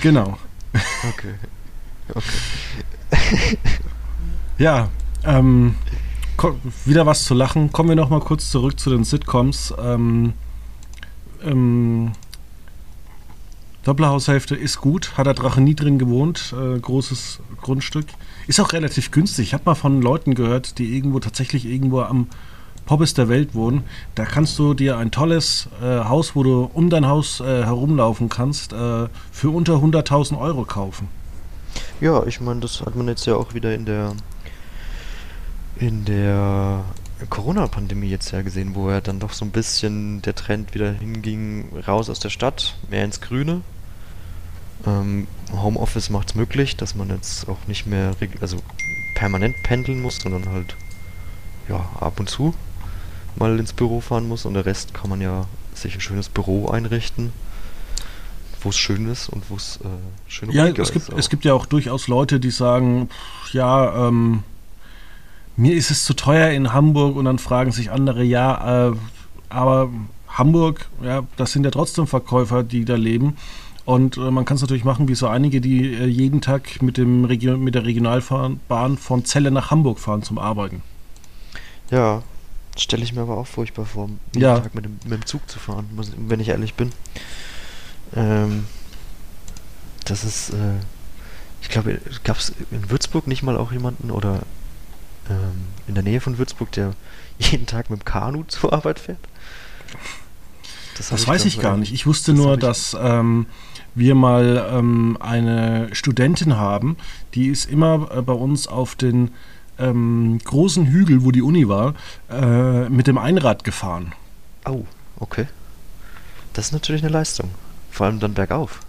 Genau. 0.01 0.37
Okay. 1.09 1.33
Okay. 2.13 3.57
ja, 4.57 4.89
ähm, 5.25 5.75
wieder 6.85 7.05
was 7.05 7.23
zu 7.23 7.33
lachen. 7.33 7.71
Kommen 7.71 7.89
wir 7.89 7.95
noch 7.95 8.09
mal 8.09 8.19
kurz 8.19 8.51
zurück 8.51 8.79
zu 8.79 8.89
den 8.89 9.03
Sitcoms. 9.03 9.73
Ähm, 9.79 10.33
ähm, 11.43 12.11
Doppelhaushälfte 13.83 14.55
ist 14.55 14.81
gut, 14.81 15.17
hat 15.17 15.27
der 15.27 15.33
Drache 15.33 15.61
nie 15.61 15.73
drin 15.73 15.97
gewohnt, 15.97 16.53
äh, 16.53 16.77
großes 16.77 17.39
Grundstück. 17.61 18.05
Ist 18.45 18.59
auch 18.59 18.73
relativ 18.73 19.11
günstig. 19.11 19.47
Ich 19.47 19.53
habe 19.53 19.63
mal 19.65 19.75
von 19.75 20.01
Leuten 20.01 20.35
gehört, 20.35 20.77
die 20.77 20.97
irgendwo 20.97 21.19
tatsächlich 21.19 21.65
irgendwo 21.65 22.01
am 22.01 22.27
Poppes 22.85 23.13
der 23.13 23.29
Welt 23.29 23.55
wohnen. 23.55 23.83
Da 24.15 24.25
kannst 24.25 24.59
du 24.59 24.73
dir 24.73 24.97
ein 24.97 25.11
tolles 25.11 25.69
äh, 25.81 26.03
Haus, 26.03 26.35
wo 26.35 26.43
du 26.43 26.69
um 26.73 26.89
dein 26.89 27.07
Haus 27.07 27.39
äh, 27.39 27.63
herumlaufen 27.63 28.27
kannst, 28.27 28.73
äh, 28.73 29.07
für 29.31 29.49
unter 29.51 29.75
100.000 29.75 30.37
Euro 30.37 30.65
kaufen. 30.65 31.07
Ja, 32.01 32.25
ich 32.25 32.41
meine, 32.41 32.59
das 32.59 32.81
hat 32.81 32.95
man 32.95 33.07
jetzt 33.07 33.25
ja 33.25 33.35
auch 33.35 33.53
wieder 33.53 33.73
in 33.73 33.85
der 33.85 34.13
in 35.79 36.05
der 36.05 36.83
Corona-Pandemie 37.29 38.09
jetzt 38.09 38.31
ja 38.31 38.41
gesehen, 38.41 38.75
wo 38.75 38.89
er 38.89 39.01
dann 39.01 39.19
doch 39.19 39.33
so 39.33 39.45
ein 39.45 39.51
bisschen 39.51 40.21
der 40.21 40.35
Trend 40.35 40.73
wieder 40.73 40.91
hinging, 40.91 41.69
raus 41.87 42.09
aus 42.09 42.19
der 42.19 42.29
Stadt, 42.29 42.77
mehr 42.89 43.03
ins 43.03 43.21
Grüne. 43.21 43.61
Ähm, 44.85 45.27
Homeoffice 45.51 46.09
macht 46.09 46.29
es 46.29 46.35
möglich, 46.35 46.77
dass 46.77 46.95
man 46.95 47.09
jetzt 47.09 47.49
auch 47.49 47.67
nicht 47.67 47.87
mehr 47.87 48.15
also 48.41 48.57
permanent 49.15 49.55
pendeln 49.63 50.01
muss, 50.01 50.17
sondern 50.17 50.49
halt 50.49 50.75
ja, 51.67 51.89
ab 51.99 52.19
und 52.19 52.29
zu 52.29 52.53
mal 53.37 53.59
ins 53.59 53.73
Büro 53.73 54.01
fahren 54.01 54.27
muss 54.27 54.45
und 54.45 54.53
der 54.53 54.65
Rest 54.65 54.93
kann 54.93 55.09
man 55.09 55.21
ja 55.21 55.45
sich 55.73 55.95
ein 55.95 56.01
schönes 56.01 56.29
Büro 56.29 56.69
einrichten, 56.69 57.31
wo 58.61 58.69
es 58.69 58.77
schön 58.77 59.09
ist 59.09 59.29
und 59.29 59.49
wo 59.49 59.55
es 59.55 59.79
äh, 59.83 59.87
schön 60.27 60.51
ja, 60.51 60.67
es 60.67 60.91
gibt, 60.91 61.09
ist. 61.09 61.17
Es 61.17 61.29
gibt 61.29 61.45
ja 61.45 61.53
auch 61.53 61.65
durchaus 61.65 62.07
Leute, 62.07 62.39
die 62.39 62.51
sagen, 62.51 63.09
ja, 63.53 64.07
ähm, 64.07 64.43
mir 65.57 65.75
ist 65.75 65.91
es 65.91 66.05
zu 66.05 66.13
teuer 66.13 66.51
in 66.51 66.71
Hamburg 66.71 67.15
und 67.15 67.25
dann 67.25 67.39
fragen 67.39 67.71
sich 67.71 67.91
andere, 67.91 68.23
ja, 68.23 68.89
äh, 68.89 68.95
aber 69.49 69.89
Hamburg, 70.29 70.87
ja, 71.01 71.23
das 71.35 71.51
sind 71.51 71.63
ja 71.65 71.71
trotzdem 71.71 72.07
Verkäufer, 72.07 72.63
die 72.63 72.85
da 72.85 72.95
leben. 72.95 73.37
Und 73.85 74.17
äh, 74.17 74.31
man 74.31 74.45
kann 74.45 74.55
es 74.55 74.61
natürlich 74.61 74.83
machen, 74.83 75.07
wie 75.07 75.15
so 75.15 75.27
einige, 75.27 75.61
die 75.61 75.93
äh, 75.93 76.05
jeden 76.05 76.41
Tag 76.41 76.81
mit, 76.81 76.97
dem 76.97 77.21
mit 77.21 77.75
der 77.75 77.85
Regionalbahn 77.85 78.97
von 78.97 79.25
Celle 79.25 79.49
nach 79.49 79.71
Hamburg 79.71 79.99
fahren 79.99 80.21
zum 80.23 80.37
Arbeiten. 80.37 80.83
Ja, 81.89 82.21
stelle 82.77 83.03
ich 83.03 83.13
mir 83.13 83.21
aber 83.21 83.37
auch 83.37 83.47
furchtbar 83.47 83.85
vor, 83.85 84.09
jeden 84.33 84.41
ja. 84.41 84.59
Tag 84.59 84.75
mit 84.75 84.85
dem, 84.85 84.99
mit 85.05 85.23
dem 85.23 85.25
Zug 85.25 85.49
zu 85.49 85.57
fahren, 85.57 85.87
wenn 86.27 86.39
ich 86.39 86.49
ehrlich 86.49 86.75
bin. 86.75 86.91
Ähm, 88.15 88.65
das 90.05 90.23
ist, 90.23 90.49
äh, 90.49 90.75
ich 91.61 91.69
glaube, 91.69 91.99
gab 92.23 92.37
es 92.37 92.53
in 92.71 92.91
Würzburg 92.91 93.25
nicht 93.25 93.41
mal 93.41 93.57
auch 93.57 93.71
jemanden 93.71 94.11
oder 94.11 94.41
ähm, 95.29 95.67
in 95.87 95.95
der 95.95 96.03
Nähe 96.03 96.21
von 96.21 96.37
Würzburg, 96.37 96.71
der 96.71 96.93
jeden 97.39 97.65
Tag 97.65 97.89
mit 97.89 98.01
dem 98.01 98.05
Kanu 98.05 98.43
zur 98.43 98.73
Arbeit 98.73 98.99
fährt? 98.99 99.19
Das, 100.97 101.09
das 101.09 101.21
ich 101.21 101.27
weiß 101.27 101.45
ich 101.45 101.59
gar 101.59 101.77
nicht. 101.77 101.93
Ich 101.93 102.07
wusste 102.07 102.31
das 102.33 102.41
nur, 102.41 102.57
dass 102.57 102.97
ähm, 102.99 103.45
wir 103.93 104.15
mal 104.15 104.67
ähm, 104.71 105.17
eine 105.19 105.89
Studentin 105.93 106.57
haben, 106.57 106.97
die 107.33 107.47
ist 107.47 107.65
immer 107.65 108.09
äh, 108.11 108.21
bei 108.21 108.33
uns 108.33 108.67
auf 108.67 108.95
den 108.95 109.31
ähm, 109.79 110.39
großen 110.43 110.87
Hügel, 110.87 111.23
wo 111.23 111.31
die 111.31 111.41
Uni 111.41 111.67
war, 111.67 111.93
äh, 112.29 112.89
mit 112.89 113.07
dem 113.07 113.17
Einrad 113.17 113.63
gefahren. 113.63 114.13
Oh, 114.65 114.85
okay. 115.19 115.47
Das 116.53 116.67
ist 116.67 116.71
natürlich 116.71 117.03
eine 117.03 117.11
Leistung. 117.11 117.51
Vor 117.91 118.07
allem 118.07 118.19
dann 118.19 118.33
bergauf. 118.33 118.79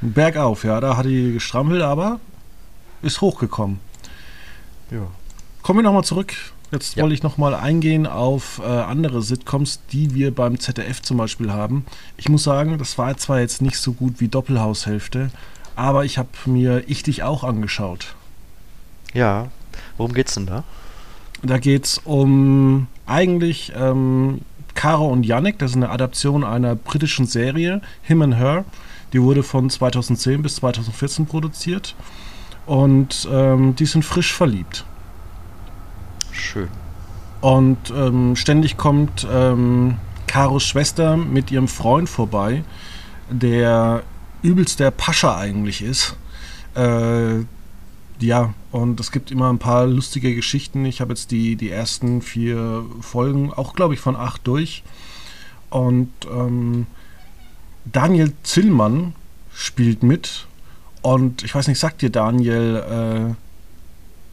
Bergauf, 0.00 0.64
ja, 0.64 0.80
da 0.80 0.96
hat 0.96 1.06
die 1.06 1.32
gestrampelt, 1.34 1.82
aber 1.82 2.20
ist 3.02 3.20
hochgekommen. 3.20 3.80
Ja. 4.90 5.06
Kommen 5.68 5.80
wir 5.80 5.82
nochmal 5.82 6.04
zurück. 6.04 6.32
Jetzt 6.72 6.96
ja. 6.96 7.02
wollte 7.02 7.14
ich 7.14 7.22
nochmal 7.22 7.52
eingehen 7.52 8.06
auf 8.06 8.58
äh, 8.58 8.66
andere 8.66 9.20
Sitcoms, 9.20 9.80
die 9.92 10.14
wir 10.14 10.34
beim 10.34 10.58
ZDF 10.58 11.02
zum 11.02 11.18
Beispiel 11.18 11.52
haben. 11.52 11.84
Ich 12.16 12.30
muss 12.30 12.42
sagen, 12.44 12.78
das 12.78 12.96
war 12.96 13.14
zwar 13.18 13.40
jetzt 13.40 13.60
nicht 13.60 13.76
so 13.76 13.92
gut 13.92 14.14
wie 14.18 14.28
Doppelhaushälfte, 14.28 15.30
aber 15.76 16.06
ich 16.06 16.16
habe 16.16 16.30
mir 16.46 16.84
Ich 16.86 17.02
dich 17.02 17.22
auch 17.22 17.44
angeschaut. 17.44 18.14
Ja, 19.12 19.48
worum 19.98 20.14
geht's 20.14 20.36
denn 20.36 20.46
da? 20.46 20.64
Da 21.42 21.58
geht's 21.58 22.00
um 22.02 22.86
eigentlich 23.04 23.70
ähm, 23.76 24.40
Caro 24.72 25.08
und 25.08 25.26
Yannick, 25.26 25.58
das 25.58 25.72
ist 25.72 25.76
eine 25.76 25.90
Adaption 25.90 26.44
einer 26.44 26.76
britischen 26.76 27.26
Serie, 27.26 27.82
Him 28.00 28.22
and 28.22 28.36
Her. 28.36 28.64
Die 29.12 29.20
wurde 29.20 29.42
von 29.42 29.68
2010 29.68 30.40
bis 30.40 30.54
2014 30.54 31.26
produziert. 31.26 31.94
Und 32.64 33.28
ähm, 33.30 33.76
die 33.76 33.84
sind 33.84 34.06
frisch 34.06 34.32
verliebt. 34.32 34.86
Schön. 36.38 36.68
Und 37.40 37.90
ähm, 37.90 38.36
ständig 38.36 38.76
kommt 38.76 39.26
ähm, 39.30 39.96
Karos 40.26 40.64
Schwester 40.64 41.16
mit 41.16 41.50
ihrem 41.50 41.68
Freund 41.68 42.08
vorbei, 42.08 42.64
der 43.30 44.02
übelst 44.42 44.80
der 44.80 44.90
Pascha 44.90 45.36
eigentlich 45.36 45.82
ist. 45.82 46.16
Äh, 46.74 47.40
ja, 48.20 48.54
und 48.72 48.98
es 48.98 49.12
gibt 49.12 49.30
immer 49.30 49.50
ein 49.52 49.58
paar 49.58 49.86
lustige 49.86 50.34
Geschichten. 50.34 50.84
Ich 50.84 51.00
habe 51.00 51.12
jetzt 51.12 51.30
die, 51.30 51.56
die 51.56 51.70
ersten 51.70 52.22
vier 52.22 52.84
Folgen, 53.00 53.52
auch 53.52 53.74
glaube 53.74 53.94
ich 53.94 54.00
von 54.00 54.16
acht 54.16 54.46
durch. 54.46 54.82
Und 55.70 56.10
ähm, 56.30 56.86
Daniel 57.84 58.32
Zillmann 58.42 59.14
spielt 59.52 60.02
mit. 60.02 60.46
Und 61.02 61.44
ich 61.44 61.54
weiß 61.54 61.68
nicht, 61.68 61.78
sagt 61.78 62.02
dir 62.02 62.10
Daniel 62.10 63.34
äh, 63.34 63.34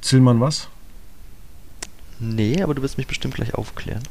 Zillmann 0.02 0.40
was? 0.40 0.70
Nee, 2.20 2.62
aber 2.62 2.76
du 2.76 2.82
wirst 2.82 2.98
mich 2.98 3.08
bestimmt 3.08 3.36
gleich 3.36 3.54
aufklären. 3.54 4.04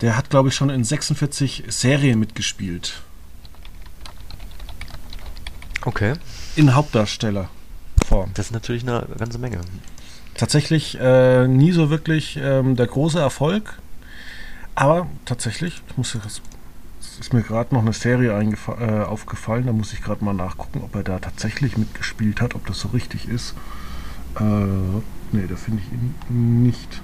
Der 0.00 0.16
hat, 0.16 0.30
glaube 0.30 0.48
ich, 0.48 0.54
schon 0.54 0.70
in 0.70 0.84
46 0.84 1.64
Serien 1.68 2.18
mitgespielt. 2.18 3.02
Okay. 5.84 6.14
In 6.56 6.74
Hauptdarstellerform. 6.74 8.30
Das 8.34 8.46
ist 8.46 8.52
natürlich 8.52 8.82
eine 8.82 9.06
ganze 9.18 9.38
Menge. 9.38 9.60
Tatsächlich 10.34 10.98
äh, 11.00 11.46
nie 11.46 11.72
so 11.72 11.90
wirklich 11.90 12.38
ähm, 12.40 12.76
der 12.76 12.86
große 12.86 13.18
Erfolg. 13.18 13.78
Aber 14.74 15.06
tatsächlich, 15.24 15.82
ich 15.88 15.96
muss 15.96 16.14
es 16.14 16.40
ist 17.18 17.32
mir 17.32 17.42
gerade 17.42 17.74
noch 17.74 17.82
eine 17.82 17.92
Serie 17.92 18.30
äh, 18.32 19.04
aufgefallen, 19.04 19.66
da 19.66 19.72
muss 19.72 19.92
ich 19.92 20.02
gerade 20.02 20.24
mal 20.24 20.32
nachgucken, 20.32 20.80
ob 20.82 20.94
er 20.94 21.02
da 21.02 21.18
tatsächlich 21.18 21.76
mitgespielt 21.76 22.40
hat, 22.40 22.54
ob 22.54 22.66
das 22.66 22.80
so 22.80 22.88
richtig 22.88 23.28
ist. 23.28 23.54
Äh, 24.40 24.42
nee, 25.32 25.46
da 25.48 25.56
finde 25.56 25.82
ich 25.82 25.92
ihn 25.92 26.62
nicht. 26.62 27.02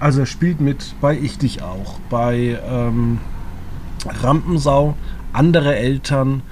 Also 0.00 0.20
er 0.20 0.26
spielt 0.26 0.60
mit 0.60 0.94
bei 1.00 1.16
Ich 1.16 1.38
dich 1.38 1.62
auch, 1.62 1.98
bei 2.08 2.58
ähm, 2.64 3.18
Rampensau, 4.06 4.96
andere 5.32 5.76
Eltern, 5.76 6.42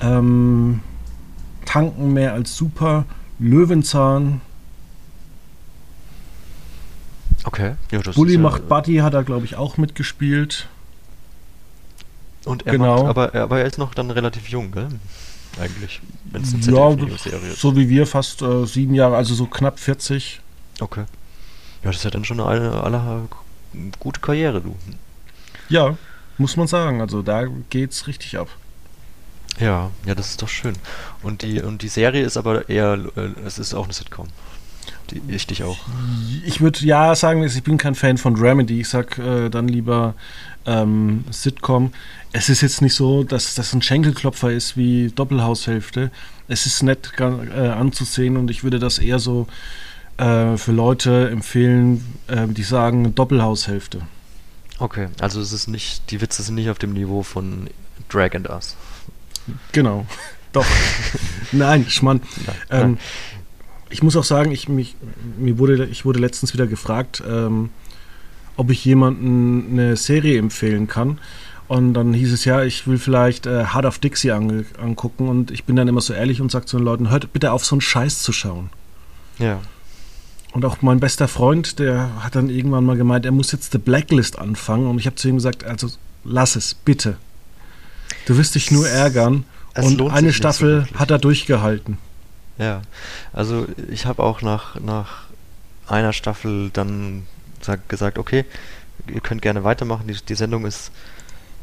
ähm, 0.00 0.80
Tanken 1.64 2.12
mehr 2.12 2.32
als 2.32 2.56
super, 2.56 3.04
Löwenzahn. 3.38 4.40
Okay. 7.44 7.74
Ja, 7.90 8.00
Bully 8.14 8.38
macht 8.38 8.62
ja, 8.62 8.68
Buddy 8.68 8.96
hat 8.96 9.14
er, 9.14 9.24
glaube 9.24 9.44
ich, 9.44 9.56
auch 9.56 9.76
mitgespielt. 9.76 10.68
Und 12.44 12.66
er 12.66 12.72
Genau. 12.72 13.02
macht, 13.02 13.10
aber, 13.10 13.34
aber 13.34 13.60
er 13.60 13.66
ist 13.66 13.78
noch 13.78 13.94
dann 13.94 14.10
relativ 14.10 14.48
jung, 14.48 14.70
gell? 14.72 14.88
Eigentlich. 15.60 16.00
Wenn 16.24 16.42
es 16.42 16.54
eine 16.54 16.62
Ja, 16.64 17.54
so 17.56 17.76
wie 17.76 17.88
wir, 17.88 18.06
fast 18.06 18.42
äh, 18.42 18.66
sieben 18.66 18.94
Jahre, 18.94 19.16
also 19.16 19.34
so 19.34 19.46
knapp 19.46 19.78
40. 19.80 20.40
Okay. 20.80 21.04
Ja, 21.82 21.90
das 21.90 21.96
ist 21.96 22.04
ja 22.04 22.10
dann 22.10 22.24
schon 22.24 22.40
eine, 22.40 22.82
eine 22.84 23.28
gute 23.98 24.20
Karriere, 24.20 24.60
du. 24.60 24.76
Ja, 25.68 25.96
muss 26.38 26.56
man 26.56 26.66
sagen. 26.66 27.00
Also 27.00 27.22
da 27.22 27.44
geht's 27.70 28.06
richtig 28.06 28.38
ab. 28.38 28.48
Ja, 29.58 29.90
ja, 30.04 30.14
das 30.14 30.30
ist 30.30 30.42
doch 30.42 30.48
schön. 30.48 30.74
Und 31.22 31.42
die, 31.42 31.62
und 31.62 31.82
die 31.82 31.88
Serie 31.88 32.24
ist 32.24 32.36
aber 32.36 32.68
eher, 32.68 32.98
äh, 33.16 33.28
es 33.46 33.58
ist 33.58 33.74
auch 33.74 33.84
eine 33.84 33.92
Sitcom. 33.92 34.28
Die, 35.10 35.22
ich 35.28 35.46
dich 35.46 35.62
auch. 35.62 35.78
Ich 36.44 36.60
würde 36.60 36.84
ja 36.84 37.14
sagen, 37.14 37.42
ich 37.42 37.62
bin 37.62 37.78
kein 37.78 37.94
Fan 37.94 38.18
von 38.18 38.34
Dramedy. 38.34 38.80
Ich 38.80 38.88
sag 38.88 39.18
äh, 39.18 39.48
dann 39.48 39.68
lieber 39.68 40.14
ähm, 40.66 41.24
Sitcom. 41.30 41.92
Es 42.32 42.48
ist 42.48 42.60
jetzt 42.60 42.82
nicht 42.82 42.94
so, 42.94 43.24
dass 43.24 43.54
das 43.54 43.72
ein 43.72 43.82
Schenkelklopfer 43.82 44.50
ist 44.50 44.76
wie 44.76 45.10
Doppelhaushälfte. 45.14 46.10
Es 46.48 46.66
ist 46.66 46.82
nett 46.82 47.12
äh, 47.18 47.22
anzusehen 47.22 48.36
und 48.36 48.50
ich 48.50 48.62
würde 48.62 48.78
das 48.78 48.98
eher 48.98 49.18
so 49.18 49.46
äh, 50.18 50.56
für 50.56 50.72
Leute 50.72 51.28
empfehlen, 51.30 52.18
äh, 52.28 52.46
die 52.46 52.62
sagen 52.62 53.14
Doppelhaushälfte. 53.14 54.02
Okay, 54.78 55.08
also 55.20 55.40
es 55.40 55.52
ist 55.52 55.68
nicht, 55.68 56.10
die 56.10 56.20
Witze 56.20 56.42
sind 56.42 56.54
nicht 56.56 56.70
auf 56.70 56.78
dem 56.78 56.92
Niveau 56.92 57.22
von 57.22 57.68
Drag 58.08 58.34
and 58.34 58.48
Us. 58.48 58.76
Genau. 59.72 60.06
Doch. 60.52 60.66
Nein, 61.52 61.86
Schmann. 61.88 62.20
Nein, 62.46 62.56
Ähm, 62.70 62.98
ich 63.90 64.02
muss 64.02 64.16
auch 64.16 64.24
sagen, 64.24 64.52
ich, 64.52 64.68
mich, 64.68 64.96
mir 65.38 65.58
wurde, 65.58 65.86
ich 65.86 66.04
wurde 66.04 66.18
letztens 66.18 66.52
wieder 66.52 66.66
gefragt, 66.66 67.22
ähm, 67.28 67.70
ob 68.56 68.70
ich 68.70 68.84
jemanden 68.84 69.72
eine 69.72 69.96
Serie 69.96 70.38
empfehlen 70.38 70.86
kann. 70.86 71.20
Und 71.68 71.94
dann 71.94 72.12
hieß 72.12 72.32
es 72.32 72.44
ja, 72.44 72.62
ich 72.62 72.86
will 72.86 72.98
vielleicht 72.98 73.46
äh, 73.46 73.64
Hard 73.66 73.86
of 73.86 73.98
Dixie 73.98 74.30
angucken. 74.30 75.28
Und 75.28 75.50
ich 75.50 75.64
bin 75.64 75.76
dann 75.76 75.88
immer 75.88 76.00
so 76.00 76.12
ehrlich 76.12 76.40
und 76.40 76.50
sage 76.50 76.66
zu 76.66 76.78
den 76.78 76.84
Leuten, 76.84 77.10
hört 77.10 77.32
bitte 77.32 77.52
auf, 77.52 77.64
so 77.64 77.74
einen 77.74 77.80
Scheiß 77.80 78.22
zu 78.22 78.32
schauen. 78.32 78.70
Ja. 79.38 79.60
Und 80.56 80.64
auch 80.64 80.80
mein 80.80 81.00
bester 81.00 81.28
Freund, 81.28 81.80
der 81.80 82.08
hat 82.24 82.34
dann 82.34 82.48
irgendwann 82.48 82.82
mal 82.82 82.96
gemeint, 82.96 83.26
er 83.26 83.30
muss 83.30 83.52
jetzt 83.52 83.72
The 83.72 83.78
Blacklist 83.78 84.38
anfangen. 84.38 84.86
Und 84.86 84.98
ich 84.98 85.04
habe 85.04 85.14
zu 85.14 85.28
ihm 85.28 85.34
gesagt, 85.34 85.64
also 85.64 85.90
lass 86.24 86.56
es, 86.56 86.72
bitte. 86.72 87.18
Du 88.24 88.38
wirst 88.38 88.54
dich 88.54 88.70
nur 88.70 88.88
ärgern. 88.88 89.44
Es 89.74 89.84
und 89.84 90.00
eine 90.10 90.28
so 90.28 90.32
Staffel 90.32 90.78
wirklich. 90.78 90.98
hat 90.98 91.10
er 91.10 91.18
durchgehalten. 91.18 91.98
Ja, 92.56 92.80
also 93.34 93.66
ich 93.90 94.06
habe 94.06 94.22
auch 94.22 94.40
nach, 94.40 94.80
nach 94.80 95.24
einer 95.86 96.14
Staffel 96.14 96.70
dann 96.72 97.26
sag, 97.60 97.86
gesagt, 97.90 98.16
okay, 98.16 98.46
ihr 99.08 99.20
könnt 99.20 99.42
gerne 99.42 99.62
weitermachen. 99.62 100.08
Die, 100.08 100.16
die 100.26 100.34
Sendung 100.34 100.64
ist, 100.64 100.90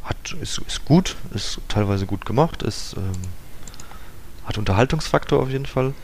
hat, 0.04 0.36
ist, 0.40 0.60
ist 0.68 0.86
gut, 0.86 1.16
ist 1.34 1.58
teilweise 1.68 2.06
gut 2.06 2.28
gemacht, 2.28 2.62
ist, 2.62 2.94
ähm, 2.96 3.12
hat 4.46 4.60
Unterhaltungsfaktor 4.60 5.42
auf 5.42 5.50
jeden 5.50 5.66
Fall, 5.66 5.96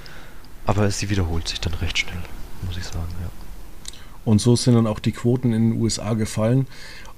aber 0.65 0.89
sie 0.89 1.11
wiederholt 1.11 1.47
sich 1.47 1.61
dann 1.61 1.75
recht 1.75 1.99
schnell, 1.99 2.17
muss 2.65 2.77
ich 2.77 2.83
sagen, 2.83 3.13
ja. 3.21 3.29
Und 4.25 4.39
so 4.39 4.55
sind 4.55 4.75
dann 4.75 4.87
auch 4.87 4.99
die 4.99 5.11
Quoten 5.11 5.53
in 5.53 5.71
den 5.71 5.81
USA 5.81 6.13
gefallen. 6.13 6.67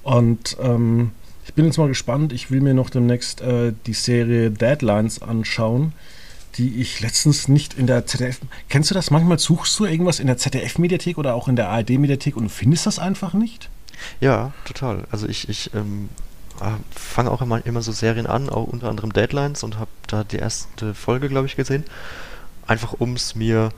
Und 0.02 0.56
ähm, 0.60 1.12
ich 1.44 1.54
bin 1.54 1.64
jetzt 1.66 1.78
mal 1.78 1.88
gespannt. 1.88 2.32
Ich 2.32 2.50
will 2.50 2.60
mir 2.60 2.74
noch 2.74 2.90
demnächst 2.90 3.40
äh, 3.40 3.72
die 3.86 3.92
Serie 3.92 4.50
Deadlines 4.50 5.20
anschauen, 5.20 5.92
die 6.54 6.80
ich 6.80 7.00
letztens 7.00 7.48
nicht 7.48 7.74
in 7.74 7.86
der 7.86 8.06
ZDF. 8.06 8.40
Kennst 8.68 8.90
du 8.90 8.94
das? 8.94 9.10
Manchmal 9.10 9.38
suchst 9.38 9.78
du 9.78 9.84
irgendwas 9.84 10.20
in 10.20 10.26
der 10.26 10.38
ZDF-Mediathek 10.38 11.18
oder 11.18 11.34
auch 11.34 11.48
in 11.48 11.56
der 11.56 11.68
ARD-Mediathek 11.68 12.36
und 12.36 12.48
findest 12.48 12.86
das 12.86 12.98
einfach 12.98 13.34
nicht? 13.34 13.68
Ja, 14.20 14.52
total. 14.64 15.04
Also 15.10 15.28
ich, 15.28 15.48
ich 15.48 15.70
ähm, 15.74 16.08
fange 16.94 17.30
auch 17.30 17.42
immer, 17.42 17.64
immer 17.66 17.82
so 17.82 17.92
Serien 17.92 18.26
an, 18.26 18.48
auch 18.48 18.64
unter 18.64 18.88
anderem 18.88 19.12
Deadlines 19.12 19.62
und 19.62 19.78
habe 19.78 19.90
da 20.06 20.24
die 20.24 20.36
erste 20.36 20.94
Folge, 20.94 21.28
glaube 21.28 21.46
ich, 21.46 21.56
gesehen. 21.56 21.84
Einfach 22.66 22.94
um 22.94 23.14
es 23.14 23.34
mir 23.34 23.70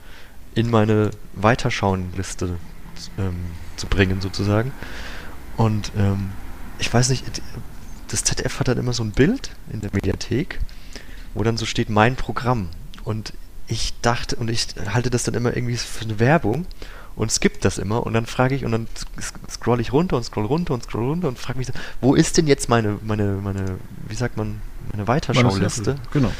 in 0.54 0.70
meine 0.70 1.10
Weiterschauen-Liste 1.34 2.56
ähm, 3.18 3.36
zu 3.76 3.86
bringen, 3.86 4.20
sozusagen. 4.20 4.72
Und 5.56 5.92
ähm, 5.96 6.30
ich 6.78 6.92
weiß 6.92 7.08
nicht, 7.10 7.24
das 8.08 8.24
ZDF 8.24 8.60
hat 8.60 8.68
dann 8.68 8.78
immer 8.78 8.92
so 8.92 9.02
ein 9.02 9.12
Bild 9.12 9.50
in 9.72 9.80
der 9.80 9.90
Mediathek, 9.92 10.60
wo 11.34 11.42
dann 11.42 11.56
so 11.56 11.66
steht 11.66 11.90
mein 11.90 12.16
Programm. 12.16 12.68
Und 13.04 13.32
ich 13.66 13.94
dachte, 14.02 14.36
und 14.36 14.50
ich 14.50 14.68
halte 14.92 15.10
das 15.10 15.24
dann 15.24 15.34
immer 15.34 15.56
irgendwie 15.56 15.76
für 15.76 16.04
eine 16.04 16.18
Werbung 16.20 16.66
und 17.16 17.30
skipp 17.30 17.60
das 17.60 17.78
immer 17.78 18.04
und 18.04 18.12
dann 18.12 18.26
frage 18.26 18.54
ich 18.54 18.64
und 18.64 18.72
dann 18.72 18.88
scroll 19.48 19.80
ich 19.80 19.92
runter 19.92 20.16
und 20.16 20.24
scroll 20.24 20.46
runter 20.46 20.74
und 20.74 20.82
scroll 20.82 21.04
runter 21.04 21.28
und 21.28 21.38
frage 21.38 21.58
mich, 21.58 21.68
wo 22.00 22.14
ist 22.14 22.36
denn 22.36 22.46
jetzt 22.46 22.68
meine, 22.68 22.98
meine, 23.02 23.36
meine, 23.42 23.78
wie 24.08 24.14
sagt 24.14 24.36
man, 24.36 24.60
meine 24.92 25.06
Weiterschauliste? 25.06 25.96
Genau. 26.12 26.32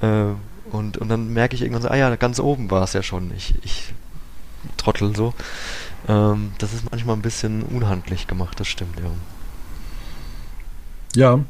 Äh, 0.00 0.34
und, 0.74 0.98
und 0.98 1.08
dann 1.08 1.32
merke 1.32 1.54
ich 1.54 1.62
irgendwann 1.62 1.82
so, 1.82 1.88
ah 1.88 1.96
ja, 1.96 2.16
ganz 2.16 2.40
oben 2.40 2.70
war 2.70 2.82
es 2.82 2.92
ja 2.92 3.02
schon. 3.02 3.32
Ich, 3.36 3.54
ich 3.62 3.94
trottel 4.76 5.14
so. 5.14 5.32
Ähm, 6.08 6.52
das 6.58 6.72
ist 6.72 6.90
manchmal 6.90 7.16
ein 7.16 7.22
bisschen 7.22 7.62
unhandlich 7.62 8.26
gemacht, 8.26 8.58
das 8.58 8.66
stimmt, 8.66 8.98
ja. 8.98 9.10
Ja, 11.14 11.44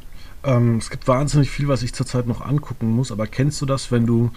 ähm, 0.45 0.77
es 0.77 0.91
gibt 0.91 1.09
wahnsinnig 1.09 1.51
viel, 1.51 1.69
was 1.69 1.83
ich 1.83 1.95
zurzeit 1.95 2.27
noch 2.27 2.43
angucken 2.43 2.91
muss. 2.91 3.11
Aber 3.11 3.27
kennst 3.27 3.63
du 3.63 3.67
das, 3.67 3.91
wenn 3.91 4.07
du 4.07 4.31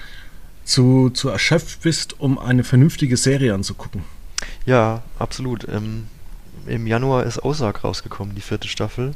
zu, 0.64 1.10
zu 1.10 1.28
erschöpft 1.30 1.82
bist, 1.82 2.20
um 2.20 2.40
eine 2.40 2.64
vernünftige 2.64 3.18
Serie 3.18 3.54
anzugucken? 3.54 4.04
Ja, 4.66 5.04
absolut. 5.20 5.68
Ähm, 5.68 6.08
Im 6.66 6.88
Januar 6.88 7.26
ist 7.26 7.44
Ozark 7.44 7.84
rausgekommen, 7.84 8.36
die 8.36 8.42
vierte 8.42 8.70
Staffel. 8.70 9.16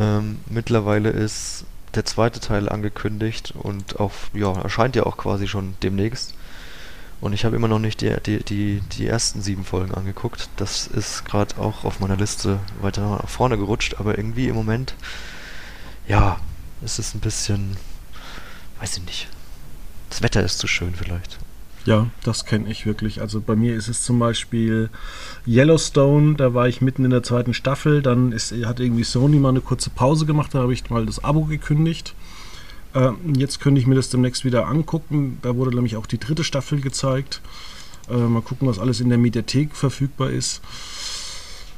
Ähm, 0.00 0.38
mittlerweile 0.48 1.10
ist 1.10 1.66
der 1.94 2.04
zweite 2.04 2.40
Teil 2.40 2.68
angekündigt 2.68 3.54
und 3.56 3.98
auch, 4.00 4.12
ja, 4.32 4.52
erscheint 4.60 4.96
ja 4.96 5.04
auch 5.04 5.16
quasi 5.16 5.48
schon 5.48 5.74
demnächst. 5.82 6.34
Und 7.20 7.32
ich 7.32 7.44
habe 7.44 7.56
immer 7.56 7.68
noch 7.68 7.80
nicht 7.80 8.00
die, 8.00 8.14
die, 8.24 8.44
die, 8.44 8.80
die 8.92 9.06
ersten 9.06 9.42
sieben 9.42 9.64
Folgen 9.64 9.92
angeguckt. 9.92 10.48
Das 10.56 10.86
ist 10.86 11.24
gerade 11.24 11.58
auch 11.58 11.84
auf 11.84 11.98
meiner 11.98 12.16
Liste 12.16 12.60
weiter 12.80 13.00
nach 13.02 13.28
vorne 13.28 13.58
gerutscht, 13.58 13.96
aber 13.98 14.16
irgendwie 14.16 14.48
im 14.48 14.54
Moment, 14.54 14.94
ja, 16.06 16.38
es 16.82 16.98
ist 16.98 17.14
ein 17.14 17.20
bisschen, 17.20 17.76
weiß 18.80 18.98
ich 18.98 19.04
nicht. 19.04 19.28
Das 20.10 20.22
Wetter 20.22 20.42
ist 20.42 20.58
zu 20.58 20.68
schön 20.68 20.94
vielleicht. 20.94 21.38
Ja, 21.88 22.06
das 22.22 22.44
kenne 22.44 22.70
ich 22.70 22.84
wirklich. 22.84 23.22
Also 23.22 23.40
bei 23.40 23.56
mir 23.56 23.74
ist 23.74 23.88
es 23.88 24.02
zum 24.02 24.18
Beispiel 24.18 24.90
Yellowstone, 25.46 26.34
da 26.34 26.52
war 26.52 26.68
ich 26.68 26.82
mitten 26.82 27.02
in 27.02 27.10
der 27.10 27.22
zweiten 27.22 27.54
Staffel, 27.54 28.02
dann 28.02 28.30
ist, 28.30 28.52
hat 28.66 28.78
irgendwie 28.78 29.04
Sony 29.04 29.38
mal 29.38 29.48
eine 29.48 29.62
kurze 29.62 29.88
Pause 29.88 30.26
gemacht, 30.26 30.52
da 30.52 30.58
habe 30.58 30.74
ich 30.74 30.90
mal 30.90 31.06
das 31.06 31.24
Abo 31.24 31.46
gekündigt. 31.46 32.14
Äh, 32.92 33.12
jetzt 33.34 33.60
könnte 33.60 33.80
ich 33.80 33.86
mir 33.86 33.94
das 33.94 34.10
demnächst 34.10 34.44
wieder 34.44 34.66
angucken. 34.66 35.38
Da 35.40 35.56
wurde 35.56 35.74
nämlich 35.74 35.96
auch 35.96 36.04
die 36.04 36.18
dritte 36.18 36.44
Staffel 36.44 36.82
gezeigt. 36.82 37.40
Äh, 38.10 38.16
mal 38.16 38.42
gucken, 38.42 38.68
was 38.68 38.78
alles 38.78 39.00
in 39.00 39.08
der 39.08 39.16
Mediathek 39.16 39.74
verfügbar 39.74 40.28
ist. 40.28 40.60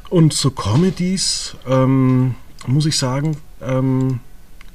Und 0.09 0.33
so 0.33 0.51
Comedies, 0.51 1.55
ähm, 1.69 2.35
muss 2.67 2.87
ich 2.87 2.99
sagen, 2.99 3.37
ähm, 3.63 4.19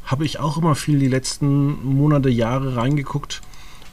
habe 0.05 0.23
ich 0.23 0.39
auch 0.39 0.57
immer 0.57 0.75
viel 0.75 0.97
die 0.97 1.09
letzten 1.09 1.83
Monate, 1.83 2.29
Jahre 2.29 2.77
reingeguckt. 2.77 3.41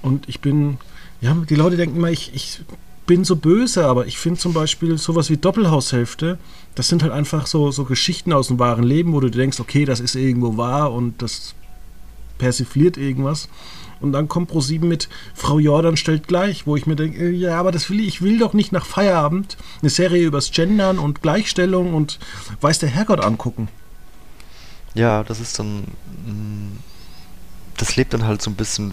Und 0.03 0.28
ich 0.28 0.38
bin, 0.38 0.78
ja, 1.23 1.35
die 1.49 1.55
Leute 1.55 1.77
denken 1.77 1.97
immer, 1.97 2.11
ich, 2.11 2.35
ich 2.35 2.61
bin 3.07 3.25
so 3.25 3.37
böse, 3.37 3.87
aber 3.87 4.07
ich 4.07 4.18
finde 4.18 4.39
zum 4.39 4.53
Beispiel 4.53 4.99
sowas 4.99 5.31
wie 5.31 5.37
Doppelhaushälfte, 5.37 6.39
das 6.75 6.89
sind 6.89 7.03
halt 7.03 7.12
einfach 7.12 7.47
so, 7.47 7.70
so 7.70 7.85
Geschichten 7.85 8.33
aus 8.33 8.49
dem 8.49 8.59
wahren 8.59 8.85
Leben, 8.85 9.12
wo 9.12 9.20
du 9.20 9.31
denkst, 9.31 9.61
okay, 9.61 9.85
das 9.85 10.01
ist 10.01 10.14
irgendwo 10.14 10.57
wahr 10.57 10.93
und 10.93 11.23
das 11.23 11.55
persifliert 12.39 12.97
irgendwas. 12.97 13.49
Und 14.01 14.12
dann 14.12 14.27
kommt 14.27 14.49
ProSieben 14.49 14.89
mit 14.89 15.09
Frau 15.33 15.61
Jordan 15.61 15.97
stellt 15.97 16.27
gleich, 16.27 16.66
wo 16.66 16.75
ich 16.77 16.87
mir 16.87 16.97
denke, 16.97 17.25
äh, 17.25 17.31
ja, 17.31 17.59
aber 17.59 17.70
das 17.70 17.89
will 17.89 18.01
ich, 18.01 18.09
ich 18.09 18.23
will 18.23 18.37
doch 18.37 18.53
nicht 18.53 18.73
nach 18.73 18.85
Feierabend 18.85 19.57
eine 19.81 19.91
Serie 19.91 20.25
übers 20.25 20.51
Gendern 20.51 20.99
und 20.99 21.23
Gleichstellung 21.23 21.95
und 21.95 22.18
weiß 22.61 22.81
der 22.81 22.89
Herrgott 22.89 23.20
angucken. 23.25 23.68
Ja, 24.95 25.23
das 25.23 25.39
ist 25.39 25.57
dann. 25.59 25.83
mm, 26.27 26.79
Das 27.77 27.95
lebt 27.95 28.12
dann 28.12 28.27
halt 28.27 28.43
so 28.43 28.51
ein 28.51 28.57
bisschen 28.57 28.93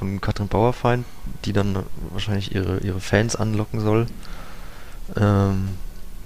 von 0.00 0.20
Katrin 0.20 0.48
Bauerfeind, 0.48 1.04
die 1.44 1.52
dann 1.52 1.84
wahrscheinlich 2.10 2.54
ihre, 2.54 2.78
ihre 2.78 3.00
Fans 3.00 3.36
anlocken 3.36 3.80
soll. 3.80 4.06
Ähm, 5.14 5.68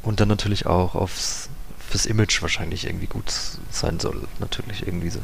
und 0.03 0.21
dann 0.21 0.29
natürlich 0.29 0.67
auch 0.67 0.95
aufs 0.95 1.49
fürs 1.91 2.07
Image 2.07 2.41
wahrscheinlich 2.41 2.87
irgendwie 2.87 3.07
gut 3.07 3.33
sein 3.71 4.01
soll. 4.01 4.27
Natürlich 4.39 4.87
irgendwie 4.87 5.11
so. 5.11 5.21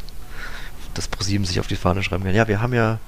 Dass 0.94 1.07
ProSieben 1.07 1.46
sich 1.46 1.61
auf 1.61 1.68
die 1.68 1.76
Fahne 1.76 2.03
schreiben 2.03 2.24
kann. 2.24 2.34
Ja, 2.34 2.48
wir 2.48 2.61
haben 2.61 2.74
ja 2.74 2.98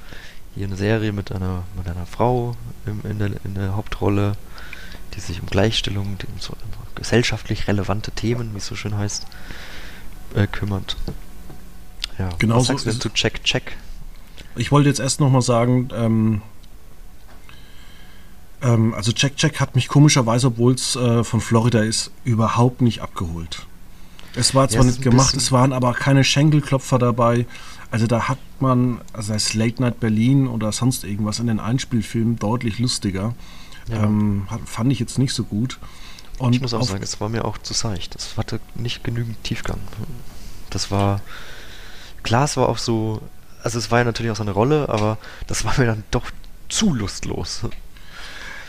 hier 0.55 0.67
eine 0.67 0.77
Serie 0.77 1.13
mit 1.13 1.33
einer, 1.33 1.65
mit 1.77 1.89
einer 1.89 2.07
Frau 2.07 2.57
im, 2.87 3.03
in, 3.11 3.19
der, 3.19 3.31
in 3.45 3.55
der 3.55 3.75
Hauptrolle, 3.75 4.33
die 5.15 5.21
sich 5.21 5.41
um 5.41 5.47
Gleichstellung, 5.47 6.19
die, 6.19 6.27
um 6.27 6.39
so 6.39 6.57
gesellschaftlich 6.95 7.67
relevante 7.67 8.13
Themen, 8.13 8.55
wie 8.55 8.59
es 8.59 8.67
so 8.67 8.77
schön 8.77 8.97
heißt, 8.97 9.27
äh, 10.35 10.47
kümmert. 10.47 10.97
Ja, 12.19 12.29
Genau 12.39 12.57
was 12.57 12.67
so 12.67 12.73
sagst 12.75 12.87
du 12.87 12.99
zu 12.99 13.09
Check 13.09 13.43
Check? 13.43 13.77
Ich 14.57 14.71
wollte 14.71 14.89
jetzt 14.89 15.01
erst 15.01 15.21
nochmal 15.21 15.43
sagen, 15.43 15.89
ähm, 15.95 16.43
ähm, 18.63 18.95
also 18.95 19.13
Jack 19.15 19.33
Jack 19.37 19.61
hat 19.61 19.75
mich 19.75 19.89
komischerweise, 19.89 20.49
obwohl 20.49 20.75
es 20.75 20.97
äh, 20.97 21.25
von 21.25 21.41
Florida 21.41 21.81
ist, 21.81 22.11
überhaupt 22.25 22.81
nicht 22.81 23.01
abgeholt. 23.01 23.67
Es 24.35 24.55
war 24.55 24.69
zwar 24.69 24.83
ja, 24.83 24.91
nicht 24.91 25.03
gemacht, 25.03 25.37
es 25.37 25.53
waren 25.53 25.73
aber 25.73 25.93
keine 25.93 26.25
Schenkelklopfer 26.25 26.99
dabei. 26.99 27.47
Also 27.91 28.07
da 28.07 28.29
hat 28.29 28.39
man, 28.61 29.03
also 29.13 29.35
das 29.35 29.53
Late 29.53 29.83
Night 29.83 30.01
Berlin 30.01 30.47
oder 30.47 30.73
sonst 30.73 31.05
irgendwas 31.05 31.39
in 31.39 31.49
den 31.49 31.61
Einspielfilmen 31.61 32.39
deutlich 32.39 32.79
lustiger. 32.79 33.35
Ja. 33.89 34.05
Ähm, 34.05 34.47
fand 34.65 34.91
ich 34.91 34.99
jetzt 34.99 35.19
nicht 35.19 35.35
so 35.35 35.45
gut. 35.45 35.79
Und 36.39 36.55
ich 36.55 36.63
muss 36.63 36.73
auch 36.73 36.83
sagen, 36.83 37.03
es 37.03 37.21
war 37.21 37.29
mir 37.29 37.45
auch 37.45 37.59
zu 37.59 37.75
seicht. 37.75 38.15
Es 38.15 38.39
hatte 38.39 38.61
nicht 38.75 39.05
genügend 39.05 39.43
Tiefgang. 39.45 39.79
Das 40.71 40.91
war, 40.91 41.21
klar, 42.23 42.45
es 42.45 42.57
war 42.57 42.71
auch 42.71 42.79
so, 42.79 43.21
also 43.63 43.79
es 43.79 43.91
war 43.91 43.99
ja 43.99 44.05
natürlich 44.05 44.33
auch 44.33 44.37
so 44.37 44.43
eine 44.43 44.53
Rolle, 44.53 44.89
aber 44.89 45.19
das 45.47 45.65
war 45.65 45.79
mir 45.79 45.87
dann 45.87 46.05
doch 46.11 46.31
zu 46.69 46.95
lustlos. 46.95 47.63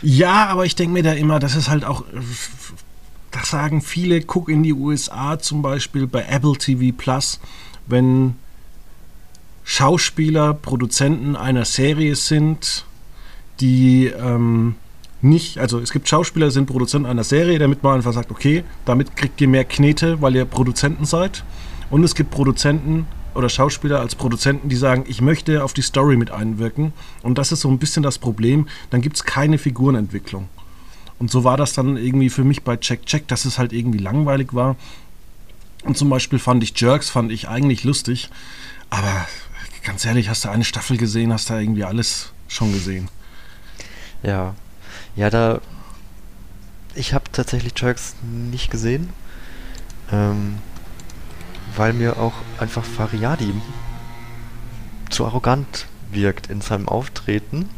Ja, 0.02 0.46
aber 0.46 0.66
ich 0.66 0.76
denke 0.76 0.92
mir 0.92 1.02
da 1.02 1.12
immer, 1.12 1.38
das 1.38 1.56
ist 1.56 1.68
halt 1.68 1.84
auch, 1.84 2.04
das 3.30 3.50
sagen 3.50 3.80
viele, 3.80 4.20
guck 4.20 4.48
in 4.48 4.62
die 4.62 4.74
USA 4.74 5.38
zum 5.38 5.62
Beispiel 5.62 6.06
bei 6.06 6.24
Apple 6.24 6.56
TV 6.56 6.94
Plus, 6.96 7.40
wenn 7.86 8.36
Schauspieler, 9.64 10.52
Produzenten 10.52 11.36
einer 11.36 11.64
Serie 11.64 12.16
sind, 12.16 12.84
die 13.60 14.06
ähm, 14.06 14.74
nicht, 15.22 15.58
also 15.58 15.78
es 15.80 15.90
gibt 15.90 16.08
Schauspieler, 16.08 16.50
sind 16.50 16.66
Produzenten 16.66 17.08
einer 17.08 17.24
Serie, 17.24 17.58
damit 17.58 17.82
man 17.82 17.96
einfach 17.96 18.12
sagt, 18.12 18.30
okay, 18.30 18.62
damit 18.84 19.16
kriegt 19.16 19.40
ihr 19.40 19.48
mehr 19.48 19.64
Knete, 19.64 20.20
weil 20.20 20.36
ihr 20.36 20.44
Produzenten 20.44 21.06
seid. 21.06 21.44
Und 21.88 22.04
es 22.04 22.14
gibt 22.14 22.30
Produzenten 22.30 23.06
oder 23.34 23.48
Schauspieler 23.48 24.00
als 24.00 24.14
Produzenten, 24.14 24.68
die 24.68 24.76
sagen, 24.76 25.04
ich 25.08 25.20
möchte 25.20 25.64
auf 25.64 25.72
die 25.72 25.82
Story 25.82 26.16
mit 26.16 26.30
einwirken. 26.30 26.92
Und 27.22 27.38
das 27.38 27.52
ist 27.52 27.60
so 27.60 27.68
ein 27.68 27.78
bisschen 27.78 28.02
das 28.02 28.18
Problem. 28.18 28.68
Dann 28.90 29.00
gibt 29.00 29.16
es 29.16 29.24
keine 29.24 29.58
Figurenentwicklung. 29.58 30.48
Und 31.18 31.30
so 31.30 31.44
war 31.44 31.56
das 31.56 31.72
dann 31.72 31.96
irgendwie 31.96 32.30
für 32.30 32.44
mich 32.44 32.62
bei 32.62 32.76
Check 32.76 33.06
Check, 33.06 33.28
dass 33.28 33.44
es 33.44 33.58
halt 33.58 33.72
irgendwie 33.72 33.98
langweilig 33.98 34.54
war. 34.54 34.76
Und 35.84 35.96
zum 35.96 36.08
Beispiel 36.08 36.38
fand 36.38 36.62
ich 36.62 36.78
Jerks, 36.78 37.10
fand 37.10 37.30
ich 37.30 37.48
eigentlich 37.48 37.84
lustig. 37.84 38.30
Aber 38.90 39.26
ganz 39.84 40.04
ehrlich, 40.04 40.28
hast 40.28 40.44
du 40.44 40.48
eine 40.48 40.64
Staffel 40.64 40.96
gesehen, 40.96 41.32
hast 41.32 41.50
du 41.50 41.54
irgendwie 41.54 41.84
alles 41.84 42.32
schon 42.48 42.72
gesehen. 42.72 43.08
Ja. 44.22 44.54
Ja, 45.16 45.30
da. 45.30 45.60
Ich 46.94 47.12
habe 47.12 47.24
tatsächlich 47.32 47.72
Jerks 47.76 48.14
nicht 48.22 48.70
gesehen. 48.70 49.10
Ähm, 50.12 50.58
weil 51.76 51.92
mir 51.92 52.18
auch 52.18 52.34
einfach 52.58 52.84
Fariadi 52.84 53.52
zu 55.10 55.24
arrogant 55.24 55.86
wirkt 56.10 56.48
in 56.48 56.60
seinem 56.60 56.88
Auftreten. 56.88 57.68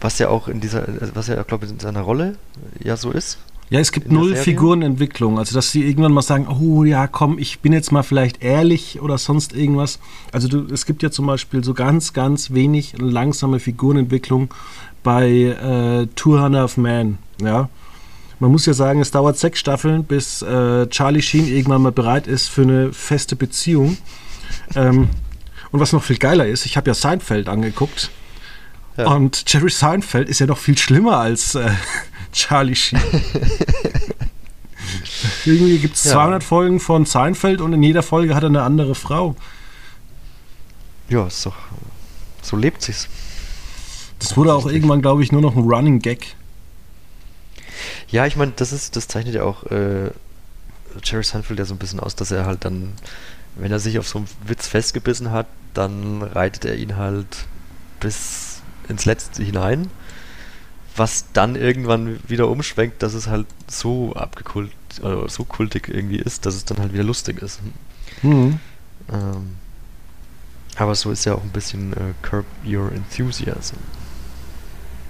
Was 0.00 0.18
ja 0.18 0.28
auch 0.28 0.48
in 0.48 0.60
dieser, 0.60 0.86
was 1.14 1.28
ja, 1.28 1.42
glaube 1.42 1.66
ich, 1.66 1.72
in 1.72 1.80
seiner 1.80 2.02
Rolle 2.02 2.36
ja 2.82 2.96
so 2.96 3.10
ist. 3.10 3.38
Ja, 3.68 3.80
es 3.80 3.90
gibt 3.90 4.12
null 4.12 4.36
Figurenentwicklung. 4.36 5.38
Also, 5.38 5.54
dass 5.54 5.72
sie 5.72 5.84
irgendwann 5.84 6.12
mal 6.12 6.22
sagen, 6.22 6.46
oh 6.46 6.84
ja, 6.84 7.08
komm, 7.08 7.38
ich 7.38 7.60
bin 7.60 7.72
jetzt 7.72 7.90
mal 7.90 8.04
vielleicht 8.04 8.42
ehrlich 8.42 9.00
oder 9.00 9.18
sonst 9.18 9.54
irgendwas. 9.54 9.98
Also, 10.30 10.46
du, 10.46 10.72
es 10.72 10.86
gibt 10.86 11.02
ja 11.02 11.10
zum 11.10 11.26
Beispiel 11.26 11.64
so 11.64 11.74
ganz, 11.74 12.12
ganz 12.12 12.52
wenig 12.52 12.94
langsame 12.98 13.58
Figurenentwicklung 13.58 14.54
bei 15.02 15.28
äh, 15.28 16.06
200 16.14 16.64
of 16.64 16.76
Man. 16.76 17.18
Ja. 17.40 17.68
Man 18.38 18.50
muss 18.52 18.66
ja 18.66 18.74
sagen, 18.74 19.00
es 19.00 19.10
dauert 19.10 19.38
sechs 19.38 19.58
Staffeln, 19.60 20.04
bis 20.04 20.42
äh, 20.42 20.86
Charlie 20.88 21.22
Sheen 21.22 21.48
irgendwann 21.48 21.82
mal 21.82 21.92
bereit 21.92 22.26
ist 22.26 22.48
für 22.48 22.62
eine 22.62 22.92
feste 22.92 23.34
Beziehung. 23.36 23.96
ähm, 24.74 25.08
und 25.72 25.80
was 25.80 25.92
noch 25.92 26.02
viel 26.02 26.18
geiler 26.18 26.46
ist, 26.46 26.66
ich 26.66 26.76
habe 26.76 26.88
ja 26.90 26.94
Seinfeld 26.94 27.48
angeguckt. 27.48 28.10
Ja. 28.96 29.08
Und 29.08 29.44
Jerry 29.50 29.70
Seinfeld 29.70 30.28
ist 30.28 30.38
ja 30.38 30.46
noch 30.46 30.58
viel 30.58 30.76
schlimmer 30.78 31.18
als 31.18 31.54
äh, 31.54 31.70
Charlie 32.32 32.76
Sheen. 32.76 33.00
Irgendwie 35.44 35.78
gibt 35.78 35.96
es 35.96 36.04
ja. 36.04 36.12
200 36.12 36.44
Folgen 36.44 36.80
von 36.80 37.04
Seinfeld 37.06 37.60
und 37.60 37.72
in 37.72 37.82
jeder 37.82 38.02
Folge 38.02 38.34
hat 38.34 38.42
er 38.42 38.48
eine 38.48 38.62
andere 38.62 38.94
Frau. 38.94 39.36
Ja, 41.08 41.26
ist 41.26 41.46
doch. 41.46 41.56
So 42.42 42.56
lebt 42.56 42.82
sich's. 42.82 43.08
Das 44.18 44.36
wurde 44.36 44.54
auch 44.54 44.66
irgendwann, 44.66 45.02
glaube 45.02 45.22
ich, 45.22 45.32
nur 45.32 45.42
noch 45.42 45.56
ein 45.56 45.62
Running 45.62 46.00
Gag. 46.00 46.36
Ja, 48.08 48.26
ich 48.26 48.36
meine, 48.36 48.52
das 48.56 48.72
ist, 48.72 48.96
das 48.96 49.08
zeichnet 49.08 49.34
ja 49.34 49.42
auch 49.42 49.64
äh, 49.64 50.10
Jerry 51.02 51.24
Seinfeld 51.24 51.58
ja 51.58 51.64
so 51.64 51.74
ein 51.74 51.78
bisschen 51.78 52.00
aus, 52.00 52.16
dass 52.16 52.30
er 52.30 52.46
halt 52.46 52.64
dann, 52.64 52.92
wenn 53.56 53.72
er 53.72 53.78
sich 53.78 53.98
auf 53.98 54.08
so 54.08 54.18
einen 54.18 54.28
Witz 54.46 54.66
festgebissen 54.66 55.30
hat, 55.30 55.46
dann 55.74 56.22
reitet 56.22 56.64
er 56.64 56.76
ihn 56.76 56.96
halt 56.96 57.26
bis 58.00 58.62
ins 58.88 59.04
Letzte 59.04 59.42
hinein, 59.42 59.90
was 60.96 61.26
dann 61.32 61.56
irgendwann 61.56 62.18
wieder 62.28 62.48
umschwenkt, 62.48 63.02
dass 63.02 63.14
es 63.14 63.26
halt 63.26 63.46
so 63.68 64.14
abgekult, 64.14 64.72
oder 65.02 65.28
so 65.28 65.44
kultig 65.44 65.88
irgendwie 65.88 66.18
ist, 66.18 66.46
dass 66.46 66.54
es 66.54 66.64
dann 66.64 66.78
halt 66.78 66.92
wieder 66.92 67.04
lustig 67.04 67.42
ist. 67.42 67.60
Mhm. 68.22 68.58
Ähm, 69.12 69.56
aber 70.76 70.94
so 70.94 71.10
ist 71.10 71.24
ja 71.24 71.34
auch 71.34 71.42
ein 71.42 71.50
bisschen 71.50 71.92
äh, 71.94 72.12
Curb 72.22 72.46
Your 72.64 72.92
Enthusiasm 72.92 73.76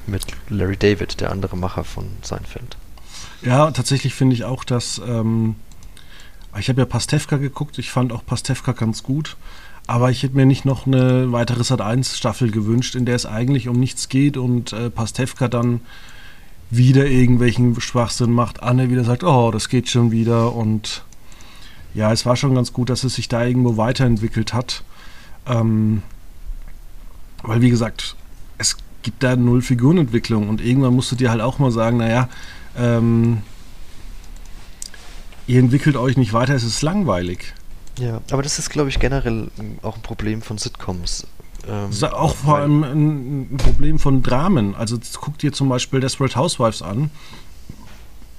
mit 0.09 0.25
Larry 0.49 0.77
David, 0.77 1.21
der 1.21 1.31
andere 1.31 1.57
Macher 1.57 1.85
von 1.85 2.07
Seinfeld. 2.23 2.77
Ja, 3.43 3.71
tatsächlich 3.71 4.15
finde 4.15 4.35
ich 4.35 4.45
auch, 4.45 4.65
dass 4.65 5.01
ähm, 5.07 5.57
ich 6.59 6.69
habe 6.69 6.81
ja 6.81 6.87
Pastewka 6.87 7.37
geguckt, 7.37 7.79
ich 7.79 7.91
fand 7.91 8.13
auch 8.13 8.25
Pastewka 8.25 8.73
ganz 8.73 9.03
gut. 9.03 9.37
Aber 9.87 10.11
ich 10.11 10.23
hätte 10.23 10.35
mir 10.35 10.47
nicht 10.47 10.65
noch 10.65 10.87
eine 10.87 11.31
weitere 11.31 11.63
Sat1-Staffel 11.63 12.51
gewünscht, 12.51 12.97
in 12.97 13.05
der 13.05 13.15
es 13.15 13.25
eigentlich 13.25 13.69
um 13.69 13.79
nichts 13.79 14.09
geht 14.09 14.37
und 14.37 14.73
äh, 14.73 14.91
Pastewka 14.91 15.47
dann 15.47 15.81
wieder 16.71 17.07
irgendwelchen 17.07 17.81
Schwachsinn 17.81 18.33
macht. 18.33 18.63
Anne 18.63 18.91
wieder 18.91 19.05
sagt, 19.05 19.23
oh, 19.23 19.53
das 19.53 19.69
geht 19.69 19.89
schon 19.89 20.11
wieder. 20.11 20.55
Und 20.55 21.05
ja, 21.95 22.13
es 22.13 22.27
war 22.27 22.35
schon 22.35 22.55
ganz 22.55 22.73
gut, 22.73 22.91
dass 22.91 23.05
es 23.05 23.15
sich 23.15 23.29
da 23.29 23.45
irgendwo 23.45 23.77
weiterentwickelt 23.77 24.53
hat. 24.53 24.83
Ähm, 25.47 26.03
weil, 27.43 27.63
wie 27.63 27.71
gesagt, 27.71 28.17
es 28.59 28.77
gibt 29.07 29.23
da 29.23 29.37
null 29.37 29.63
Figurenentwicklung 29.63 30.49
und 30.49 30.61
irgendwann 30.61 30.93
musst 30.93 31.13
du 31.13 31.17
dir 31.17 31.31
halt 31.31 31.41
auch 31.41 31.61
mal 31.61 31.71
sagen, 31.71 31.99
naja, 31.99 32.29
ähm, 32.77 33.39
ihr 35.47 35.61
entwickelt 35.61 35.97
euch 35.97 36.17
nicht 36.17 36.33
weiter, 36.33 36.57
es 36.57 36.65
ist 36.65 36.83
langweilig. 36.83 37.55
Ja, 38.01 38.21
aber 38.33 38.43
das 38.43 38.59
ist, 38.59 38.69
glaube 38.69 38.89
ich, 38.89 38.99
generell 38.99 39.47
auch 39.83 39.95
ein 39.95 40.03
Problem 40.03 40.43
von 40.43 40.59
Sitcoms. 40.59 41.25
Ähm, 41.69 41.87
das 41.87 41.99
ist 41.99 42.03
auch 42.03 42.35
vor 42.35 42.59
allem 42.59 42.83
ein, 42.83 43.57
Problem 43.59 44.01
von 44.01 44.25
Dramen. 44.25 44.75
Also 44.75 44.99
guck 45.21 45.39
dir 45.39 45.53
zum 45.53 45.69
Beispiel 45.69 46.01
Desperate 46.01 46.35
Housewives 46.35 46.83
an. 46.83 47.11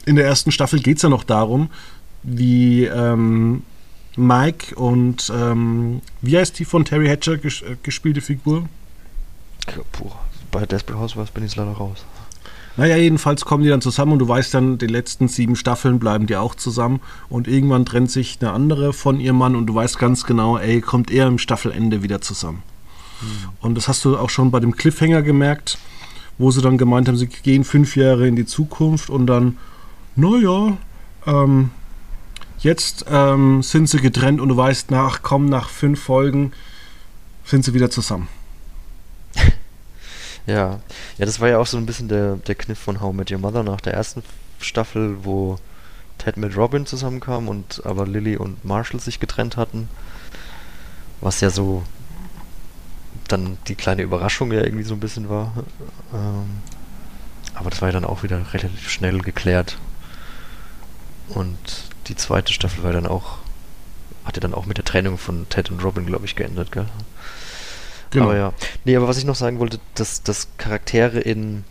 In 0.05 0.18
der 0.18 0.26
ersten 0.26 0.51
Staffel 0.51 0.82
geht 0.82 0.97
es 0.97 1.03
ja 1.03 1.09
noch 1.09 1.24
darum, 1.24 1.70
wie 2.24 2.84
ähm, 2.84 3.63
Mike 4.18 4.76
und 4.76 5.32
ähm, 5.34 6.01
wie 6.22 6.38
heißt 6.38 6.59
die 6.59 6.65
von 6.65 6.84
Terry 6.84 7.07
Hatcher 7.07 7.38
ges 7.38 7.61
äh, 7.61 7.78
gespielte 7.82 8.20
Figur? 8.20 8.68
Puh, 9.93 10.11
bei 10.52 10.66
Desperate 10.66 11.00
Housewives 11.00 11.32
bin 11.32 11.45
ich 11.45 11.56
leider 11.56 11.72
raus. 11.72 12.06
Naja, 12.78 12.95
jedenfalls 12.95 13.43
kommen 13.43 13.64
die 13.64 13.70
dann 13.70 13.82
zusammen 13.82 14.14
und 14.14 14.20
du 14.20 14.28
weißt 14.28 14.54
dann, 14.54 14.78
die 14.78 14.86
letzten 14.86 15.28
sieben 15.28 15.56
Staffeln 15.56 15.98
bleiben 15.98 16.28
die 16.28 16.38
auch 16.38 16.54
zusammen 16.54 17.02
und 17.28 17.48
irgendwann 17.48 17.86
trennt 17.86 18.12
sich 18.12 18.38
eine 18.39 18.52
andere 18.52 18.93
von 18.93 19.20
ihrem 19.20 19.38
Mann 19.38 19.56
und 19.56 19.66
du 19.66 19.74
weißt 19.74 19.98
ganz 19.98 20.26
genau, 20.26 20.60
ey, 20.60 20.80
kommt 20.82 21.10
er 21.10 21.26
im 21.26 21.39
Staffelende 21.39 22.04
wieder 22.04 22.22
zusammen. 22.22 22.62
Mhm. 23.22 23.50
Und 23.62 23.76
das 23.76 23.88
hast 23.88 24.06
du 24.06 24.16
auch 24.16 24.30
schon 24.30 24.52
bei 24.52 24.60
dem 24.60 24.76
Cliffhanger 24.76 25.24
gemerkt, 25.24 25.80
wo 26.38 26.52
sie 26.52 26.62
dann 26.62 26.78
gemeint 26.78 27.08
haben, 27.08 27.18
sie 27.18 27.26
gehen 27.26 27.64
fünf 27.64 27.95
Jahre 27.95 28.28
in 28.28 28.36
die 28.36 28.45
Zukunft 28.45 29.10
und 29.10 29.26
dann, 29.26 29.58
naja, 30.16 30.78
ähm, 31.26 31.72
jetzt 32.60 33.06
ähm, 33.10 33.64
sind 33.64 33.89
sie 33.89 34.00
getrennt 34.00 34.39
und 34.39 34.50
du 34.50 34.58
weißt, 34.58 34.91
nach, 34.91 35.24
komm, 35.24 35.48
nach 35.48 35.70
fünf 35.70 36.00
Folgen 36.00 36.52
sind 37.43 37.66
sie 37.66 37.74
wieder 37.74 37.89
zusammen. 37.89 38.28
Ja, 40.48 40.80
ja, 41.18 41.26
das 41.26 41.39
war 41.39 41.50
ja 41.50 41.60
auch 41.60 41.68
so 41.68 41.78
ein 41.78 41.86
bisschen 41.86 42.08
der, 42.08 42.38
der 42.38 42.56
Kniff 42.56 42.80
von 42.80 43.02
How 43.02 43.14
Met 43.14 43.30
Your 43.32 43.38
Mother 43.38 43.64
nach 43.64 43.82
der 43.82 43.93
ersten 43.93 44.24
Staffel, 44.60 45.24
wo 45.24 45.58
Ted 46.18 46.38
mit 46.38 46.56
Robin 46.58 46.86
zusammenkam 46.86 47.50
und 47.50 47.86
aber 47.86 48.08
Lily 48.08 48.38
und 48.38 48.64
Marshall 48.66 49.00
sich 49.00 49.20
getrennt 49.20 49.58
hatten. 49.58 49.89
Was 51.22 51.41
ja 51.41 51.50
so 51.50 51.84
dann 53.28 53.58
die 53.68 53.76
kleine 53.76 54.04
Überraschung 54.04 54.52
ja 54.54 54.64
irgendwie 54.64 54.86
so 54.86 54.93
ein 54.93 55.02
bisschen 55.02 55.30
war. 55.30 55.52
Ähm, 56.14 56.62
aber 57.54 57.70
das 57.70 57.82
war 57.82 57.89
ja 57.89 57.93
dann 57.93 58.06
auch 58.06 58.24
wieder 58.24 58.38
relativ 58.54 58.89
schnell 58.89 59.20
geklärt. 59.20 59.78
Und 61.28 61.58
die 62.08 62.16
zweite 62.16 62.54
Staffel 62.54 62.84
war 62.84 62.93
dann 62.93 63.06
auch, 63.08 63.39
hatte 64.24 64.39
dann 64.39 64.54
auch 64.54 64.66
mit 64.66 64.78
der 64.78 64.86
Trennung 64.86 65.18
von 65.18 65.50
Ted 65.50 65.72
und 65.72 65.84
Robin, 65.84 66.06
glaube 66.06 66.26
ich, 66.26 66.36
geendet, 66.36 66.72
gell? 66.72 66.86
Genau. 68.12 68.26
Aber 68.26 68.38
ja. 68.38 68.53
Nee, 68.86 68.95
aber 68.95 69.08
was 69.08 69.18
ich 69.18 69.26
noch 69.26 69.36
sagen 69.36 69.60
wollte, 69.60 69.80
dass, 69.95 70.24
dass 70.24 70.47
Charaktere 70.58 71.20
in, 71.20 71.64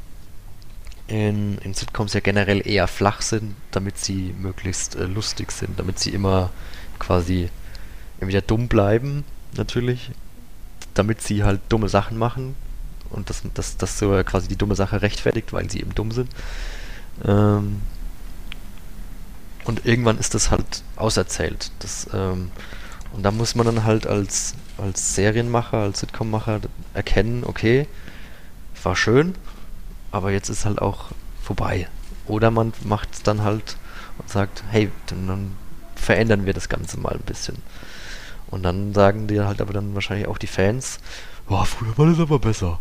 in, 1.06 1.58
in 1.58 1.74
Sitcoms 1.74 2.12
ja 2.14 2.20
generell 2.20 2.66
eher 2.66 2.88
flach 2.88 3.22
sind, 3.22 3.54
damit 3.70 3.98
sie 3.98 4.34
möglichst 4.38 4.96
äh, 4.96 5.04
lustig 5.04 5.52
sind, 5.52 5.78
damit 5.78 5.98
sie 5.98 6.10
immer 6.10 6.50
quasi 6.98 7.50
entweder 8.20 8.42
dumm 8.42 8.68
bleiben, 8.68 9.24
natürlich, 9.56 10.10
damit 10.94 11.22
sie 11.22 11.44
halt 11.44 11.60
dumme 11.68 11.88
Sachen 11.88 12.18
machen 12.18 12.56
und 13.10 13.30
das, 13.30 13.42
das, 13.54 13.76
das 13.76 13.98
so 13.98 14.22
quasi 14.24 14.48
die 14.48 14.56
dumme 14.56 14.74
Sache 14.74 15.02
rechtfertigt, 15.02 15.52
weil 15.52 15.70
sie 15.70 15.80
eben 15.80 15.94
dumm 15.94 16.12
sind. 16.12 16.30
Ähm, 17.24 17.82
Und 19.64 19.84
irgendwann 19.84 20.18
ist 20.18 20.34
das 20.34 20.50
halt 20.50 20.82
auserzählt. 20.96 21.72
Das, 21.80 22.08
ähm, 22.12 22.52
und 23.12 23.22
da 23.22 23.30
muss 23.32 23.54
man 23.54 23.66
dann 23.66 23.84
halt 23.84 24.06
als, 24.06 24.54
als 24.78 25.14
Serienmacher, 25.14 25.78
als 25.78 26.00
Sitcom-Macher 26.00 26.60
erkennen, 26.94 27.44
okay, 27.44 27.86
war 28.82 28.96
schön, 28.96 29.34
aber 30.12 30.30
jetzt 30.30 30.48
ist 30.48 30.64
halt 30.64 30.80
auch 30.80 31.06
vorbei. 31.42 31.88
Oder 32.26 32.50
man 32.50 32.72
macht 32.84 33.14
es 33.14 33.22
dann 33.22 33.42
halt 33.42 33.76
und 34.18 34.28
sagt, 34.28 34.64
hey, 34.70 34.90
dann, 35.06 35.52
verändern 35.94 36.46
wir 36.46 36.52
das 36.52 36.68
Ganze 36.68 37.00
mal 37.00 37.14
ein 37.14 37.26
bisschen. 37.26 37.56
Und 38.48 38.62
dann 38.62 38.94
sagen 38.94 39.26
dir 39.26 39.46
halt 39.46 39.60
aber 39.60 39.72
dann 39.72 39.94
wahrscheinlich 39.94 40.28
auch 40.28 40.38
die 40.38 40.46
Fans, 40.46 41.00
oh, 41.48 41.64
früher 41.64 41.98
war 41.98 42.06
das 42.06 42.20
aber 42.20 42.38
besser. 42.38 42.78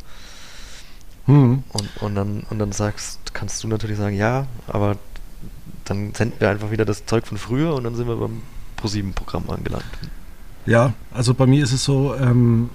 Hm. 1.25 1.63
Und, 1.73 1.97
und, 2.01 2.15
dann, 2.15 2.45
und 2.49 2.59
dann 2.59 2.71
sagst, 2.71 3.33
kannst 3.33 3.63
du 3.63 3.67
natürlich 3.67 3.97
sagen, 3.97 4.15
ja, 4.15 4.45
aber 4.67 4.97
dann 5.85 6.13
senden 6.13 6.39
wir 6.39 6.49
einfach 6.49 6.71
wieder 6.71 6.85
das 6.85 7.05
Zeug 7.05 7.25
von 7.25 7.37
früher 7.37 7.73
und 7.73 7.83
dann 7.83 7.95
sind 7.95 8.07
wir 8.07 8.15
beim 8.15 8.41
Pro7-Programm 8.77 9.49
angelangt. 9.49 9.85
Ja, 10.65 10.93
also 11.11 11.33
bei 11.33 11.45
mir 11.45 11.63
ist 11.63 11.73
es 11.73 11.83
so, 11.83 12.15
ähm, 12.15 12.69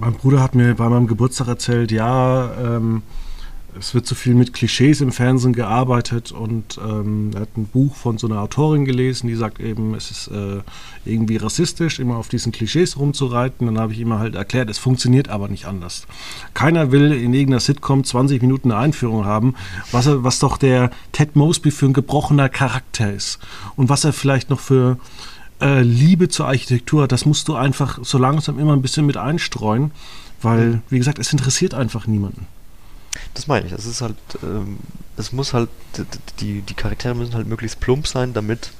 mein 0.00 0.14
Bruder 0.14 0.42
hat 0.42 0.54
mir 0.54 0.74
bei 0.74 0.88
meinem 0.88 1.06
Geburtstag 1.06 1.48
erzählt, 1.48 1.92
ja, 1.92 2.50
ähm, 2.54 3.02
es 3.78 3.94
wird 3.94 4.06
so 4.06 4.14
viel 4.14 4.34
mit 4.34 4.52
Klischees 4.52 5.00
im 5.00 5.10
Fernsehen 5.10 5.52
gearbeitet 5.52 6.32
und 6.32 6.78
ähm, 6.78 7.32
er 7.34 7.42
hat 7.42 7.56
ein 7.56 7.66
Buch 7.66 7.96
von 7.96 8.18
so 8.18 8.28
einer 8.28 8.40
Autorin 8.40 8.84
gelesen, 8.84 9.26
die 9.26 9.34
sagt 9.34 9.60
eben, 9.60 9.94
es 9.94 10.10
ist 10.10 10.28
äh, 10.28 10.60
irgendwie 11.04 11.36
rassistisch, 11.36 11.98
immer 11.98 12.16
auf 12.16 12.28
diesen 12.28 12.52
Klischees 12.52 12.96
rumzureiten. 12.96 13.66
Dann 13.66 13.78
habe 13.78 13.92
ich 13.92 13.98
ihm 13.98 14.12
halt 14.12 14.36
erklärt, 14.36 14.70
es 14.70 14.78
funktioniert 14.78 15.28
aber 15.28 15.48
nicht 15.48 15.66
anders. 15.66 16.06
Keiner 16.54 16.92
will 16.92 17.12
in 17.12 17.34
irgendeiner 17.34 17.60
Sitcom 17.60 18.04
20 18.04 18.42
Minuten 18.42 18.70
eine 18.70 18.80
Einführung 18.80 19.24
haben, 19.24 19.54
was, 19.90 20.06
er, 20.06 20.22
was 20.22 20.38
doch 20.38 20.56
der 20.56 20.90
Ted 21.12 21.34
Mosby 21.34 21.70
für 21.70 21.86
ein 21.86 21.94
gebrochener 21.94 22.48
Charakter 22.48 23.12
ist 23.12 23.38
und 23.76 23.88
was 23.88 24.04
er 24.04 24.12
vielleicht 24.12 24.50
noch 24.50 24.60
für 24.60 24.98
äh, 25.60 25.82
Liebe 25.82 26.28
zur 26.28 26.46
Architektur. 26.46 27.08
Das 27.08 27.26
musst 27.26 27.48
du 27.48 27.54
einfach 27.54 27.98
so 28.02 28.18
langsam 28.18 28.58
immer 28.58 28.72
ein 28.74 28.82
bisschen 28.82 29.06
mit 29.06 29.16
einstreuen, 29.16 29.90
weil, 30.42 30.82
wie 30.90 30.98
gesagt, 30.98 31.18
es 31.18 31.32
interessiert 31.32 31.74
einfach 31.74 32.06
niemanden. 32.06 32.46
Das 33.34 33.46
meine 33.46 33.66
ich. 33.66 33.72
Es 33.72 33.86
ist 33.86 34.00
halt, 34.00 34.16
ähm, 34.42 34.78
es 35.16 35.32
muss 35.32 35.52
halt, 35.52 35.68
die, 36.40 36.62
die 36.62 36.74
Charaktere 36.74 37.14
müssen 37.14 37.34
halt 37.34 37.46
möglichst 37.46 37.80
plump 37.80 38.06
sein, 38.06 38.32
damit 38.32 38.70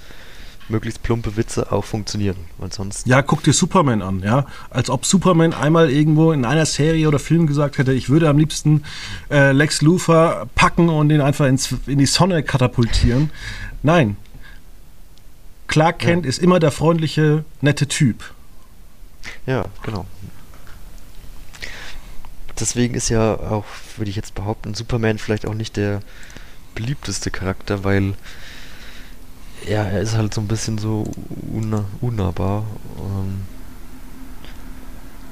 möglichst 0.69 1.03
plumpe 1.03 1.37
Witze 1.37 1.71
auch 1.73 1.85
funktionieren. 1.85 2.37
Weil 2.59 2.73
sonst. 2.73 3.07
Ja, 3.07 3.23
guck 3.23 3.43
dir 3.43 3.53
Superman 3.53 4.03
an, 4.03 4.21
ja. 4.21 4.47
Als 4.71 4.91
ob 4.91 5.05
Superman 5.05 5.53
einmal 5.53 5.91
irgendwo 5.91 6.33
in 6.33 6.45
einer 6.45 6.67
Serie 6.67 7.09
oder 7.09 7.19
Film 7.19 7.47
gesagt 7.47 7.79
hätte, 7.79 7.93
ich 7.93 8.09
würde 8.09 8.29
am 8.29 8.39
liebsten 8.39 8.83
äh, 9.31 9.53
Lex 9.53 9.83
Luthor 9.83 10.47
packen 10.55 10.89
und 10.89 11.11
ihn 11.11 11.21
einfach 11.21 11.47
ins, 11.47 11.75
in 11.87 11.99
die 11.99 12.07
Sonne 12.07 12.43
katapultieren. 12.43 13.31
Nein. 13.83 14.17
Clark 15.75 15.99
Kent 15.99 16.25
ja. 16.25 16.29
ist 16.29 16.39
immer 16.39 16.61
der 16.61 16.71
freundliche, 16.71 17.45
nette 17.61 17.87
Typ. 17.87 18.33
Ja, 19.47 19.65
genau 19.83 20.07
deswegen 22.61 22.95
ist 22.95 23.09
ja 23.09 23.35
auch, 23.35 23.65
würde 23.97 24.11
ich 24.11 24.17
jetzt 24.17 24.35
behaupten, 24.35 24.75
Superman 24.75 25.19
vielleicht 25.19 25.47
auch 25.47 25.55
nicht 25.55 25.77
der 25.77 26.01
beliebteste 26.75 27.31
Charakter, 27.31 27.85
weil 27.85 28.15
ja, 29.67 29.85
er 29.85 30.01
ist 30.01 30.15
halt 30.15 30.35
so 30.35 30.41
ein 30.41 30.49
bisschen 30.49 30.79
so 30.79 31.05
un 31.53 31.85
unnahbar 32.01 32.65
ähm, 32.99 33.43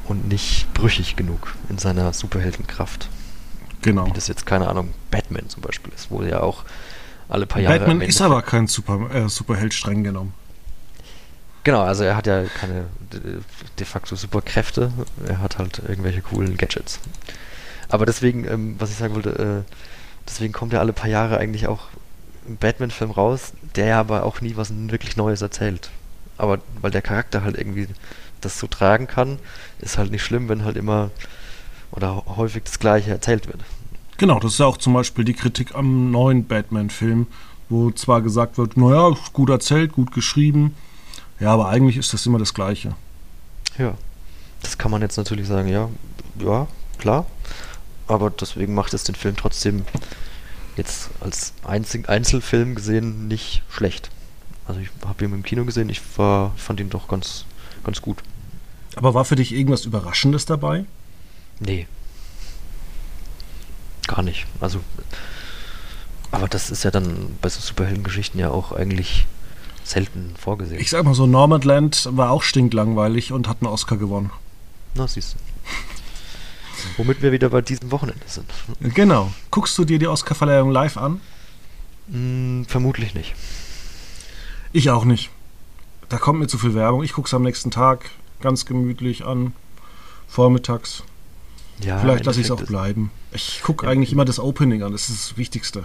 und 0.08 0.28
nicht 0.28 0.72
brüchig 0.74 1.16
genug 1.16 1.54
in 1.68 1.78
seiner 1.78 2.12
Superheldenkraft. 2.12 3.08
Genau. 3.82 4.06
Wie 4.06 4.12
das 4.12 4.28
jetzt, 4.28 4.46
keine 4.46 4.68
Ahnung, 4.68 4.94
Batman 5.10 5.48
zum 5.48 5.62
Beispiel 5.62 5.92
ist, 5.92 6.10
wo 6.10 6.22
ja 6.22 6.40
auch 6.40 6.64
alle 7.32 7.46
paar 7.46 7.60
Jahre. 7.60 7.78
Batman 7.78 8.02
ist 8.02 8.20
aber 8.20 8.42
kein 8.42 8.66
Super, 8.66 9.10
äh, 9.12 9.28
Superheld 9.28 9.74
streng 9.74 10.04
genommen. 10.04 10.34
Genau, 11.64 11.82
also 11.82 12.02
er 12.04 12.16
hat 12.16 12.26
ja 12.26 12.44
keine 12.44 12.86
de 13.78 13.86
facto 13.86 14.16
Superkräfte, 14.16 14.92
er 15.26 15.40
hat 15.40 15.58
halt 15.58 15.80
irgendwelche 15.86 16.20
coolen 16.20 16.56
Gadgets. 16.56 16.98
Aber 17.88 18.04
deswegen, 18.04 18.46
ähm, 18.48 18.76
was 18.78 18.90
ich 18.90 18.96
sagen 18.96 19.14
wollte, 19.14 19.64
äh, 19.64 19.72
deswegen 20.26 20.52
kommt 20.52 20.72
ja 20.72 20.80
alle 20.80 20.92
paar 20.92 21.08
Jahre 21.08 21.38
eigentlich 21.38 21.68
auch 21.68 21.88
ein 22.48 22.56
Batman-Film 22.56 23.12
raus, 23.12 23.52
der 23.76 23.86
ja 23.86 24.00
aber 24.00 24.24
auch 24.24 24.40
nie 24.40 24.56
was 24.56 24.72
wirklich 24.72 25.16
Neues 25.16 25.40
erzählt. 25.40 25.90
Aber 26.36 26.58
weil 26.80 26.90
der 26.90 27.02
Charakter 27.02 27.44
halt 27.44 27.56
irgendwie 27.56 27.86
das 28.40 28.58
so 28.58 28.66
tragen 28.66 29.06
kann, 29.06 29.38
ist 29.78 29.98
halt 29.98 30.10
nicht 30.10 30.24
schlimm, 30.24 30.48
wenn 30.48 30.64
halt 30.64 30.76
immer 30.76 31.10
oder 31.92 32.24
häufig 32.36 32.64
das 32.64 32.80
Gleiche 32.80 33.10
erzählt 33.10 33.46
wird. 33.46 33.60
Genau, 34.22 34.38
das 34.38 34.52
ist 34.52 34.58
ja 34.60 34.66
auch 34.66 34.76
zum 34.76 34.92
Beispiel 34.92 35.24
die 35.24 35.32
Kritik 35.34 35.74
am 35.74 36.12
neuen 36.12 36.46
Batman-Film, 36.46 37.26
wo 37.68 37.90
zwar 37.90 38.22
gesagt 38.22 38.56
wird, 38.56 38.76
naja, 38.76 39.10
gut 39.32 39.50
erzählt, 39.50 39.90
gut 39.90 40.12
geschrieben, 40.12 40.76
ja, 41.40 41.52
aber 41.52 41.68
eigentlich 41.70 41.96
ist 41.96 42.12
das 42.12 42.24
immer 42.24 42.38
das 42.38 42.54
Gleiche. 42.54 42.94
Ja, 43.78 43.94
das 44.60 44.78
kann 44.78 44.92
man 44.92 45.02
jetzt 45.02 45.16
natürlich 45.16 45.48
sagen, 45.48 45.66
ja, 45.66 45.88
ja, 46.38 46.68
klar. 46.98 47.26
Aber 48.06 48.30
deswegen 48.30 48.74
macht 48.74 48.94
es 48.94 49.02
den 49.02 49.16
Film 49.16 49.34
trotzdem 49.36 49.84
jetzt 50.76 51.10
als 51.18 51.52
Einzel 51.64 52.06
Einzelfilm 52.06 52.76
gesehen 52.76 53.26
nicht 53.26 53.64
schlecht. 53.70 54.08
Also 54.68 54.78
ich 54.78 54.90
habe 55.04 55.24
ihn 55.24 55.32
im 55.32 55.42
Kino 55.42 55.64
gesehen, 55.64 55.88
ich 55.88 56.00
war, 56.16 56.52
fand 56.56 56.78
ihn 56.78 56.90
doch 56.90 57.08
ganz, 57.08 57.44
ganz 57.82 58.00
gut. 58.00 58.18
Aber 58.94 59.14
war 59.14 59.24
für 59.24 59.34
dich 59.34 59.52
irgendwas 59.52 59.84
Überraschendes 59.84 60.46
dabei? 60.46 60.84
Nee. 61.58 61.88
Gar 64.06 64.22
nicht. 64.22 64.46
Also, 64.60 64.80
aber 66.30 66.48
das 66.48 66.70
ist 66.70 66.82
ja 66.82 66.90
dann 66.90 67.36
bei 67.40 67.48
so 67.48 67.60
Superheldengeschichten 67.60 68.40
ja 68.40 68.50
auch 68.50 68.72
eigentlich 68.72 69.26
selten 69.84 70.34
vorgesehen. 70.38 70.80
Ich 70.80 70.90
sag 70.90 71.04
mal 71.04 71.14
so, 71.14 71.26
Nomadland 71.26 72.08
war 72.12 72.30
auch 72.30 72.42
stinklangweilig 72.42 73.32
und 73.32 73.48
hat 73.48 73.58
einen 73.60 73.72
Oscar 73.72 73.96
gewonnen. 73.96 74.30
Na, 74.94 75.06
siehst 75.06 75.34
du. 75.34 75.38
Womit 76.96 77.22
wir 77.22 77.32
wieder 77.32 77.48
bei 77.48 77.62
diesem 77.62 77.90
Wochenende 77.90 78.24
sind. 78.26 78.50
Genau. 78.80 79.32
Guckst 79.50 79.78
du 79.78 79.84
dir 79.84 79.98
die 79.98 80.08
Oscarverleihung 80.08 80.70
live 80.70 80.96
an? 80.96 81.20
Hm, 82.10 82.64
vermutlich 82.68 83.14
nicht. 83.14 83.34
Ich 84.72 84.90
auch 84.90 85.04
nicht. 85.04 85.30
Da 86.08 86.18
kommt 86.18 86.40
mir 86.40 86.46
zu 86.46 86.58
viel 86.58 86.74
Werbung. 86.74 87.02
Ich 87.02 87.12
gucke 87.12 87.26
es 87.26 87.34
am 87.34 87.42
nächsten 87.42 87.70
Tag 87.70 88.10
ganz 88.40 88.66
gemütlich 88.66 89.24
an. 89.24 89.54
Vormittags. 90.28 91.04
Ja, 91.84 91.98
Vielleicht 91.98 92.24
lasse 92.24 92.40
ich 92.40 92.46
es 92.46 92.50
auch 92.50 92.62
bleiben. 92.62 93.10
Ich 93.32 93.60
gucke 93.62 93.86
ja, 93.86 93.92
eigentlich 93.92 94.12
immer 94.12 94.24
das 94.24 94.38
Opening 94.38 94.82
an. 94.82 94.92
Das 94.92 95.08
ist 95.08 95.30
das 95.30 95.36
Wichtigste. 95.36 95.84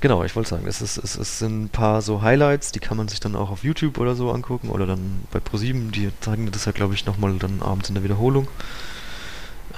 Genau, 0.00 0.24
ich 0.24 0.34
wollte 0.34 0.50
sagen, 0.50 0.66
es, 0.66 0.80
ist, 0.80 0.96
es, 0.98 1.16
es 1.16 1.38
sind 1.38 1.64
ein 1.64 1.68
paar 1.68 2.02
so 2.02 2.22
Highlights, 2.22 2.72
die 2.72 2.80
kann 2.80 2.96
man 2.96 3.08
sich 3.08 3.20
dann 3.20 3.36
auch 3.36 3.50
auf 3.50 3.62
YouTube 3.62 3.98
oder 3.98 4.16
so 4.16 4.32
angucken 4.32 4.68
oder 4.68 4.86
dann 4.86 5.20
bei 5.30 5.38
ProSieben, 5.40 5.92
die 5.92 6.10
zeigen 6.20 6.50
das 6.50 6.64
ja, 6.64 6.72
glaube 6.72 6.94
ich, 6.94 7.06
nochmal 7.06 7.34
dann 7.38 7.62
abends 7.62 7.88
in 7.88 7.94
der 7.94 8.04
Wiederholung. 8.04 8.48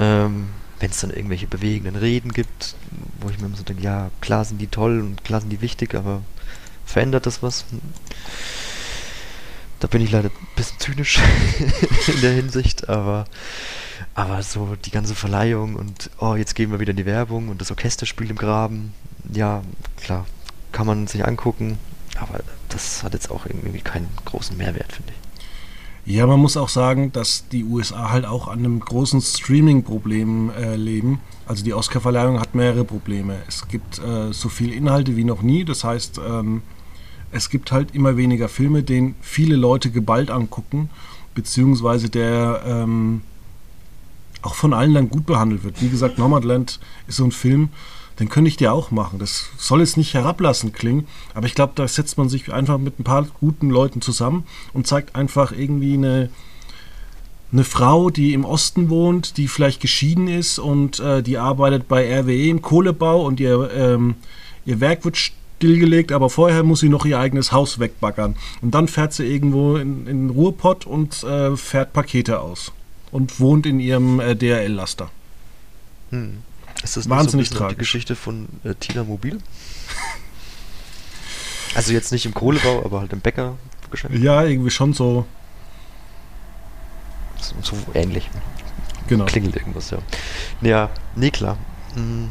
Ähm, 0.00 0.48
Wenn 0.80 0.90
es 0.90 1.00
dann 1.00 1.10
irgendwelche 1.10 1.46
bewegenden 1.46 1.96
Reden 1.96 2.32
gibt, 2.32 2.74
wo 3.20 3.28
ich 3.28 3.38
mir 3.38 3.46
immer 3.46 3.56
so 3.56 3.64
denke, 3.64 3.82
ja, 3.82 4.10
klar 4.20 4.44
sind 4.44 4.58
die 4.58 4.66
toll 4.66 5.00
und 5.00 5.24
klar 5.24 5.40
sind 5.40 5.50
die 5.50 5.60
wichtig, 5.60 5.94
aber 5.94 6.22
verändert 6.86 7.26
das 7.26 7.42
was? 7.42 7.64
Da 9.80 9.88
bin 9.88 10.00
ich 10.00 10.10
leider 10.10 10.28
ein 10.28 10.48
bisschen 10.56 10.78
zynisch 10.78 11.18
in 12.06 12.20
der 12.20 12.32
Hinsicht, 12.32 12.88
aber 12.88 13.26
aber 14.14 14.42
so 14.42 14.76
die 14.84 14.90
ganze 14.90 15.14
Verleihung 15.14 15.76
und 15.76 16.10
oh, 16.18 16.34
jetzt 16.34 16.54
gehen 16.54 16.70
wir 16.70 16.80
wieder 16.80 16.90
in 16.90 16.96
die 16.96 17.06
Werbung 17.06 17.48
und 17.48 17.60
das 17.60 17.70
Orchester 17.70 18.06
spielt 18.06 18.30
im 18.30 18.36
Graben, 18.36 18.92
ja, 19.32 19.62
klar, 19.96 20.26
kann 20.70 20.86
man 20.86 21.06
sich 21.06 21.26
angucken, 21.26 21.78
aber 22.18 22.40
das 22.68 23.02
hat 23.02 23.14
jetzt 23.14 23.30
auch 23.30 23.46
irgendwie 23.46 23.80
keinen 23.80 24.08
großen 24.24 24.56
Mehrwert, 24.56 24.92
finde 24.92 25.12
ich. 25.12 25.22
Ja, 26.04 26.26
man 26.26 26.40
muss 26.40 26.56
auch 26.56 26.68
sagen, 26.68 27.12
dass 27.12 27.48
die 27.48 27.64
USA 27.64 28.10
halt 28.10 28.26
auch 28.26 28.48
an 28.48 28.58
einem 28.58 28.80
großen 28.80 29.20
Streaming-Problem 29.20 30.50
äh, 30.50 30.74
leben. 30.74 31.20
Also 31.46 31.62
die 31.62 31.74
Oscar-Verleihung 31.74 32.40
hat 32.40 32.56
mehrere 32.56 32.84
Probleme. 32.84 33.36
Es 33.46 33.68
gibt 33.68 34.00
äh, 34.00 34.32
so 34.32 34.48
viele 34.48 34.74
Inhalte 34.74 35.16
wie 35.16 35.22
noch 35.22 35.42
nie. 35.42 35.64
Das 35.64 35.84
heißt, 35.84 36.18
ähm, 36.18 36.62
es 37.30 37.50
gibt 37.50 37.70
halt 37.70 37.94
immer 37.94 38.16
weniger 38.16 38.48
Filme, 38.48 38.82
den 38.82 39.14
viele 39.20 39.54
Leute 39.54 39.92
geballt 39.92 40.32
angucken, 40.32 40.90
beziehungsweise 41.36 42.10
der 42.10 42.62
ähm, 42.66 43.22
auch 44.42 44.54
von 44.54 44.74
allen 44.74 44.94
dann 44.94 45.08
gut 45.08 45.26
behandelt 45.26 45.64
wird. 45.64 45.80
Wie 45.80 45.88
gesagt, 45.88 46.18
Nomadland 46.18 46.80
ist 47.06 47.16
so 47.16 47.24
ein 47.24 47.32
Film, 47.32 47.70
den 48.20 48.28
könnte 48.28 48.48
ich 48.48 48.56
dir 48.56 48.72
auch 48.72 48.90
machen. 48.90 49.18
Das 49.18 49.50
soll 49.56 49.80
jetzt 49.80 49.96
nicht 49.96 50.14
herablassend 50.14 50.74
klingen, 50.74 51.06
aber 51.34 51.46
ich 51.46 51.54
glaube, 51.54 51.72
da 51.74 51.88
setzt 51.88 52.18
man 52.18 52.28
sich 52.28 52.52
einfach 52.52 52.78
mit 52.78 52.98
ein 52.98 53.04
paar 53.04 53.26
guten 53.40 53.70
Leuten 53.70 54.00
zusammen 54.00 54.44
und 54.72 54.86
zeigt 54.86 55.16
einfach 55.16 55.52
irgendwie 55.52 55.94
eine, 55.94 56.28
eine 57.52 57.64
Frau, 57.64 58.10
die 58.10 58.34
im 58.34 58.44
Osten 58.44 58.90
wohnt, 58.90 59.36
die 59.38 59.48
vielleicht 59.48 59.80
geschieden 59.80 60.28
ist 60.28 60.58
und 60.58 61.00
äh, 61.00 61.22
die 61.22 61.38
arbeitet 61.38 61.88
bei 61.88 62.04
RWE 62.20 62.48
im 62.48 62.62
Kohlebau 62.62 63.24
und 63.24 63.40
ihr, 63.40 63.70
ähm, 63.74 64.16
ihr 64.66 64.80
Werk 64.80 65.04
wird 65.04 65.16
stillgelegt, 65.16 66.12
aber 66.12 66.28
vorher 66.28 66.64
muss 66.64 66.80
sie 66.80 66.88
noch 66.88 67.04
ihr 67.04 67.18
eigenes 67.18 67.52
Haus 67.52 67.78
wegbaggern. 67.78 68.36
Und 68.60 68.74
dann 68.74 68.88
fährt 68.88 69.12
sie 69.12 69.24
irgendwo 69.24 69.76
in, 69.76 70.06
in 70.06 70.28
den 70.28 70.30
Ruhrpott 70.30 70.86
und 70.86 71.22
äh, 71.22 71.56
fährt 71.56 71.92
Pakete 71.92 72.40
aus 72.40 72.72
und 73.12 73.38
wohnt 73.38 73.66
in 73.66 73.78
ihrem 73.78 74.18
äh, 74.18 74.34
DRL-Laster. 74.34 75.10
Hm. 76.10 76.42
Ist 76.82 76.96
das 76.96 77.08
Wahnsinnig 77.08 77.48
so 77.50 77.54
tragisch. 77.56 77.74
die 77.74 77.78
Geschichte 77.78 78.16
von 78.16 78.48
äh, 78.64 78.74
Tina 78.74 79.04
Mobil? 79.04 79.38
Also 81.74 81.92
jetzt 81.92 82.12
nicht 82.12 82.26
im 82.26 82.34
Kohlebau, 82.34 82.84
aber 82.84 83.00
halt 83.00 83.12
im 83.12 83.20
Bäckergeschäft. 83.20 84.14
Ja, 84.18 84.42
irgendwie 84.44 84.70
schon 84.70 84.92
so. 84.92 85.26
So, 87.40 87.54
so 87.62 87.76
ähnlich. 87.94 88.28
Genau. 89.08 89.24
Klingelt 89.24 89.56
irgendwas, 89.56 89.90
ja. 89.90 89.98
Ja, 90.60 90.90
nee, 91.16 91.30
klar. 91.30 91.56
Hm. 91.94 92.30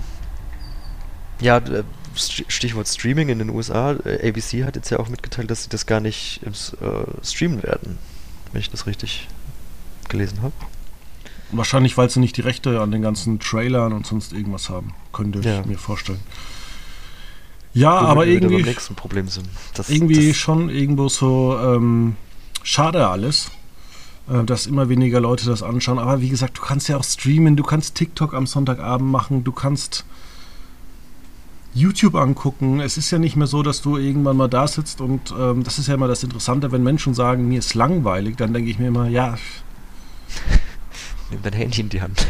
Ja, 1.39 1.57
äh, 1.57 1.83
St- 2.15 2.45
Stichwort 2.49 2.87
Streaming 2.87 3.29
in 3.29 3.39
den 3.39 3.49
USA. 3.49 3.93
Äh, 4.05 4.27
ABC 4.29 4.63
hat 4.63 4.75
jetzt 4.75 4.89
ja 4.89 4.99
auch 4.99 5.09
mitgeteilt, 5.09 5.49
dass 5.49 5.63
sie 5.63 5.69
das 5.69 5.85
gar 5.85 5.99
nicht 5.99 6.41
im 6.43 6.53
äh, 6.53 7.25
streamen 7.25 7.63
werden. 7.63 7.97
Wenn 8.51 8.61
ich 8.61 8.69
das 8.69 8.85
richtig 8.85 9.27
gelesen 10.07 10.41
habe. 10.41 10.53
Wahrscheinlich, 11.51 11.97
weil 11.97 12.09
sie 12.09 12.19
nicht 12.19 12.37
die 12.37 12.41
Rechte 12.41 12.81
an 12.81 12.91
den 12.91 13.01
ganzen 13.01 13.39
Trailern 13.39 13.93
und 13.93 14.05
sonst 14.05 14.33
irgendwas 14.33 14.69
haben. 14.69 14.93
Könnte 15.11 15.39
ich 15.39 15.45
Ja. 15.45 15.63
mir 15.65 15.77
vorstellen. 15.77 16.19
Ja, 17.73 17.91
aber 17.91 18.25
wieder 18.25 18.41
beim 18.41 18.51
irgendwie, 18.51 18.69
nächsten 18.69 18.95
Problem 18.95 19.27
sind. 19.27 19.47
Das, 19.73 19.89
irgendwie 19.89 20.29
das, 20.29 20.37
schon 20.37 20.69
irgendwo 20.69 21.07
so 21.07 21.57
ähm, 21.61 22.15
schade 22.63 23.07
alles, 23.07 23.49
äh, 24.29 24.43
dass 24.43 24.67
immer 24.67 24.89
weniger 24.89 25.21
Leute 25.21 25.45
das 25.45 25.63
anschauen. 25.63 25.97
Aber 25.99 26.19
wie 26.21 26.29
gesagt, 26.29 26.57
du 26.57 26.61
kannst 26.61 26.89
ja 26.89 26.97
auch 26.97 27.03
streamen, 27.03 27.55
du 27.55 27.63
kannst 27.63 27.95
TikTok 27.95 28.33
am 28.33 28.45
Sonntagabend 28.45 29.09
machen, 29.09 29.43
du 29.45 29.51
kannst 29.53 30.05
YouTube 31.73 32.15
angucken. 32.15 32.81
Es 32.81 32.97
ist 32.97 33.11
ja 33.11 33.19
nicht 33.19 33.37
mehr 33.37 33.47
so, 33.47 33.63
dass 33.63 33.81
du 33.81 33.97
irgendwann 33.97 34.35
mal 34.35 34.49
da 34.49 34.67
sitzt 34.67 34.99
und 34.99 35.33
ähm, 35.39 35.63
das 35.63 35.79
ist 35.79 35.87
ja 35.87 35.93
immer 35.93 36.09
das 36.09 36.23
Interessante, 36.23 36.73
wenn 36.73 36.83
Menschen 36.83 37.13
sagen, 37.13 37.47
mir 37.47 37.59
ist 37.59 37.73
langweilig, 37.73 38.35
dann 38.35 38.53
denke 38.53 38.69
ich 38.69 38.79
mir 38.79 38.87
immer, 38.87 39.07
ja, 39.07 39.35
Nimm 41.31 41.41
dein 41.41 41.53
Handy 41.53 41.81
in 41.81 41.89
die 41.89 42.01
Hand. 42.01 42.27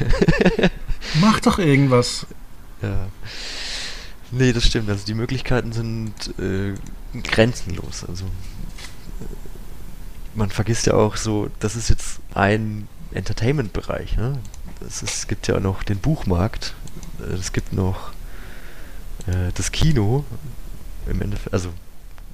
mach 1.21 1.39
doch 1.41 1.59
irgendwas. 1.59 2.25
ja. 2.81 3.07
Nee, 4.33 4.53
das 4.53 4.65
stimmt. 4.65 4.89
Also 4.89 5.05
die 5.05 5.13
Möglichkeiten 5.13 5.73
sind 5.73 6.13
äh, 6.39 6.73
grenzenlos. 7.21 8.05
Also 8.07 8.23
äh, 8.25 9.25
man 10.35 10.49
vergisst 10.49 10.85
ja 10.85 10.93
auch 10.93 11.17
so, 11.17 11.49
das 11.59 11.75
ist 11.75 11.89
jetzt 11.89 12.19
ein 12.33 12.87
Entertainment-Bereich. 13.13 14.15
Ne? 14.15 14.39
Es, 14.87 15.03
ist, 15.03 15.15
es 15.15 15.27
gibt 15.27 15.47
ja 15.47 15.59
noch 15.59 15.83
den 15.83 15.97
Buchmarkt. 15.97 16.75
Äh, 17.19 17.33
Es 17.33 17.51
gibt 17.51 17.73
noch 17.73 18.11
äh, 19.27 19.51
das 19.55 19.73
Kino. 19.73 20.23
Im 21.07 21.21
Endeffekt, 21.21 21.53
also 21.53 21.69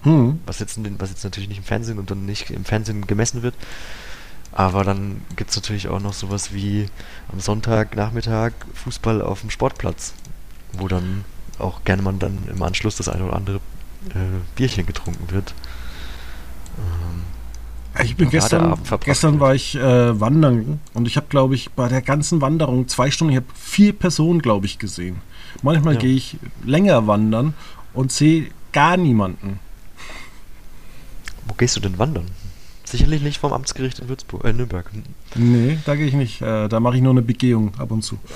Hm. 0.04 0.40
was 0.46 0.60
jetzt, 0.60 0.78
in 0.78 0.84
den, 0.84 1.00
was 1.02 1.10
jetzt 1.10 1.24
natürlich 1.24 1.50
nicht 1.50 1.58
im 1.58 1.64
Fernsehen 1.64 1.98
und 1.98 2.12
dann 2.12 2.28
nicht 2.28 2.52
im 2.52 2.64
Fernsehen 2.64 3.08
gemessen 3.08 3.42
wird. 3.42 3.56
Aber 4.52 4.84
dann 4.84 5.22
gibt 5.36 5.52
es 5.52 5.56
natürlich 5.56 5.88
auch 5.88 6.00
noch 6.00 6.14
sowas 6.14 6.54
wie 6.54 6.88
am 7.32 7.40
Sonntagnachmittag 7.40 8.54
Fußball 8.74 9.22
auf 9.22 9.42
dem 9.42 9.50
Sportplatz, 9.50 10.14
wo 10.74 10.88
dann 10.88 11.26
auch 11.60 11.84
gerne 11.84 12.02
mal 12.02 12.14
dann 12.14 12.40
im 12.50 12.62
Anschluss 12.64 12.96
das 12.96 13.10
eine 13.10 13.24
oder 13.26 13.36
andere 13.36 13.58
äh, 14.10 14.40
Bierchen 14.56 14.86
getrunken 14.86 15.32
wird. 15.32 15.54
Ähm, 16.78 18.04
Ich 18.04 18.16
bin 18.16 18.30
gestern, 18.30 18.80
gestern 19.04 19.40
war 19.40 19.56
ich 19.56 19.76
äh, 19.76 20.20
wandern 20.20 20.80
und 20.94 21.08
ich 21.08 21.18
habe, 21.18 21.28
glaube 21.30 21.56
ich, 21.56 21.72
bei 21.72 21.88
der 21.88 22.02
ganzen 22.02 22.42
Wanderung 22.42 22.88
zwei 22.88 23.10
Stunden, 23.12 23.32
ich 23.34 23.38
habe 23.38 23.48
vier 23.56 23.94
Personen, 23.94 24.42
glaube 24.42 24.66
ich, 24.68 24.78
gesehen. 24.80 25.18
Manchmal 25.64 25.96
Ja. 25.96 26.00
gehe 26.02 26.16
ich 26.16 26.38
länger 26.64 27.08
wandern 27.08 27.54
und 27.94 28.12
sehe 28.12 28.50
gar 28.72 28.98
niemanden. 28.98 29.60
wo 31.48 31.54
gehst 31.54 31.76
du 31.76 31.80
denn 31.80 31.98
wandern? 31.98 32.26
Sicherlich 32.88 33.22
nicht 33.22 33.40
vom 33.40 33.52
Amtsgericht 33.52 34.00
in 34.00 34.08
Würzburg, 34.08 34.46
äh, 34.46 34.54
Nürnberg. 34.54 34.90
Nee, 35.36 35.78
da 35.86 35.96
gehe 35.96 36.06
ich 36.06 36.14
nicht. 36.14 36.42
Äh, 36.42 36.70
da 36.70 36.80
mache 36.80 36.96
ich 36.96 37.02
nur 37.02 37.12
eine 37.12 37.22
Begehung 37.22 37.74
ab 37.78 37.92
und 37.92 38.02
zu. 38.02 38.18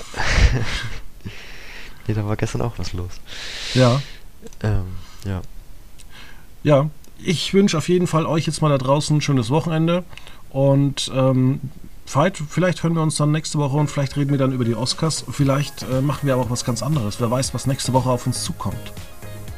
Nee, 2.08 2.14
da 2.14 2.26
war 2.26 2.36
gestern 2.36 2.62
auch 2.62 2.72
was 2.78 2.92
los. 2.94 3.12
Ja, 3.74 4.02
Ähm, 4.60 4.82
ja. 5.24 5.40
ja. 6.64 6.90
Ich 7.24 7.54
wünsche 7.54 7.78
auf 7.78 7.88
jeden 7.88 8.08
Fall 8.08 8.26
euch 8.26 8.44
jetzt 8.44 8.60
mal 8.60 8.70
da 8.70 8.78
draußen 8.78 9.18
ein 9.18 9.20
schönes 9.20 9.50
Wochenende 9.50 10.02
und 10.50 11.12
ähm, 11.14 11.60
Veit, 12.12 12.36
vielleicht 12.36 12.82
hören 12.82 12.94
wir 12.94 13.02
uns 13.02 13.14
dann 13.14 13.30
nächste 13.30 13.58
Woche 13.58 13.76
und 13.76 13.88
vielleicht 13.88 14.16
reden 14.16 14.32
wir 14.32 14.38
dann 14.38 14.50
über 14.52 14.64
die 14.64 14.74
Oscars. 14.74 15.24
Vielleicht 15.30 15.84
äh, 15.84 16.00
machen 16.02 16.26
wir 16.26 16.34
aber 16.34 16.42
auch 16.42 16.50
was 16.50 16.64
ganz 16.64 16.82
anderes. 16.82 17.20
Wer 17.20 17.30
weiß, 17.30 17.54
was 17.54 17.68
nächste 17.68 17.92
Woche 17.92 18.10
auf 18.10 18.26
uns 18.26 18.42
zukommt. 18.42 18.92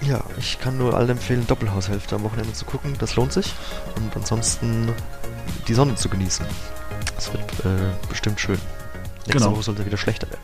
Ja, 0.07 0.22
ich 0.36 0.59
kann 0.59 0.76
nur 0.76 0.94
allen 0.94 1.11
empfehlen, 1.11 1.46
Doppelhaushälfte 1.46 2.16
am 2.16 2.24
Wochenende 2.24 2.52
zu 2.52 2.64
gucken. 2.64 2.94
Das 2.98 3.16
lohnt 3.16 3.32
sich. 3.32 3.52
Und 3.96 4.14
ansonsten 4.14 4.92
die 5.66 5.74
Sonne 5.74 5.94
zu 5.94 6.09
genießen. 6.09 6.44
Das 7.14 7.32
wird 7.32 7.64
äh, 7.64 7.90
bestimmt 8.09 8.40
schön. 8.40 8.59
Nächste 9.26 9.32
Genau. 9.38 9.52
Woche 9.52 9.62
soll 9.62 9.74
es 9.74 9.80
ja 9.80 9.86
wieder 9.86 9.96
schlechter 9.96 10.28
werden. 10.28 10.42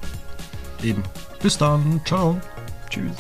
Eben. 0.83 1.03
Bis 1.43 1.59
dann. 1.59 2.01
Ciao. 2.07 2.41
Tschüss. 2.89 3.13